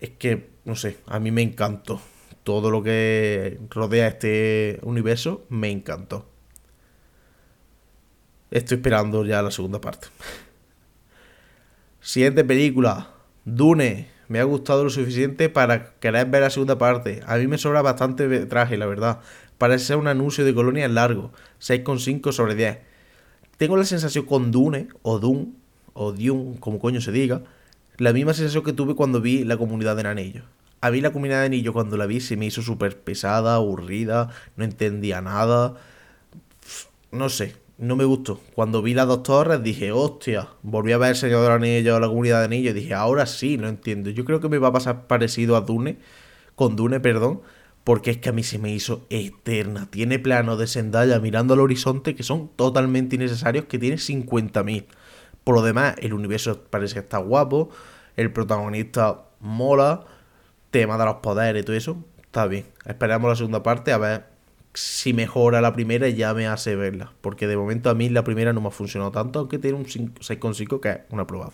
Es 0.00 0.10
que, 0.10 0.50
no 0.64 0.76
sé, 0.76 0.98
a 1.06 1.18
mí 1.18 1.30
me 1.30 1.42
encantó. 1.42 2.00
Todo 2.44 2.70
lo 2.70 2.82
que 2.82 3.58
rodea 3.70 4.08
este 4.08 4.80
universo 4.82 5.46
me 5.48 5.70
encantó. 5.70 6.26
Estoy 8.50 8.76
esperando 8.76 9.24
ya 9.24 9.42
la 9.42 9.50
segunda 9.50 9.80
parte. 9.80 10.08
Siguiente 12.08 12.42
película, 12.42 13.10
Dune. 13.44 14.08
Me 14.28 14.40
ha 14.40 14.44
gustado 14.44 14.82
lo 14.82 14.88
suficiente 14.88 15.50
para 15.50 15.92
querer 16.00 16.26
ver 16.28 16.40
la 16.40 16.48
segunda 16.48 16.78
parte. 16.78 17.20
A 17.26 17.36
mí 17.36 17.46
me 17.46 17.58
sobra 17.58 17.82
bastante 17.82 18.46
traje, 18.46 18.78
la 18.78 18.86
verdad. 18.86 19.20
Parece 19.58 19.84
ser 19.84 19.96
un 19.98 20.08
anuncio 20.08 20.42
de 20.46 20.54
colonia 20.54 20.88
largo. 20.88 21.32
6,5 21.60 22.32
sobre 22.32 22.54
10. 22.54 22.78
Tengo 23.58 23.76
la 23.76 23.84
sensación 23.84 24.24
con 24.24 24.50
Dune, 24.50 24.88
o 25.02 25.18
Dune, 25.18 25.48
o 25.92 26.12
Dune, 26.12 26.58
como 26.60 26.78
coño 26.78 27.02
se 27.02 27.12
diga, 27.12 27.42
la 27.98 28.14
misma 28.14 28.32
sensación 28.32 28.64
que 28.64 28.72
tuve 28.72 28.94
cuando 28.94 29.20
vi 29.20 29.44
la 29.44 29.58
comunidad 29.58 29.94
de 29.94 30.08
anillo. 30.08 30.44
A 30.80 30.90
mí 30.90 31.02
la 31.02 31.12
comunidad 31.12 31.40
de 31.40 31.46
anillo 31.46 31.74
cuando 31.74 31.98
la 31.98 32.06
vi 32.06 32.20
se 32.20 32.38
me 32.38 32.46
hizo 32.46 32.62
súper 32.62 32.98
pesada, 32.98 33.56
aburrida, 33.56 34.30
no 34.56 34.64
entendía 34.64 35.20
nada. 35.20 35.74
No 37.12 37.28
sé, 37.28 37.54
no 37.78 37.94
me 37.96 38.04
gustó. 38.04 38.40
Cuando 38.54 38.82
vi 38.82 38.92
las 38.92 39.06
dos 39.06 39.22
torres 39.22 39.62
dije, 39.62 39.92
hostia, 39.92 40.48
volví 40.62 40.92
a 40.92 40.98
ver 40.98 41.10
el 41.10 41.16
Señor 41.16 41.42
de 41.42 41.48
los 41.48 41.56
Anillos, 41.56 42.00
la 42.00 42.08
comunidad 42.08 42.40
de 42.40 42.44
anillos, 42.46 42.74
dije, 42.74 42.92
ahora 42.92 43.24
sí, 43.26 43.56
no 43.56 43.68
entiendo. 43.68 44.10
Yo 44.10 44.24
creo 44.24 44.40
que 44.40 44.48
me 44.48 44.58
va 44.58 44.68
a 44.68 44.72
pasar 44.72 45.06
parecido 45.06 45.56
a 45.56 45.60
Dune, 45.62 45.98
con 46.56 46.74
Dune, 46.74 46.98
perdón, 46.98 47.40
porque 47.84 48.10
es 48.10 48.18
que 48.18 48.28
a 48.28 48.32
mí 48.32 48.42
se 48.42 48.58
me 48.58 48.74
hizo 48.74 49.06
eterna. 49.10 49.88
Tiene 49.90 50.18
planos 50.18 50.58
de 50.58 50.66
Zendaya 50.66 51.20
mirando 51.20 51.54
al 51.54 51.60
horizonte 51.60 52.16
que 52.16 52.24
son 52.24 52.48
totalmente 52.56 53.16
innecesarios, 53.16 53.66
que 53.66 53.78
tiene 53.78 53.96
50.000. 53.96 54.86
Por 55.44 55.54
lo 55.54 55.62
demás, 55.62 55.94
el 55.98 56.12
universo 56.14 56.60
parece 56.68 56.94
que 56.94 57.00
está 57.00 57.18
guapo, 57.18 57.70
el 58.16 58.32
protagonista 58.32 59.24
mola, 59.40 60.04
tema 60.72 60.98
de 60.98 61.04
los 61.04 61.16
poderes 61.16 61.62
y 61.62 61.64
todo 61.64 61.76
eso, 61.76 62.04
está 62.20 62.46
bien. 62.46 62.66
Esperamos 62.84 63.30
la 63.30 63.36
segunda 63.36 63.62
parte 63.62 63.92
a 63.92 63.98
ver 63.98 64.37
si 64.78 65.12
mejora 65.12 65.60
la 65.60 65.72
primera 65.72 66.08
ya 66.08 66.32
me 66.34 66.46
hace 66.46 66.76
verla. 66.76 67.12
Porque 67.20 67.48
de 67.48 67.56
momento 67.56 67.90
a 67.90 67.94
mí 67.94 68.08
la 68.08 68.22
primera 68.22 68.52
no 68.52 68.60
me 68.60 68.68
ha 68.68 68.70
funcionado 68.70 69.10
tanto, 69.10 69.40
aunque 69.40 69.58
tiene 69.58 69.76
un 69.76 69.86
6,5 69.86 70.80
que 70.80 70.88
es 70.88 70.98
una 71.10 71.22
aprobado. 71.22 71.52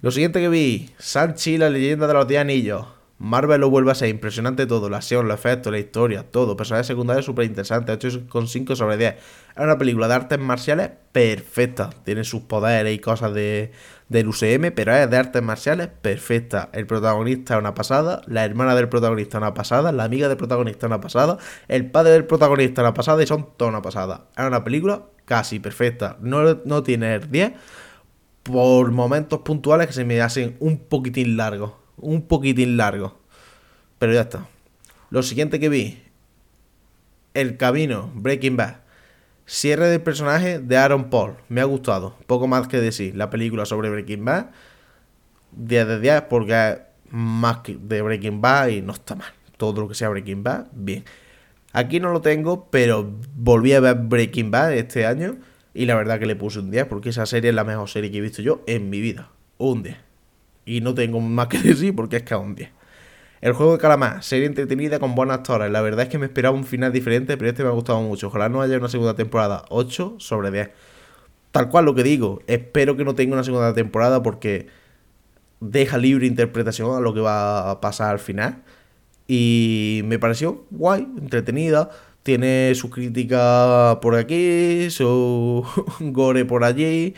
Lo 0.00 0.10
siguiente 0.10 0.40
que 0.40 0.48
vi, 0.48 0.90
Sanchi, 0.98 1.58
la 1.58 1.68
leyenda 1.68 2.06
de 2.06 2.14
los 2.14 2.26
10 2.26 2.40
anillos. 2.40 2.86
Marvel 3.18 3.60
lo 3.60 3.70
vuelve 3.70 3.92
a 3.92 3.94
ser 3.94 4.08
impresionante 4.08 4.66
todo, 4.66 4.88
la 4.88 4.96
acción, 4.96 5.28
los 5.28 5.38
efectos, 5.38 5.70
la 5.70 5.78
historia, 5.78 6.24
todo. 6.28 6.56
Personajes 6.56 6.86
secundarios 6.86 7.26
súper 7.26 7.44
interesantes, 7.44 7.98
8,5 7.98 8.74
sobre 8.74 8.96
10. 8.96 9.14
Es 9.14 9.62
una 9.62 9.78
película 9.78 10.08
de 10.08 10.14
artes 10.14 10.38
marciales 10.40 10.90
perfecta. 11.12 11.90
Tiene 12.04 12.24
sus 12.24 12.42
poderes 12.42 12.92
y 12.92 12.98
cosas 12.98 13.32
de, 13.34 13.70
del 14.12 14.28
UCM, 14.28 14.72
pero 14.74 14.94
es 14.94 15.10
de 15.10 15.16
artes 15.16 15.42
marciales 15.42 15.88
perfecta. 15.88 16.68
El 16.72 16.86
protagonista 16.86 17.58
una 17.58 17.74
pasada, 17.74 18.22
la 18.26 18.44
hermana 18.44 18.76
del 18.76 18.88
protagonista 18.88 19.38
una 19.38 19.54
pasada, 19.54 19.90
la 19.90 20.04
amiga 20.04 20.28
del 20.28 20.36
protagonista 20.36 20.86
una 20.86 21.00
pasada, 21.00 21.38
el 21.66 21.90
padre 21.90 22.12
del 22.12 22.26
protagonista 22.26 22.82
una 22.82 22.94
pasada 22.94 23.22
y 23.22 23.26
son 23.26 23.48
todas 23.56 23.72
una 23.72 23.82
pasada. 23.82 24.26
Es 24.36 24.44
una 24.44 24.62
película 24.62 25.02
casi 25.24 25.58
perfecta. 25.58 26.16
No, 26.20 26.60
no 26.64 26.82
tiene 26.84 27.18
10 27.18 27.52
por 28.44 28.90
momentos 28.92 29.40
puntuales 29.40 29.88
que 29.88 29.92
se 29.92 30.04
me 30.04 30.20
hacen 30.20 30.56
un 30.60 30.78
poquitín 30.78 31.36
largos 31.36 31.72
un 32.02 32.22
poquitín 32.22 32.76
largo. 32.76 33.18
Pero 33.98 34.12
ya 34.12 34.22
está. 34.22 34.48
Lo 35.10 35.22
siguiente 35.22 35.58
que 35.58 35.68
vi. 35.68 36.02
El 37.34 37.56
camino, 37.56 38.10
Breaking 38.14 38.56
Bad. 38.56 38.81
Cierre 39.46 39.88
del 39.88 40.00
personaje 40.00 40.58
de 40.58 40.76
Aaron 40.76 41.10
Paul. 41.10 41.34
Me 41.48 41.60
ha 41.60 41.64
gustado. 41.64 42.16
Poco 42.26 42.46
más 42.46 42.68
que 42.68 42.80
decir. 42.80 43.16
La 43.16 43.30
película 43.30 43.66
sobre 43.66 43.90
Breaking 43.90 44.24
Bad. 44.24 44.46
10 45.52 45.86
de 45.86 46.00
10 46.00 46.22
porque 46.22 46.70
es 46.70 46.78
más 47.10 47.58
que 47.58 47.76
de 47.80 48.02
Breaking 48.02 48.40
Bad 48.40 48.68
y 48.68 48.82
no 48.82 48.92
está 48.92 49.14
mal. 49.14 49.32
Todo 49.56 49.82
lo 49.82 49.88
que 49.88 49.94
sea 49.94 50.08
Breaking 50.08 50.42
Bad, 50.42 50.66
bien. 50.72 51.04
Aquí 51.72 52.00
no 52.00 52.12
lo 52.12 52.20
tengo, 52.20 52.68
pero 52.70 53.10
volví 53.36 53.72
a 53.72 53.80
ver 53.80 53.96
Breaking 53.96 54.50
Bad 54.50 54.74
este 54.74 55.06
año 55.06 55.36
y 55.74 55.86
la 55.86 55.94
verdad 55.94 56.18
que 56.18 56.26
le 56.26 56.36
puse 56.36 56.58
un 56.58 56.70
10 56.70 56.86
porque 56.86 57.10
esa 57.10 57.26
serie 57.26 57.50
es 57.50 57.56
la 57.56 57.64
mejor 57.64 57.88
serie 57.88 58.10
que 58.10 58.18
he 58.18 58.20
visto 58.20 58.42
yo 58.42 58.62
en 58.66 58.90
mi 58.90 59.00
vida. 59.00 59.30
Un 59.58 59.82
10. 59.82 59.96
Y 60.64 60.80
no 60.80 60.94
tengo 60.94 61.20
más 61.20 61.48
que 61.48 61.58
decir 61.58 61.94
porque 61.94 62.16
es 62.16 62.22
que 62.22 62.34
un 62.34 62.54
10. 62.54 62.70
El 63.42 63.54
juego 63.54 63.72
de 63.72 63.78
calamar, 63.78 64.22
serie 64.22 64.46
entretenida 64.46 65.00
con 65.00 65.16
buenas 65.16 65.38
actores. 65.38 65.68
La 65.72 65.80
verdad 65.80 66.04
es 66.04 66.08
que 66.08 66.16
me 66.16 66.26
esperaba 66.26 66.54
un 66.56 66.64
final 66.64 66.92
diferente, 66.92 67.36
pero 67.36 67.50
este 67.50 67.64
me 67.64 67.70
ha 67.70 67.72
gustado 67.72 68.00
mucho. 68.00 68.28
Ojalá 68.28 68.48
no 68.48 68.62
haya 68.62 68.78
una 68.78 68.88
segunda 68.88 69.14
temporada. 69.14 69.64
8 69.68 70.14
sobre 70.18 70.52
10. 70.52 70.70
Tal 71.50 71.68
cual 71.68 71.86
lo 71.86 71.94
que 71.96 72.04
digo. 72.04 72.40
Espero 72.46 72.96
que 72.96 73.04
no 73.04 73.16
tenga 73.16 73.34
una 73.34 73.42
segunda 73.42 73.74
temporada 73.74 74.22
porque 74.22 74.68
deja 75.58 75.98
libre 75.98 76.28
interpretación 76.28 76.96
a 76.96 77.00
lo 77.00 77.14
que 77.14 77.20
va 77.20 77.72
a 77.72 77.80
pasar 77.80 78.12
al 78.12 78.20
final. 78.20 78.62
Y 79.26 80.02
me 80.04 80.20
pareció 80.20 80.64
guay, 80.70 81.08
entretenida. 81.18 81.90
Tiene 82.22 82.72
su 82.76 82.90
crítica 82.90 83.98
por 84.00 84.14
aquí, 84.14 84.88
su 84.90 85.66
gore 86.00 86.44
por 86.44 86.62
allí 86.62 87.14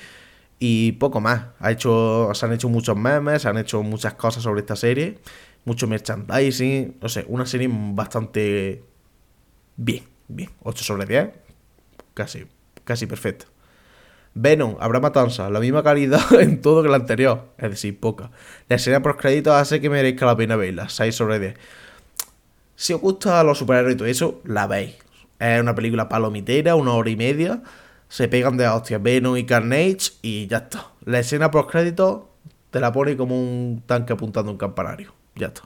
y 0.59 0.93
poco 0.93 1.21
más. 1.21 1.49
Ha 1.61 1.71
hecho, 1.73 2.31
se 2.33 2.47
han 2.47 2.55
hecho 2.55 2.71
muchos 2.71 2.97
memes, 2.97 3.43
se 3.43 3.49
han 3.49 3.59
hecho 3.59 3.83
muchas 3.83 4.15
cosas 4.15 4.43
sobre 4.43 4.61
esta 4.61 4.77
serie, 4.77 5.19
mucho 5.65 5.87
merchandising, 5.87 6.99
no 7.01 7.09
sé, 7.09 7.25
una 7.29 7.47
serie 7.47 7.69
bastante 7.71 8.85
bien, 9.77 10.05
bien, 10.29 10.51
8 10.63 10.85
sobre 10.85 11.07
10, 11.07 11.31
casi, 12.15 12.47
casi 12.85 13.07
perfecta. 13.07 13.47
Venom, 14.35 14.77
habrá 14.81 15.01
matanza, 15.01 15.49
la 15.49 15.61
misma 15.61 15.83
calidad 15.83 16.21
en 16.41 16.61
todo 16.61 16.83
que 16.83 16.89
la 16.89 16.97
anterior, 16.97 17.53
es 17.59 17.71
decir, 17.71 17.99
poca. 17.99 18.31
La 18.69 18.77
escena 18.77 19.01
por 19.01 19.17
créditos 19.17 19.55
hace 19.55 19.81
que 19.81 19.89
merezca 19.89 20.27
la 20.27 20.37
pena 20.37 20.57
verla, 20.57 20.89
6 20.89 21.15
sobre 21.15 21.39
10. 21.39 21.55
Si 22.77 22.93
os 22.93 23.01
gusta 23.01 23.43
los 23.45 23.59
superhéroes 23.59 23.95
y 23.95 23.99
todo 23.99 24.09
eso, 24.09 24.41
la 24.45 24.67
veis. 24.67 24.97
Es 25.39 25.61
una 25.61 25.75
película 25.75 26.09
palomitera, 26.09 26.75
una 26.75 26.93
hora 26.93 27.11
y 27.11 27.17
media 27.17 27.63
se 28.15 28.29
pegan 28.29 28.57
de 28.57 28.69
hostias 28.69 29.03
Venom 29.03 29.37
y 29.37 29.45
Carnage 29.45 30.13
y 30.23 30.47
ya 30.47 30.59
está. 30.59 30.93
La 31.05 31.19
escena 31.19 31.51
post 31.51 31.69
crédito 31.69 32.31
te 32.71 32.79
la 32.79 32.93
pone 32.93 33.17
como 33.17 33.37
un 33.37 33.83
tanque 33.87 34.13
apuntando 34.13 34.53
un 34.53 34.57
campanario. 34.57 35.13
Ya 35.37 35.49
está. 35.49 35.63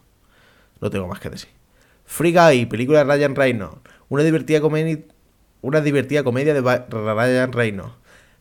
No 0.81 0.91
tengo 0.91 1.07
más 1.09 1.21
que 1.21 1.31
decir. 1.31 1.51
Free 2.05 2.33
Guy, 2.33 2.67
película 2.67 3.05
de 3.05 3.05
Ryan 3.05 3.35
Reynolds. 3.35 3.79
Una 4.09 4.23
divertida 4.23 4.61
comedia, 4.61 4.99
una 5.61 5.81
divertida 5.81 6.23
comedia 6.23 6.55
de 6.55 6.61
Ryan 6.61 7.53
Reynolds. 7.53 7.95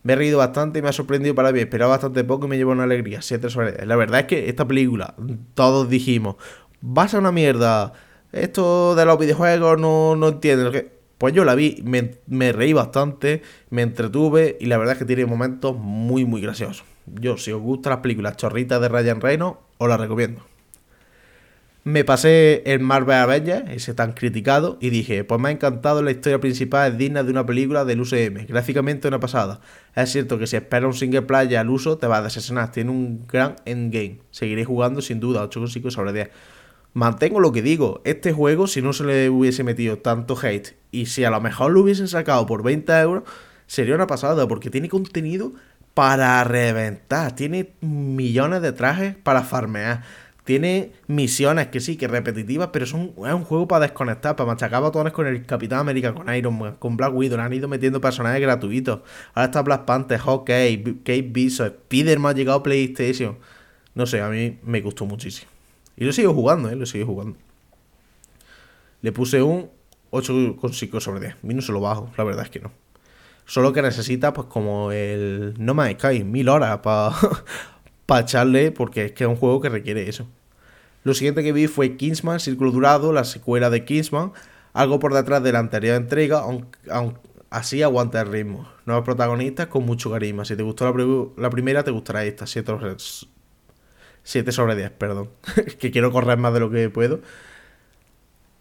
Me 0.04 0.13
he 0.13 0.16
reído 0.16 0.38
bastante 0.38 0.80
y 0.80 0.82
me 0.82 0.90
ha 0.90 0.94
sorprendido 0.94 1.36
para 1.36 1.52
mí. 1.52 1.60
Esperaba 1.60 1.92
bastante 1.92 2.24
poco 2.24 2.46
y 2.46 2.50
me 2.50 2.58
llevó 2.58 2.72
una 2.72 2.84
alegría. 2.84 3.22
7 3.22 3.50
sobre 3.50 3.86
La 3.86 3.96
verdad 3.96 4.22
es 4.22 4.26
que 4.28 4.48
esta 4.48 4.66
película, 4.66 5.16
todos 5.54 5.90
dijimos, 5.90 6.38
va 6.82 7.04
a 7.04 7.08
ser 7.10 7.20
una 7.20 7.32
mierda. 7.32 7.92
Esto 8.32 8.96
de 8.96 9.06
los 9.06 9.20
videojuegos 9.20 9.80
no, 9.80 10.16
no 10.16 10.30
entiendo. 10.30 10.72
que 10.72 10.98
pues 11.18 11.34
yo 11.34 11.44
la 11.44 11.56
vi, 11.56 11.84
me, 11.84 12.52
reí 12.52 12.74
bastante, 12.74 13.42
me 13.70 13.82
entretuve 13.82 14.58
y 14.60 14.68
la 14.68 14.78
verdad 14.78 14.94
es 14.94 15.00
que 15.00 15.06
tiene 15.06 15.26
momentos 15.26 15.76
muy 15.76 16.26
muy 16.26 16.42
graciosos. 16.42 16.86
Yo, 17.08 17.38
si 17.38 17.52
os 17.52 17.62
gustan 17.62 17.92
las 17.92 18.02
películas 18.02 18.38
chorritas 18.38 18.80
de 18.80 18.88
Ryan 18.88 19.22
Reynolds, 19.22 19.58
os 19.78 19.90
las 19.90 20.00
recomiendo. 20.00 20.42
Me 21.88 22.04
pasé 22.04 22.63
el 22.65 22.82
Marvel 22.82 23.15
Avengers, 23.15 23.63
ese 23.69 23.93
tan 23.93 24.12
criticado, 24.12 24.78
y 24.82 24.89
dije, 24.89 25.23
pues 25.23 25.39
me 25.39 25.47
ha 25.47 25.52
encantado 25.54 26.02
la 26.02 26.12
historia 26.12 26.38
principal, 26.41 26.91
es 26.91 26.97
digna 26.97 27.23
de 27.23 27.32
una 27.32 27.45
película 27.45 27.86
del 27.86 28.02
UCM, 28.02 28.45
gráficamente 28.45 29.08
una 29.08 29.21
pasada. 29.21 29.62
Es 29.95 30.12
cierto 30.12 30.38
que 30.38 30.47
si 30.47 30.58
esperas 30.58 30.86
un 30.86 30.93
single 30.93 31.21
player 31.21 31.60
al 31.60 31.69
uso, 31.69 31.97
te 31.97 32.06
va 32.06 32.17
a 32.17 32.21
desesenar, 32.21 32.73
tiene 32.73 32.91
un 32.91 33.26
gran 33.26 33.56
endgame. 33.63 34.19
Seguiré 34.32 34.65
jugando 34.65 35.02
sin 35.02 35.21
duda, 35.21 35.50
8,5 35.50 35.89
sobre 35.89 36.12
10 36.12 36.30
mantengo 36.93 37.39
lo 37.39 37.54
que 37.54 37.62
digo, 37.62 38.02
este 38.04 38.34
juego 38.34 38.67
si 38.67 38.82
no 38.82 38.91
se 38.91 39.06
le 39.06 39.30
hubiese 39.30 39.63
metido 39.63 40.00
tanto 40.00 40.38
hate 40.38 40.76
y 40.91 41.06
si 41.06 41.23
a 41.23 41.30
lo 41.30 41.39
mejor 41.39 41.71
lo 41.71 41.82
hubiesen 41.82 42.10
sacado 42.10 42.45
por 42.47 42.63
20 42.63 42.91
euros, 43.00 43.23
sería 43.65 43.95
una 43.95 44.08
pasada 44.08 44.45
porque 44.47 44.69
tiene 44.69 44.89
contenido 44.89 45.54
para 45.93 46.43
reventar, 46.43 47.36
tiene 47.36 47.73
millones 47.82 48.62
de 48.62 48.71
trajes 48.71 49.15
para 49.15 49.41
farmear. 49.41 50.04
Tiene 50.48 50.94
misiones 51.08 51.68
que 51.68 51.82
sí, 51.82 51.98
que 51.98 52.08
repetitivas, 52.08 52.70
pero 52.72 52.86
son, 52.86 53.12
es 53.18 53.34
un 53.34 53.44
juego 53.44 53.68
para 53.68 53.82
desconectar, 53.82 54.38
para 54.38 54.48
machacar 54.48 54.82
botones 54.82 55.12
con 55.12 55.28
el 55.28 55.46
Capitán 55.46 55.80
América, 55.80 56.14
con 56.14 56.34
Iron 56.34 56.58
Man, 56.58 56.78
con 56.80 56.96
Black 56.96 57.14
Widow. 57.14 57.38
han 57.38 57.52
ido 57.52 57.68
metiendo 57.68 58.00
personajes 58.00 58.40
gratuitos. 58.40 59.02
Ahora 59.34 59.48
está 59.48 59.62
Black 59.62 59.84
Panther, 59.84 60.18
Hawkeye, 60.18 61.00
Kate 61.04 61.22
Bishop, 61.22 61.74
Spiderman 61.88 62.32
ha 62.32 62.34
llegado 62.34 62.60
a 62.60 62.64
PlayStation. 62.64 63.38
No 63.94 64.06
sé, 64.06 64.22
a 64.22 64.30
mí 64.30 64.58
me 64.64 64.80
gustó 64.80 65.06
muchísimo. 65.06 65.52
Y 65.98 66.06
lo 66.06 66.14
sigo 66.14 66.34
jugando, 66.34 66.70
¿eh? 66.70 66.78
Lo 66.78 66.86
sigo 66.86 67.06
jugando. 67.08 67.38
Le 69.02 69.12
puse 69.12 69.42
un 69.42 69.70
8,5 70.12 71.02
sobre 71.02 71.20
10. 71.20 71.34
A 71.34 71.38
mí 71.42 71.56
no 71.56 71.62
se 71.62 71.74
lo 71.74 71.82
bajo, 71.82 72.10
la 72.18 72.24
verdad 72.24 72.46
es 72.46 72.50
que 72.50 72.62
no. 72.62 72.72
Solo 73.46 73.74
que 73.74 73.82
necesita, 73.82 74.32
pues, 74.32 74.48
como 74.48 74.94
el 74.94 75.56
No 75.58 75.74
Man's 75.74 75.98
Sky, 76.00 76.24
mil 76.24 76.48
horas 76.48 76.78
para 76.78 77.14
pa 78.08 78.22
echarle, 78.22 78.72
porque 78.72 79.06
es 79.06 79.12
que 79.12 79.26
es 79.26 79.30
un 79.30 79.36
juego 79.36 79.62
que 79.62 79.70
requiere 79.70 80.10
eso. 80.10 80.28
Lo 81.04 81.13
siguiente 81.13 81.43
que 81.43 81.54
vi 81.54 81.67
fue 81.67 81.96
Kingsman, 81.96 82.39
Círculo 82.39 82.72
Durado, 82.72 83.13
la 83.13 83.24
secuela 83.24 83.70
de 83.70 83.86
Kingsman. 83.86 84.34
Algo 84.74 85.00
por 85.00 85.13
detrás 85.13 85.43
de 85.43 85.52
la 85.52 85.60
anterior 85.60 85.96
entrega, 85.96 86.39
aunque, 86.39 86.80
así 87.50 87.84
aguanta 87.84 88.22
el 88.22 88.32
ritmo. 88.32 88.67
Nuevos 88.86 89.06
protagonistas 89.06 89.67
con 89.67 89.86
mucho 89.86 90.12
carisma. 90.12 90.46
Si 90.46 90.56
te 90.56 90.63
gustó 90.63 90.86
la, 91.38 91.50
primera, 91.50 91.84
te 91.84 91.91
gustará 91.91 92.26
esta. 92.26 92.48
7 92.48 92.74
7 94.24 94.52
sobre 94.52 94.76
10, 94.76 94.91
perdón. 94.91 95.30
que 95.80 95.91
quiero 95.91 96.12
correr 96.12 96.38
más 96.38 96.53
de 96.53 96.60
lo 96.60 96.70
que 96.70 96.89
puedo. 96.89 97.22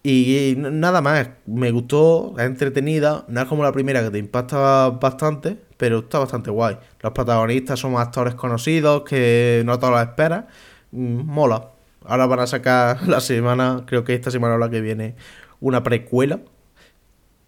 Y 0.02 0.54
nada 0.56 1.00
más, 1.00 1.30
me 1.46 1.72
gustó, 1.72 2.34
es 2.38 2.44
entretenida, 2.44 3.24
no 3.26 3.40
es 3.40 3.48
como 3.48 3.64
la 3.64 3.72
primera 3.72 4.04
que 4.04 4.10
te 4.10 4.18
impacta 4.18 4.90
bastante, 4.90 5.58
pero 5.76 6.00
está 6.00 6.18
bastante 6.18 6.50
guay. 6.50 6.78
Los 7.00 7.12
protagonistas 7.12 7.78
son 7.78 7.96
actores 7.96 8.34
conocidos 8.34 9.02
que 9.02 9.62
no 9.64 9.78
todos 9.78 9.92
los 9.94 10.02
esperas. 10.02 10.44
Mm, 10.92 11.22
mola. 11.24 11.70
Ahora 12.04 12.26
van 12.26 12.40
a 12.40 12.46
sacar 12.46 13.02
la 13.08 13.20
semana, 13.20 13.84
creo 13.86 14.04
que 14.04 14.14
esta 14.14 14.30
semana 14.30 14.54
o 14.54 14.58
la 14.58 14.70
que 14.70 14.80
viene, 14.80 15.16
una 15.60 15.82
precuela 15.82 16.40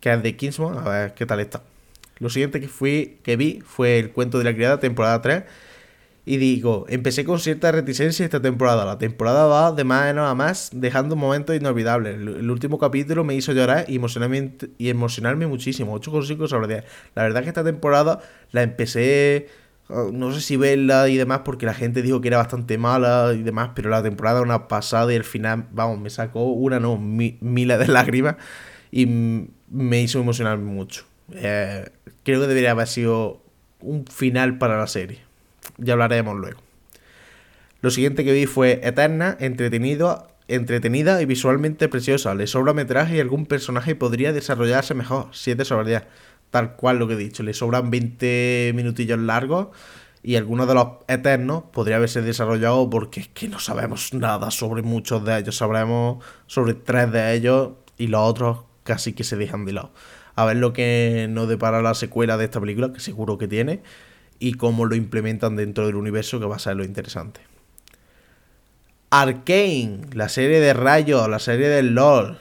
que 0.01 0.12
es 0.12 0.22
de 0.22 0.37
Kingsman, 0.37 0.79
a 0.79 0.89
ver 0.89 1.14
qué 1.14 1.26
tal 1.26 1.41
está. 1.41 1.62
Lo 2.18 2.31
siguiente 2.31 2.61
que 2.61 2.68
fui 2.68 3.18
que 3.22 3.37
vi 3.37 3.61
fue 3.64 3.99
el 3.99 4.11
cuento 4.12 4.39
de 4.39 4.45
la 4.45 4.55
criada 4.55 4.81
temporada 4.81 5.22
3 5.22 5.45
y 6.29 6.37
digo, 6.37 6.85
empecé 6.91 7.24
con 7.24 7.39
cierta 7.41 7.72
reticencia 7.72 8.22
esta 8.22 8.43
temporada. 8.43 8.85
La 8.85 8.99
temporada 8.99 9.47
va 9.47 9.72
de 9.72 9.83
más 9.85 10.14
a 10.14 10.35
más, 10.35 10.68
dejando 10.74 11.16
momentos 11.16 11.57
inolvidables. 11.57 12.16
El, 12.16 12.51
último 12.51 12.79
capítulo 12.79 13.24
me 13.24 13.35
hizo 13.35 13.55
llorar 13.55 13.87
y 13.89 13.97
emocionarme, 13.97 14.59
y 14.76 14.91
emocionarme 14.91 15.47
muchísimo. 15.47 15.99
8,5 15.99 16.47
sobre 16.47 16.68
10. 16.68 16.85
La 17.14 17.22
verdad 17.22 17.39
es 17.41 17.45
que 17.45 17.49
esta 17.49 17.64
temporada 17.64 18.20
la 18.53 18.62
empecé, 18.62 19.49
oh, 19.89 20.11
no 20.12 20.31
sé 20.35 20.43
si 20.43 20.59
verla 20.59 21.09
y 21.09 21.16
demás, 21.16 21.41
porque 21.47 21.64
la 21.64 21.72
gente 21.72 22.03
dijo 22.03 22.20
que 22.20 22.29
era 22.29 22.37
bastante 22.37 22.76
mala 22.76 23.33
y 23.33 23.43
demás, 23.43 23.70
pero 23.74 23.89
la 23.89 24.03
temporada 24.03 24.43
una 24.43 24.68
pasada 24.68 25.11
y 25.11 25.16
el 25.16 25.24
final, 25.24 25.66
vamos, 25.72 25.99
me 25.99 26.11
sacó 26.11 26.45
una, 26.45 26.79
no, 26.79 26.99
miles 26.99 27.79
de 27.79 27.89
lágrimas 27.89 28.37
y 28.91 29.07
me 29.07 30.03
hizo 30.03 30.20
emocionarme 30.20 30.70
mucho. 30.70 31.07
Eh, 31.33 31.89
creo 32.22 32.43
que 32.43 32.49
debería 32.49 32.72
haber 32.72 32.87
sido 32.87 33.43
un 33.81 34.05
final 34.07 34.59
para 34.59 34.76
la 34.76 34.89
serie 34.89 35.28
ya 35.79 35.95
hablaremos 35.95 36.37
luego. 36.37 36.61
Lo 37.81 37.91
siguiente 37.91 38.24
que 38.24 38.33
vi 38.33 38.47
fue 38.47 38.81
Eterna, 38.83 39.37
entretenido, 39.41 40.26
entretenida 40.49 41.22
y 41.22 41.26
visualmente 41.26 41.89
preciosa. 41.89 42.35
Le 42.35 42.47
sobra 42.47 42.72
metraje 42.72 43.16
y 43.16 43.20
algún 43.20 43.47
personaje 43.47 43.95
podría 43.95 44.33
desarrollarse 44.33 44.95
mejor. 44.95 45.29
7 45.33 45.64
sobre 45.64 45.89
10. 45.89 46.03
Tal 46.51 46.74
cual 46.74 46.99
lo 46.99 47.07
que 47.07 47.14
he 47.14 47.16
dicho. 47.16 47.43
Le 47.43 47.55
sobran 47.55 47.91
20 47.91 48.72
minutillos 48.74 49.18
largos 49.18 49.68
y 50.22 50.35
algunos 50.37 50.66
de 50.66 50.74
los 50.74 50.89
eternos 51.07 51.64
podría 51.72 51.97
haberse 51.97 52.20
desarrollado 52.20 52.91
porque 52.91 53.20
es 53.20 53.29
que 53.29 53.49
no 53.49 53.61
sabemos 53.61 54.12
nada 54.12 54.51
sobre 54.51 54.83
muchos 54.83 55.24
de 55.24 55.39
ellos. 55.39 55.57
Sabremos 55.57 56.24
sobre 56.47 56.74
tres 56.74 57.12
de 57.12 57.35
ellos 57.35 57.70
y 57.97 58.09
los 58.09 58.20
otros 58.22 58.59
casi 58.83 59.12
que 59.12 59.22
se 59.22 59.37
dejan 59.37 59.64
de 59.64 59.74
lado. 59.74 59.93
A 60.35 60.45
ver 60.45 60.57
lo 60.57 60.72
que 60.72 61.26
nos 61.31 61.49
depara 61.49 61.83
la 61.83 61.95
secuela 61.95 62.37
de 62.37 62.45
esta 62.45 62.61
película, 62.61 62.93
que 62.93 63.01
seguro 63.01 63.39
que 63.39 63.49
tiene, 63.49 63.83
y 64.39 64.55
cómo 64.55 64.86
lo 64.86 64.95
implementan 64.95 65.57
dentro 65.57 65.86
del 65.86 65.97
universo, 65.97 66.41
que 66.41 66.47
va 66.47 66.57
a 66.57 66.61
ser 66.61 66.76
lo 66.76 66.84
interesante. 66.84 67.41
Arcane, 69.11 70.03
la 70.12 70.28
serie 70.28 70.61
de 70.61 70.74
rayos, 70.74 71.28
la 71.28 71.39
serie 71.39 71.68
del 71.68 71.95
LOL. 71.95 72.39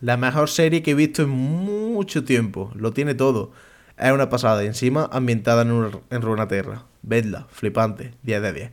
La 0.00 0.16
mejor 0.16 0.48
serie 0.48 0.82
que 0.82 0.92
he 0.92 0.94
visto 0.94 1.22
en 1.22 1.28
mucho 1.28 2.24
tiempo. 2.24 2.72
Lo 2.74 2.92
tiene 2.92 3.14
todo. 3.14 3.52
Es 3.98 4.10
una 4.10 4.28
pasada. 4.28 4.64
Encima 4.64 5.08
ambientada 5.12 5.62
en, 5.62 5.90
en 6.10 6.22
Runaterra. 6.22 6.86
Vedla, 7.02 7.46
flipante. 7.50 8.14
10 8.22 8.42
de 8.42 8.52
10. 8.52 8.70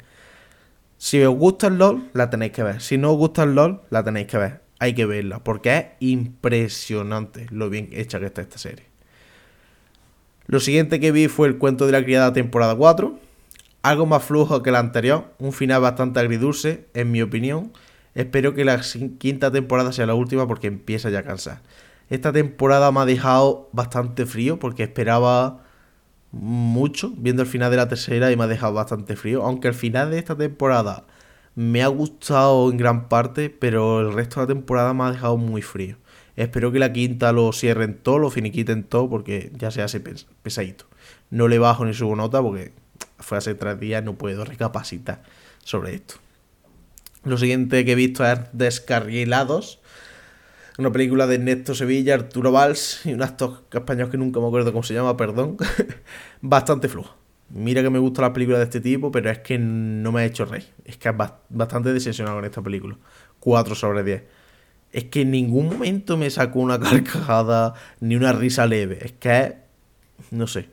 Si 0.98 1.22
os 1.22 1.36
gusta 1.36 1.68
el 1.68 1.78
LOL, 1.78 2.10
la 2.14 2.30
tenéis 2.30 2.54
que 2.54 2.64
ver. 2.64 2.82
Si 2.82 2.98
no 2.98 3.12
os 3.12 3.18
gusta 3.18 3.44
el 3.44 3.54
LOL, 3.54 3.82
la 3.90 4.04
tenéis 4.04 4.28
que 4.28 4.38
ver. 4.38 4.62
Hay 4.80 4.96
que 4.96 5.06
verla. 5.06 5.44
Porque 5.44 5.78
es 5.78 5.86
impresionante 6.00 7.48
lo 7.52 7.70
bien 7.70 7.90
hecha 7.92 8.20
que 8.20 8.26
está 8.28 8.42
esta 8.42 8.58
serie. 8.58 8.89
Lo 10.50 10.60
siguiente 10.60 11.00
que 11.00 11.14
vi 11.14 11.30
fue 11.30 11.48
el 11.48 11.58
cuento 11.58 11.86
de 11.86 11.94
la 11.94 12.04
criada 12.04 12.34
temporada 12.34 12.76
4 12.76 13.30
algo 13.82 14.06
más 14.06 14.24
flujo 14.24 14.62
que 14.62 14.72
la 14.72 14.80
anterior, 14.80 15.34
un 15.40 15.54
final 15.54 15.82
bastante 15.82 16.20
agridulce, 16.20 16.88
en 16.94 17.12
mi 17.12 17.22
opinión. 17.22 17.72
Espero 18.14 18.54
que 18.54 18.66
la 18.66 18.82
quinta 19.20 19.52
temporada 19.52 19.94
sea 19.94 20.06
la 20.06 20.16
última 20.16 20.48
porque 20.48 20.68
empieza 20.68 21.10
ya 21.10 21.20
a 21.20 21.24
cansar. 21.24 21.62
Esta 22.10 22.34
temporada 22.34 22.92
me 22.92 23.00
ha 23.02 23.06
dejado 23.06 23.70
bastante 23.72 24.26
frío 24.26 24.60
porque 24.60 24.84
esperaba 24.84 25.64
mucho 26.32 27.14
viendo 27.18 27.42
el 27.42 27.48
final 27.48 27.72
de 27.72 27.78
la 27.78 27.88
tercera 27.88 28.32
y 28.32 28.36
me 28.36 28.44
ha 28.44 28.48
dejado 28.48 28.74
bastante 28.74 29.16
frío. 29.16 29.44
Aunque 29.44 29.70
el 29.70 29.74
final 29.74 30.12
de 30.12 30.20
esta 30.20 30.36
temporada 30.36 31.06
me 31.56 31.84
ha 31.84 31.88
gustado 31.88 32.70
en 32.70 32.78
gran 32.78 33.08
parte, 33.08 33.50
pero 33.50 34.02
el 34.02 34.14
resto 34.14 34.42
de 34.42 34.48
la 34.48 34.54
temporada 34.56 34.94
me 34.94 35.04
ha 35.04 35.12
dejado 35.12 35.38
muy 35.38 35.62
frío. 35.62 35.98
Espero 36.40 36.72
que 36.72 36.80
la 36.80 36.94
quinta 36.94 37.34
lo 37.34 37.52
cierren 37.52 37.96
todo, 37.96 38.18
lo 38.18 38.30
finiquiten 38.30 38.86
todo 38.86 39.10
porque 39.10 39.52
ya 39.58 39.72
se 39.72 39.82
hace 39.82 40.00
pesadito. 40.00 40.86
No 41.30 41.50
le 41.50 41.60
bajo 41.60 41.84
ni 41.84 41.94
subo 41.94 42.16
nota 42.16 42.42
porque 42.42 42.72
fue 43.18 43.38
hace 43.38 43.56
tres 43.56 43.78
días, 43.78 44.06
no 44.06 44.16
puedo 44.16 44.46
recapacitar 44.46 45.22
sobre 45.66 45.96
esto. 45.96 46.16
Lo 47.26 47.38
siguiente 47.38 47.84
que 47.84 47.92
he 47.92 47.96
visto 47.96 48.26
es 48.26 48.40
Descarrilados, 48.54 49.82
una 50.78 50.94
película 50.94 51.28
de 51.28 51.36
Ernesto 51.36 51.76
Sevilla, 51.76 52.14
Arturo 52.14 52.54
Valls 52.54 53.06
y 53.06 53.12
un 53.12 53.22
actor 53.22 53.66
español 53.74 54.10
que 54.10 54.18
nunca 54.18 54.40
me 54.40 54.48
acuerdo 54.48 54.72
cómo 54.72 54.84
se 54.84 54.94
llama, 54.94 55.18
perdón. 55.18 55.58
bastante 56.42 56.88
flujo. 56.88 57.18
Mira 57.50 57.84
que 57.84 57.90
me 57.90 58.00
gusta 58.00 58.22
la 58.22 58.32
película 58.32 58.60
de 58.60 58.64
este 58.64 58.80
tipo, 58.80 59.12
pero 59.12 59.30
es 59.30 59.40
que 59.40 59.58
no 59.60 60.14
me 60.14 60.22
ha 60.22 60.26
hecho 60.26 60.46
rey. 60.46 60.66
Es 60.86 60.96
que 60.96 61.10
es 61.10 61.16
bastante 61.50 61.92
decepcionado 61.92 62.38
con 62.38 62.46
esta 62.46 62.62
película. 62.62 62.96
4 63.42 63.76
sobre 63.76 64.04
10. 64.06 64.39
Es 64.92 65.06
que 65.06 65.22
en 65.22 65.32
ningún 65.32 65.68
momento 65.68 66.18
me 66.18 66.30
sacó 66.30 66.60
una 66.60 66.80
carcajada 66.80 67.74
ni 68.00 68.16
una 68.16 68.34
risa 68.34 68.66
leve. 68.66 69.00
Es 69.02 69.12
que, 69.14 69.58
no 70.32 70.48
sé, 70.48 70.70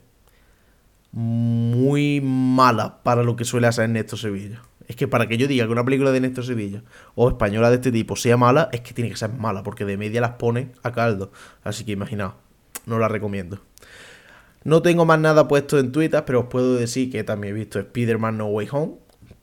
muy 1.11 2.21
mala 2.21 3.01
para 3.03 3.23
lo 3.23 3.35
que 3.35 3.45
suele 3.45 3.67
hacer 3.67 3.89
Néstor 3.89 4.19
Sevilla. 4.19 4.61
Es 4.87 4.95
que 4.95 5.07
para 5.07 5.27
que 5.27 5.37
yo 5.37 5.47
diga 5.47 5.65
que 5.65 5.71
una 5.71 5.83
película 5.83 6.11
de 6.11 6.21
Néstor 6.21 6.45
Sevilla 6.45 6.83
o 7.15 7.27
española 7.27 7.69
de 7.69 7.75
este 7.75 7.91
tipo 7.91 8.15
sea 8.15 8.37
mala, 8.37 8.69
es 8.71 8.81
que 8.81 8.93
tiene 8.93 9.09
que 9.09 9.17
ser 9.17 9.33
mala, 9.33 9.63
porque 9.63 9.83
de 9.83 9.97
media 9.97 10.21
las 10.21 10.31
pone 10.31 10.71
a 10.81 10.91
caldo. 10.93 11.31
Así 11.63 11.83
que 11.83 11.91
imaginaos, 11.91 12.35
no 12.85 12.97
la 12.97 13.07
recomiendo. 13.09 13.59
No 14.63 14.81
tengo 14.81 15.05
más 15.05 15.19
nada 15.19 15.47
puesto 15.47 15.77
en 15.79 15.91
Twitter, 15.91 16.23
pero 16.25 16.41
os 16.41 16.45
puedo 16.47 16.75
decir 16.75 17.11
que 17.11 17.23
también 17.23 17.53
he 17.53 17.59
visto 17.59 17.79
Spider-Man 17.79 18.37
No 18.37 18.47
Way 18.47 18.67
Home, 18.71 18.93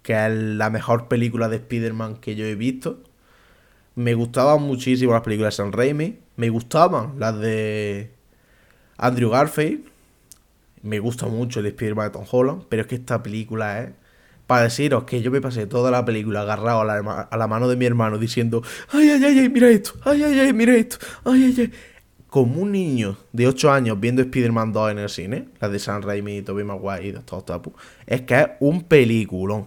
que 0.03 0.13
es 0.13 0.33
la 0.33 0.71
mejor 0.71 1.09
película 1.09 1.49
de 1.49 1.57
Spider-Man 1.57 2.17
que 2.17 2.37
yo 2.37 2.45
he 2.47 2.55
visto. 2.55 3.03
Me 3.95 4.15
gustaban 4.15 4.63
muchísimo 4.63 5.13
las 5.13 5.23
películas 5.23 5.55
de 5.55 5.63
San 5.63 5.73
Raimi. 5.73 6.19
Me 6.37 6.49
gustaban 6.49 7.15
las 7.19 7.39
de 7.39 8.11
Andrew 8.97 9.31
Garfield 9.31 9.95
me 10.85 10.99
gusta 10.99 11.27
mucho 11.27 11.61
el 11.61 11.67
Spider-Man 11.67 12.09
de 12.09 12.11
Tom 12.13 12.25
Holland, 12.31 12.65
pero 12.69 12.83
es 12.83 12.89
que 12.89 12.95
esta 12.97 13.23
película 13.23 13.83
es 13.83 13.91
para 14.47 14.65
deciros 14.65 15.05
que 15.05 15.23
yo 15.23 15.31
me 15.31 15.41
pasé 15.41 15.67
toda 15.67 15.91
la 15.91 16.05
película 16.05 16.43
agarrado 16.43 16.83
a 16.83 16.85
la, 16.85 17.23
a 17.23 17.37
la, 17.39 17.47
mano 17.49 17.69
de 17.69 17.77
mi 17.77 17.87
hermano 17.87 18.19
diciendo, 18.19 18.63
ay, 18.93 19.09
ay, 19.09 19.25
ay, 19.25 19.49
mira 19.49 19.71
esto, 19.71 19.93
ay, 20.05 20.23
ay, 20.23 20.39
ay, 20.39 20.53
mira 20.53 20.75
esto, 20.77 20.99
ay, 21.25 21.45
ay, 21.45 21.55
ay. 21.59 21.73
Como 22.29 22.61
un 22.61 22.73
niño 22.73 23.17
de 23.33 23.47
8 23.47 23.73
años 23.73 23.99
viendo 23.99 24.21
Spider-Man 24.21 24.73
2 24.73 24.91
en 24.91 24.99
el 24.99 25.09
cine, 25.09 25.49
la 25.59 25.71
de 25.71 25.79
San 25.79 26.03
Raimi, 26.03 26.43
Tobey 26.43 26.65
Maguire 26.65 27.07
y 27.07 27.13
Doctor 27.13 27.39
Octopus, 27.39 27.73
es 28.07 28.23
que 28.23 28.39
es 28.39 28.47
un 28.61 28.83
peliculón. 28.83 29.67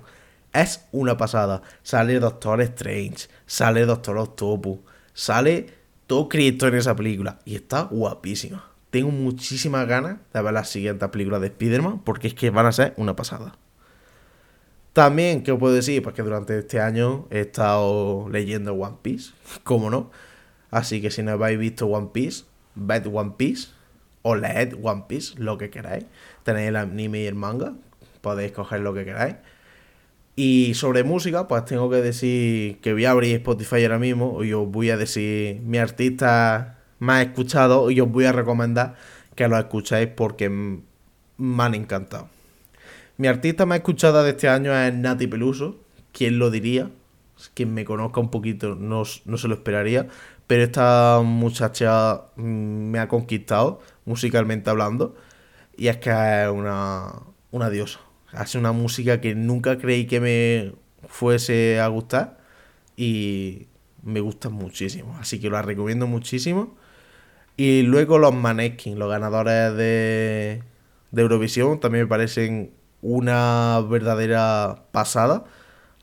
Es 0.54 0.86
una 0.92 1.18
pasada. 1.18 1.62
Sale 1.82 2.20
Doctor 2.20 2.62
Strange, 2.62 3.28
sale 3.48 3.88
Doctor 3.88 4.18
Octopus, 4.18 4.80
sale 5.14 5.66
todo 6.06 6.30
Cristo 6.30 6.68
en 6.68 6.76
esa 6.76 6.96
película 6.96 7.40
y 7.46 7.56
está 7.56 7.82
guapísima 7.82 8.78
tengo 8.90 9.12
muchísimas 9.12 9.88
ganas 9.88 10.18
de 10.34 10.42
ver 10.42 10.54
las 10.54 10.70
siguientes 10.70 11.10
películas 11.10 11.42
de 11.42 11.48
Spider-Man 11.48 12.02
porque 12.04 12.28
es 12.28 12.34
que 12.34 12.50
van 12.50 12.66
a 12.66 12.72
ser 12.72 12.94
una 12.98 13.16
pasada. 13.16 13.56
También, 14.94 15.44
¿qué 15.44 15.52
os 15.52 15.60
puedo 15.60 15.76
decir? 15.76 16.02
Pues 16.02 16.16
que 16.16 16.24
durante 16.24 16.58
este 16.58 16.80
año 16.80 17.28
he 17.30 17.42
estado 17.42 18.28
leyendo 18.30 18.74
One 18.74 18.98
Piece, 19.02 19.34
¿cómo 19.64 19.90
no? 19.90 20.10
Así 20.72 21.02
que 21.02 21.12
si 21.12 21.22
no 21.22 21.32
habéis 21.32 21.60
visto 21.60 21.86
One 21.88 22.10
Piece, 22.12 22.46
ved 22.76 23.06
One 23.12 23.34
Piece 23.38 23.70
o 24.24 24.36
leed 24.36 24.74
One 24.82 25.04
Piece, 25.08 25.36
lo 25.38 25.58
que 25.58 25.70
queráis. 25.70 26.06
Tenéis 26.44 26.70
el 26.70 26.76
anime 26.78 27.20
y 27.20 27.26
el 27.28 27.36
manga, 27.36 27.74
podéis 28.22 28.52
coger 28.52 28.82
lo 28.82 28.94
que 28.94 29.06
queráis. 29.06 29.36
Y 30.40 30.76
sobre 30.76 31.04
música, 31.04 31.48
pues 31.48 31.66
tengo 31.66 31.90
que 31.90 31.96
decir 31.96 32.80
que 32.80 32.94
voy 32.94 33.06
a 33.06 33.12
abrir 33.12 33.38
Spotify 33.38 33.82
ahora 33.82 33.98
mismo 33.98 34.44
y 34.44 34.54
os 34.54 34.70
voy 34.70 34.92
a 34.92 34.96
decir 34.96 35.60
mi 35.62 35.80
artista 35.80 36.78
más 37.00 37.26
escuchado 37.26 37.90
y 37.90 38.00
os 38.02 38.12
voy 38.12 38.26
a 38.26 38.32
recomendar 38.32 38.94
que 39.34 39.48
lo 39.48 39.58
escuchéis 39.58 40.10
porque 40.10 40.48
me 40.50 41.64
han 41.64 41.74
encantado. 41.74 42.30
Mi 43.18 43.28
artista 43.28 43.66
más 43.66 43.80
escuchada 43.80 44.22
de 44.22 44.30
este 44.30 44.48
año 44.48 44.78
es 44.78 44.94
Nati 44.94 45.26
Peluso. 45.26 45.78
¿Quién 46.12 46.38
lo 46.38 46.52
diría? 46.52 46.92
Quien 47.56 47.74
me 47.74 47.84
conozca 47.84 48.20
un 48.20 48.30
poquito 48.30 48.76
no, 48.76 49.02
no 49.26 49.38
se 49.38 49.48
lo 49.48 49.56
esperaría. 49.56 50.08
Pero 50.46 50.62
esta 50.62 51.20
muchacha 51.24 52.26
mm, 52.36 52.92
me 52.92 53.00
ha 53.00 53.08
conquistado, 53.08 53.82
musicalmente 54.06 54.70
hablando. 54.70 55.16
Y 55.76 55.88
es 55.88 55.98
que 55.98 56.12
es 56.12 56.50
una, 56.52 57.12
una 57.50 57.72
diosa. 57.72 58.07
Hace 58.34 58.58
una 58.58 58.72
música 58.72 59.22
que 59.22 59.36
nunca 59.36 59.78
creí 59.78 60.06
que 60.06 60.20
me 60.20 60.74
fuese 61.08 61.80
a 61.80 61.88
gustar. 61.88 62.38
Y 62.96 63.68
me 64.04 64.20
gusta 64.20 64.50
muchísimo. 64.50 65.18
Así 65.20 65.40
que 65.40 65.50
la 65.50 65.62
recomiendo 65.62 66.08
muchísimo. 66.08 66.76
Y 67.58 67.82
luego 67.84 68.20
los 68.20 68.34
Maneskin, 68.36 69.00
los 69.00 69.10
ganadores 69.10 69.76
de, 69.76 70.64
de 71.12 71.22
Eurovisión, 71.22 71.80
también 71.80 72.06
me 72.06 72.10
parecen 72.10 72.72
una 73.02 73.82
verdadera 73.90 74.84
pasada. 74.92 75.46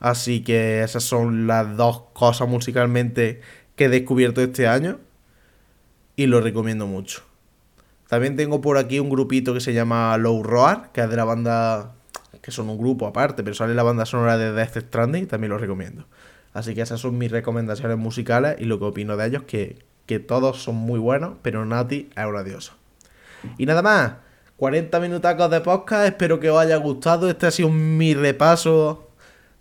Así 0.01 0.43
que 0.43 0.83
esas 0.83 1.05
son 1.05 1.47
las 1.47 1.77
dos 1.77 2.03
cosas 2.12 2.49
musicalmente 2.49 3.41
que 3.77 3.87
he 3.87 3.89
descubierto 3.89 4.43
este 4.43 4.66
año. 4.66 4.99
Y 6.16 6.27
lo 6.27 6.41
recomiendo 6.41 6.87
mucho. 6.87 7.22
También 8.09 8.37
tengo 8.37 8.61
por 8.61 8.79
aquí 8.79 9.01
un 9.01 9.11
grupito 9.11 9.55
que 9.55 9.61
se 9.61 9.72
llama 9.72 10.16
Low 10.18 10.43
Roar, 10.43 10.93
que 10.93 11.01
es 11.01 11.09
de 11.09 11.16
la 11.16 11.25
banda. 11.25 11.95
Que 12.45 12.51
son 12.51 12.68
un 12.68 12.76
grupo 12.76 13.07
aparte, 13.07 13.42
pero 13.42 13.55
sale 13.55 13.74
la 13.74 13.82
banda 13.82 14.05
sonora 14.05 14.36
de 14.36 14.53
Death 14.53 14.76
Stranding, 14.76 15.26
también 15.26 15.51
lo 15.51 15.59
recomiendo. 15.59 16.07
Así 16.53 16.74
que 16.74 16.82
esas 16.82 17.01
son 17.01 17.16
mis 17.16 17.30
recomendaciones 17.30 17.97
musicales 17.97 18.57
y 18.59 18.64
lo 18.64 18.78
que 18.78 18.84
opino 18.84 19.16
de 19.16 19.26
ellos, 19.26 19.42
que 19.45 19.78
que 20.07 20.18
todos 20.18 20.62
son 20.62 20.76
muy 20.76 20.99
buenos, 20.99 21.34
pero 21.42 21.64
Nati 21.64 22.11
es 22.16 22.26
una 22.26 22.42
diosa. 22.42 22.74
Y 23.59 23.66
nada 23.66 23.82
más, 23.82 24.12
40 24.57 25.01
minutacos 25.01 25.51
de 25.51 25.61
podcast, 25.61 26.07
espero 26.07 26.40
que 26.40 26.51
os 26.51 26.61
haya 26.61 26.76
gustado. 26.76 27.28
Este 27.28 27.47
ha 27.47 27.51
sido 27.51 27.70
mi 27.70 28.14
repaso 28.14 29.11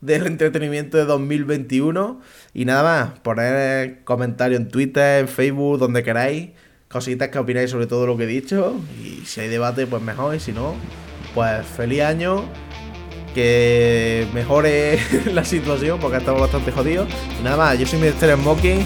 del 0.01 0.27
entretenimiento 0.27 0.97
de 0.97 1.05
2021. 1.05 2.21
Y 2.53 2.65
nada 2.65 2.84
más, 2.84 3.19
poner 3.19 4.03
comentarios 4.03 4.61
en 4.61 4.69
Twitter, 4.69 5.21
en 5.21 5.27
Facebook, 5.27 5.79
donde 5.79 6.03
queráis. 6.03 6.51
Cositas 6.89 7.29
que 7.29 7.39
opináis 7.39 7.71
sobre 7.71 7.88
todo 7.88 8.05
lo 8.05 8.17
que 8.17 8.23
he 8.23 8.27
dicho. 8.27 8.79
Y 9.01 9.25
si 9.25 9.41
hay 9.41 9.49
debate, 9.49 9.88
pues 9.88 10.01
mejor. 10.01 10.36
Y 10.36 10.39
si 10.39 10.51
no, 10.51 10.75
pues 11.34 11.65
feliz 11.65 12.01
año. 12.01 12.43
Que 13.34 14.27
mejore 14.34 14.99
la 15.34 15.43
situación 15.43 15.99
porque 15.99 16.17
estamos 16.17 16.41
bastante 16.41 16.71
jodidos. 16.71 17.07
Y 17.39 17.43
nada 17.43 17.57
más, 17.57 17.79
yo 17.79 17.86
soy 17.86 17.99
Mr. 17.99 18.36
Smoking 18.36 18.86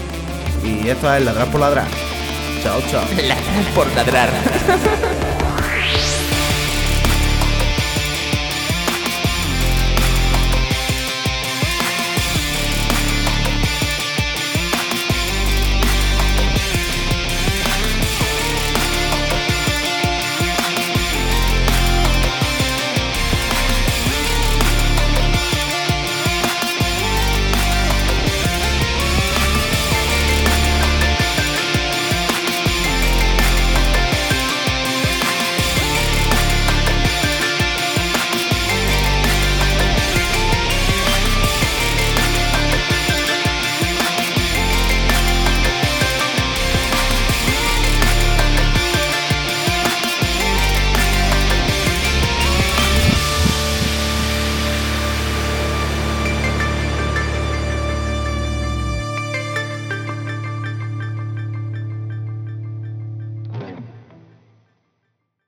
y 0.64 0.88
esto 0.88 1.12
es 1.12 1.24
Ladrar 1.24 1.50
por 1.50 1.60
Ladrar. 1.60 1.86
Chao, 2.62 2.80
chao. 2.90 3.04
Ladrar 3.16 3.38
por 3.74 3.86
Ladrar. 3.94 4.28